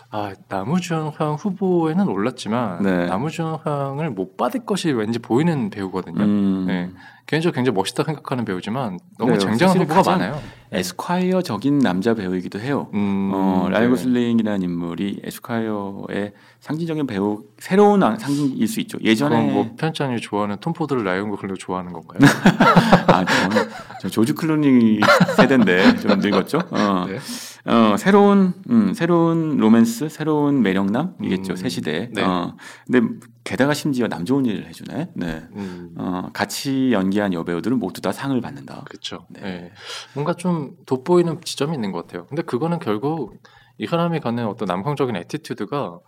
아, 0.09 0.31
남우주연상 0.47 1.35
후보에는 1.35 2.07
올랐지만 2.07 2.83
네. 2.83 3.05
남우주연상을 3.07 4.09
못 4.11 4.37
받을 4.37 4.65
것이 4.65 4.91
왠지 4.91 5.19
보이는 5.19 5.69
배우거든요. 5.69 6.23
음, 6.23 6.65
네. 6.67 6.89
개인적으로 7.27 7.55
굉장히 7.55 7.75
멋있다 7.75 8.03
생각하는 8.03 8.45
배우지만 8.45 8.99
너무 9.17 9.33
그래요. 9.33 9.39
쟁쟁한 9.39 9.77
후보가 9.77 10.11
많아요. 10.11 10.41
에스콰이어적인 10.71 11.79
남자 11.79 12.13
배우이기도 12.13 12.59
해요. 12.59 12.87
음, 12.93 13.31
어, 13.33 13.67
라이언 13.69 13.89
네. 13.89 13.89
고슬링이라는 13.89 14.61
인물이 14.61 15.21
에스콰이어의 15.25 16.31
상징적인 16.61 17.07
배우 17.07 17.43
새로운 17.59 18.01
아- 18.03 18.17
상징일 18.17 18.67
수 18.67 18.79
있죠. 18.81 18.97
예전에 19.03 19.51
뭐 19.51 19.63
편집장님이 19.77 20.21
좋아하는 20.21 20.57
톰 20.61 20.71
포드를 20.73 21.03
라이언 21.03 21.29
고슬링 21.29 21.55
좋아하는 21.57 21.91
건가요? 21.91 22.19
아, 23.07 23.25
저는 23.25 23.69
저 24.01 24.07
조지 24.09 24.33
클루니 24.33 25.01
세대인데 25.35 25.97
좀 25.97 26.19
늙었죠. 26.19 26.59
어, 26.71 27.05
네. 27.09 27.17
어, 27.65 27.95
새로운 27.97 28.53
음, 28.69 28.93
새로운 28.93 29.57
로맨스, 29.57 30.09
새로운 30.09 30.61
매력남이겠죠. 30.63 31.53
음, 31.53 31.55
새 31.55 31.69
시대. 31.69 32.09
네. 32.11 32.23
어, 32.23 32.55
근데 32.85 33.07
게다가 33.43 33.73
심지어 33.73 34.07
남 34.07 34.25
좋은 34.25 34.45
일을 34.45 34.65
해주네. 34.67 35.11
네. 35.15 35.43
음, 35.55 35.93
어, 35.97 36.29
같이 36.33 36.91
연기한 36.91 37.33
여배우들은 37.33 37.77
모두 37.77 38.01
다 38.01 38.11
상을 38.11 38.39
받는다. 38.39 38.83
그렇죠. 38.85 39.25
네. 39.29 39.41
네. 39.41 39.71
뭔가 40.13 40.33
좀 40.33 40.75
돋보이는 40.85 41.41
지점이 41.43 41.75
있는 41.75 41.91
것 41.91 42.07
같아요. 42.07 42.25
근데 42.27 42.41
그거는 42.41 42.79
결국 42.79 43.37
이 43.77 43.87
사람이 43.87 44.19
갖는 44.19 44.45
어떤 44.47 44.67
남성적인 44.67 45.15
attitude가 45.15 45.99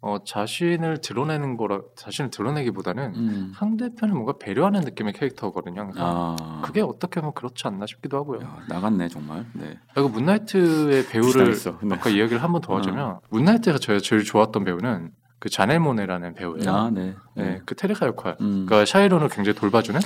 어, 0.00 0.18
자신을 0.24 1.00
드러내는 1.00 1.56
거라 1.56 1.80
자신을 1.96 2.30
드러내기보다는 2.30 3.14
음. 3.16 3.52
상대편을 3.56 4.14
뭔가 4.14 4.34
배려하는 4.38 4.82
느낌의 4.82 5.12
캐릭터거든요. 5.14 5.80
항상. 5.80 6.04
아, 6.06 6.62
그게 6.64 6.80
어떻게 6.82 7.20
보면 7.20 7.34
그렇지 7.34 7.66
않나 7.66 7.84
싶기도 7.86 8.16
하고요. 8.16 8.40
야, 8.42 8.58
나갔네 8.68 9.08
정말. 9.08 9.44
네. 9.54 9.76
그리고 9.94 10.08
문라이트의 10.10 11.06
배우를. 11.08 11.52
네. 11.82 11.94
아까 11.94 12.10
이야기를 12.10 12.40
한 12.42 12.52
번 12.52 12.60
더 12.62 12.76
하자면 12.76 13.18
문라이트가 13.30 13.78
제가 13.78 13.98
제일 13.98 14.22
좋았던 14.24 14.64
배우는 14.64 15.10
그 15.40 15.48
자넬 15.48 15.80
모네라는 15.80 16.34
배우예요. 16.34 16.70
아, 16.70 16.90
네. 16.90 17.14
네, 17.34 17.60
그 17.66 17.74
테레사 17.74 18.06
역할. 18.06 18.36
음. 18.40 18.66
그러니까 18.66 18.84
샤이론을 18.84 19.28
굉장히 19.30 19.58
돌봐주는 19.58 20.00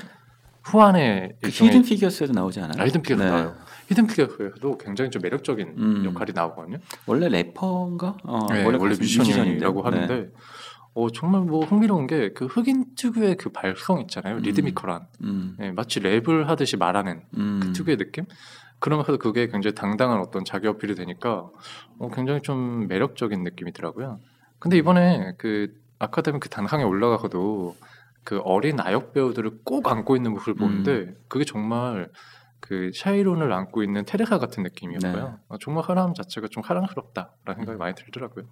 후안의 0.64 1.36
그 1.42 1.48
히든 1.50 1.82
피겨스에도 1.82 2.32
나오지 2.32 2.60
않아요? 2.60 2.72
아, 2.82 2.86
히든 2.86 3.02
피겨스 3.02 3.22
네. 3.22 3.28
나와요. 3.30 3.54
히든 3.92 4.06
피겨스도 4.06 4.78
굉장히 4.78 5.10
좀 5.10 5.22
매력적인 5.22 5.74
음. 5.76 6.04
역할이 6.06 6.32
나오거든요. 6.34 6.78
원래 7.06 7.28
래퍼인가? 7.28 8.16
어, 8.24 8.46
네, 8.50 8.64
원래, 8.64 8.78
뮤지션이라고 8.78 9.82
뮤지션인데. 9.82 9.82
하는데 9.82 10.14
네. 10.14 10.30
어, 10.94 11.10
정말 11.10 11.42
뭐 11.42 11.64
흥미로운 11.64 12.06
게 12.06 12.30
그 12.34 12.46
흑인 12.46 12.94
특유의 12.96 13.36
그 13.36 13.50
발성 13.50 14.00
있잖아요. 14.02 14.36
음. 14.36 14.42
리드미컬한 14.42 15.06
음, 15.22 15.56
네, 15.58 15.72
마치 15.72 16.00
랩을 16.00 16.44
하듯이 16.44 16.76
말하는 16.76 17.22
음. 17.36 17.60
그 17.62 17.72
특유의 17.72 17.96
느낌. 17.96 18.24
그러면서 18.78 19.16
그게 19.16 19.46
굉장히 19.46 19.74
당당한 19.74 20.18
어떤 20.18 20.44
자기 20.44 20.66
어필이 20.66 20.96
되니까 20.96 21.48
어, 21.98 22.10
굉장히 22.12 22.40
좀 22.42 22.88
매력적인 22.88 23.42
느낌이더라고요. 23.44 24.18
근데 24.58 24.76
이번에 24.76 25.34
그 25.38 25.72
아카데미 25.98 26.40
그 26.40 26.48
단상에 26.48 26.82
올라가서도 26.82 27.76
그 28.24 28.40
어린 28.44 28.80
아역 28.80 29.12
배우들을 29.12 29.60
꼭 29.64 29.88
안고 29.90 30.16
있는 30.16 30.32
모습을 30.32 30.54
보는데 30.54 30.90
음. 30.92 31.16
그게 31.28 31.44
정말 31.44 32.08
그 32.72 32.90
샤이론을 32.94 33.52
안고 33.52 33.82
있는 33.82 34.06
테레사 34.06 34.38
같은 34.38 34.62
느낌이었고요. 34.62 35.12
네. 35.14 35.34
어, 35.48 35.58
정말 35.60 35.84
사람 35.84 36.14
자체가 36.14 36.48
좀 36.50 36.62
사랑스럽다라는 36.62 37.54
생각이 37.56 37.76
많이 37.76 37.94
들더라고요. 37.94 38.46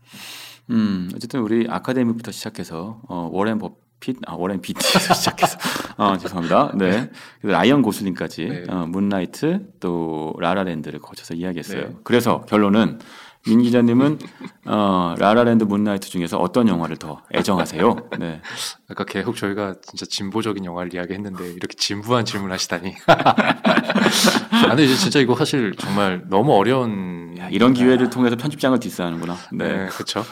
음, 0.69 1.11
어쨌든 1.15 1.41
우리 1.41 1.67
아카데미부터 1.71 2.31
시작해서 2.31 3.01
어, 3.09 3.31
워렌 3.33 3.59
버핏, 3.59 4.19
아 4.27 4.35
워렌 4.35 4.61
비티에서 4.61 5.15
시작해서 5.17 5.57
아 5.97 6.19
죄송합니다. 6.19 6.73
네, 6.77 7.11
그래서 7.41 7.57
라이언 7.57 7.81
고슬링까지 7.81 8.45
네. 8.45 8.65
어, 8.69 8.85
문라이트 8.85 9.73
또 9.81 10.35
라라랜드를 10.39 11.01
거쳐서 11.01 11.33
이야기했어요. 11.33 11.81
네. 11.81 11.97
그래서 12.05 12.43
결론은 12.43 12.99
민 13.47 13.63
기자님은 13.63 14.19
어, 14.67 15.15
라라랜드 15.19 15.65
문라이트 15.65 16.09
중에서 16.11 16.39
어떤 16.39 16.69
영화를 16.69 16.97
더 16.99 17.23
애정하세요? 17.35 17.97
네, 18.19 18.43
아까 18.89 19.05
계속 19.05 19.35
저희가 19.37 19.77
진짜 19.83 20.05
진보적인 20.07 20.65
영화를 20.65 20.95
이야기했는데 20.95 21.53
이렇게 21.53 21.75
진부한 21.77 22.25
질문을 22.27 22.53
하시다니. 22.53 22.95
아, 23.09 24.69
근데 24.69 24.85
이제 24.85 24.95
진짜 24.95 25.21
이거 25.21 25.35
사실 25.35 25.75
정말 25.79 26.23
너무 26.29 26.53
어려운 26.55 27.35
야, 27.39 27.49
이런 27.51 27.73
기회를 27.73 28.11
통해서 28.11 28.37
편집장을 28.37 28.79
diss하는구나. 28.79 29.37
네, 29.53 29.69
네, 29.69 29.87
그렇죠. 29.89 30.23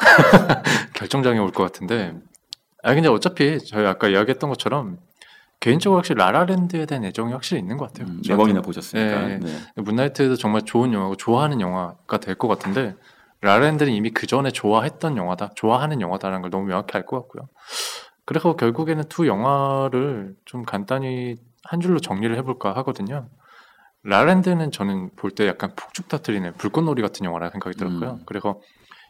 결정장애 0.95 1.39
올 1.39 1.51
것 1.53 1.63
같은데. 1.63 2.15
아 2.83 2.95
근데 2.95 3.09
어차피 3.09 3.59
저희 3.67 3.87
아까 3.87 4.09
이야기했던 4.09 4.51
것처럼 4.51 4.99
개인적으로 5.61 5.99
확실히 5.99 6.19
라라랜드에 6.19 6.87
대한 6.87 7.05
애정이 7.05 7.33
확실히 7.33 7.61
있는 7.61 7.77
것 7.77 7.87
같아요. 7.93 8.09
음, 8.13 8.23
네 8.25 8.37
번이나. 8.37 8.61
보셨으니까. 8.63 9.27
네. 9.27 9.39
네. 9.39 9.53
문나이트도 9.77 10.37
정말 10.37 10.63
좋은 10.63 10.93
영화고 10.93 11.17
좋아하는 11.17 11.61
영화가 11.61 12.19
될 12.19 12.37
것 12.37 12.47
같은데 12.49 12.95
라라랜드는 13.41 13.93
이미 13.93 14.11
그 14.11 14.27
전에 14.27 14.51
좋아했던 14.51 15.17
영화다, 15.17 15.51
좋아하는 15.55 16.01
영화다라는 16.01 16.43
걸 16.43 16.51
너무 16.51 16.67
명확히 16.67 16.97
알 16.97 17.05
것 17.07 17.17
같고요. 17.21 17.49
그래서 18.25 18.55
결국에는 18.57 19.05
두 19.09 19.27
영화를 19.27 20.35
좀 20.45 20.65
간단히 20.65 21.37
한 21.65 21.81
줄로 21.81 21.99
정리를 21.99 22.35
해볼까 22.37 22.75
하거든요. 22.77 23.29
라랜드는 24.05 24.71
저는 24.71 25.11
볼 25.17 25.33
때 25.35 25.47
약간 25.49 25.71
폭죽 25.77 26.09
터트리는 26.09 26.55
불꽃놀이 26.55 27.03
같은 27.03 27.25
영화라는 27.25 27.51
생각이 27.53 27.77
들었고요. 27.77 28.11
음. 28.11 28.23
그래서 28.27 28.61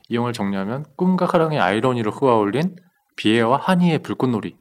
이 0.08 0.16
영화를 0.16 0.32
정리하면 0.32 0.84
꿈과 0.96 1.26
사랑의 1.26 1.60
아이러니로 1.60 2.10
휘어올린 2.10 2.76
비애와 3.16 3.58
한이의 3.58 3.98
불꽃놀이 4.00 4.56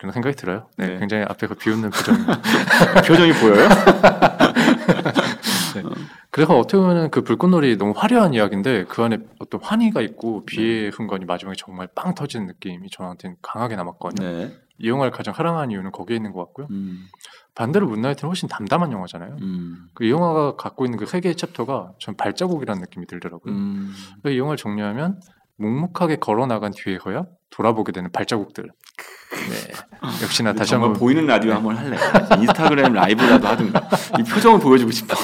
그런 0.00 0.12
생각이 0.12 0.34
들어요. 0.34 0.66
네, 0.78 0.86
네. 0.86 0.98
굉장히 0.98 1.24
앞에서 1.28 1.54
비웃는 1.54 1.90
표정. 1.90 2.16
표정이 3.06 3.32
보여요? 3.34 3.68
그래서 6.30 6.58
어떻게 6.58 6.78
보면 6.78 7.10
그 7.10 7.22
불꽃놀이 7.22 7.76
너무 7.76 7.92
화려한 7.94 8.32
이야기인데 8.32 8.84
그 8.84 9.02
안에 9.02 9.18
어떤 9.40 9.60
환희가 9.62 10.00
있고 10.00 10.46
비애의 10.46 10.92
순간이 10.92 11.26
마지막에 11.26 11.54
정말 11.58 11.86
빵 11.94 12.14
터지는 12.14 12.46
느낌이 12.46 12.88
저한테는 12.90 13.36
강하게 13.42 13.76
남았거든요. 13.76 14.26
네. 14.26 14.56
이 14.78 14.88
영화를 14.88 15.10
가장 15.10 15.34
사랑하는 15.34 15.70
이유는 15.72 15.92
거기에 15.92 16.16
있는 16.16 16.32
것 16.32 16.40
같고요. 16.46 16.68
음, 16.70 17.04
반대로 17.54 17.86
문나이트는 17.86 18.30
훨씬 18.30 18.48
담담한 18.48 18.90
영화잖아요. 18.92 19.36
음, 19.42 19.88
그이 19.92 20.10
영화가 20.10 20.56
갖고 20.56 20.86
있는 20.86 20.96
그 20.98 21.04
세 21.04 21.20
개의 21.20 21.36
챕터가 21.36 21.92
전 22.00 22.16
발자국이라는 22.16 22.80
느낌이 22.80 23.06
들더라고요. 23.06 23.54
음. 23.54 23.92
그래서 24.22 24.34
이 24.34 24.38
영화를 24.38 24.56
정리하면 24.56 25.20
묵묵하게 25.58 26.16
걸어 26.16 26.46
나간 26.46 26.72
뒤에서야 26.74 27.24
돌아보게 27.50 27.92
되는 27.92 28.10
발자국들. 28.12 28.64
네. 28.64 29.72
역시나 30.22 30.52
다시 30.54 30.74
한번 30.74 30.92
보이는 30.94 31.26
라디오 31.26 31.52
한번 31.52 31.76
할래. 31.76 31.96
인스타그램 32.38 32.92
라이브라도 32.92 33.46
하든가. 33.48 33.88
이 34.18 34.22
표정을 34.22 34.60
보여주고 34.60 34.90
싶어. 34.90 35.14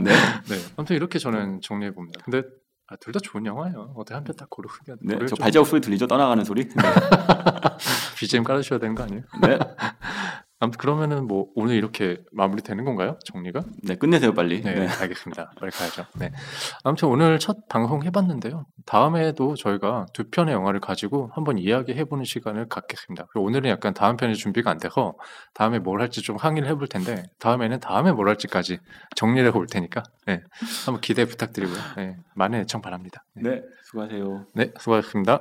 네. 0.00 0.12
네. 0.12 0.56
아무튼 0.76 0.96
이렇게 0.96 1.18
저는 1.18 1.60
정리해 1.62 1.92
봅니다. 1.92 2.20
근데 2.24 2.42
아, 2.86 2.96
둘 2.96 3.12
다 3.14 3.20
좋은 3.22 3.46
영화예요. 3.46 3.94
어떻게 3.96 4.14
한 4.14 4.24
편 4.24 4.36
딱 4.36 4.50
고르기가 4.50 4.94
네. 5.00 5.14
고를 5.14 5.26
저 5.26 5.36
좀- 5.36 5.42
발자국 5.42 5.66
소리 5.68 5.80
들리죠? 5.80 6.06
떠나가는 6.06 6.44
소리? 6.44 6.68
네. 6.68 6.74
BGM 8.18 8.44
깔아주셔야 8.44 8.78
되는 8.78 8.94
거 8.94 9.02
아니에요? 9.04 9.22
네. 9.42 9.58
아무튼 10.60 10.78
그러면은 10.78 11.26
뭐 11.26 11.48
오늘 11.54 11.74
이렇게 11.74 12.18
마무리되는 12.32 12.84
건가요? 12.84 13.18
정리가? 13.24 13.62
네, 13.82 13.96
끝내세요, 13.96 14.32
빨리. 14.34 14.62
네, 14.62 14.74
네. 14.74 14.88
알겠습니다. 14.88 15.52
빨리 15.58 15.70
가야죠. 15.72 16.06
네. 16.14 16.30
아무튼 16.84 17.08
오늘 17.08 17.38
첫 17.38 17.68
방송 17.68 18.02
해봤는데요. 18.02 18.64
다음에도 18.86 19.56
저희가 19.56 20.06
두 20.12 20.24
편의 20.30 20.54
영화를 20.54 20.80
가지고 20.80 21.30
한번 21.34 21.58
이야기해보는 21.58 22.24
시간을 22.24 22.68
갖겠습니다. 22.68 23.26
그리고 23.30 23.46
오늘은 23.46 23.68
약간 23.68 23.94
다음 23.94 24.16
편이 24.16 24.36
준비가 24.36 24.70
안 24.70 24.78
돼서 24.78 25.14
다음에 25.54 25.78
뭘 25.78 26.00
할지 26.00 26.22
좀 26.22 26.36
항의를 26.36 26.68
해볼 26.70 26.88
텐데 26.88 27.24
다음에는 27.40 27.80
다음에 27.80 28.12
뭘 28.12 28.28
할지까지 28.28 28.78
정리를 29.16 29.46
해볼 29.48 29.66
테니까 29.66 30.02
네, 30.26 30.42
한번 30.86 31.00
기대 31.00 31.24
부탁드리고요. 31.24 31.78
네, 31.96 32.16
많은 32.34 32.60
애청 32.60 32.80
바랍니다. 32.80 33.24
네, 33.34 33.50
네, 33.50 33.62
수고하세요. 33.84 34.46
네 34.54 34.72
수고하셨습니다. 34.78 35.40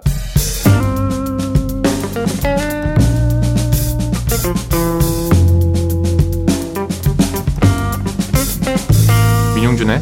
민용준의 9.55 10.01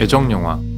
애정영화 0.00 0.75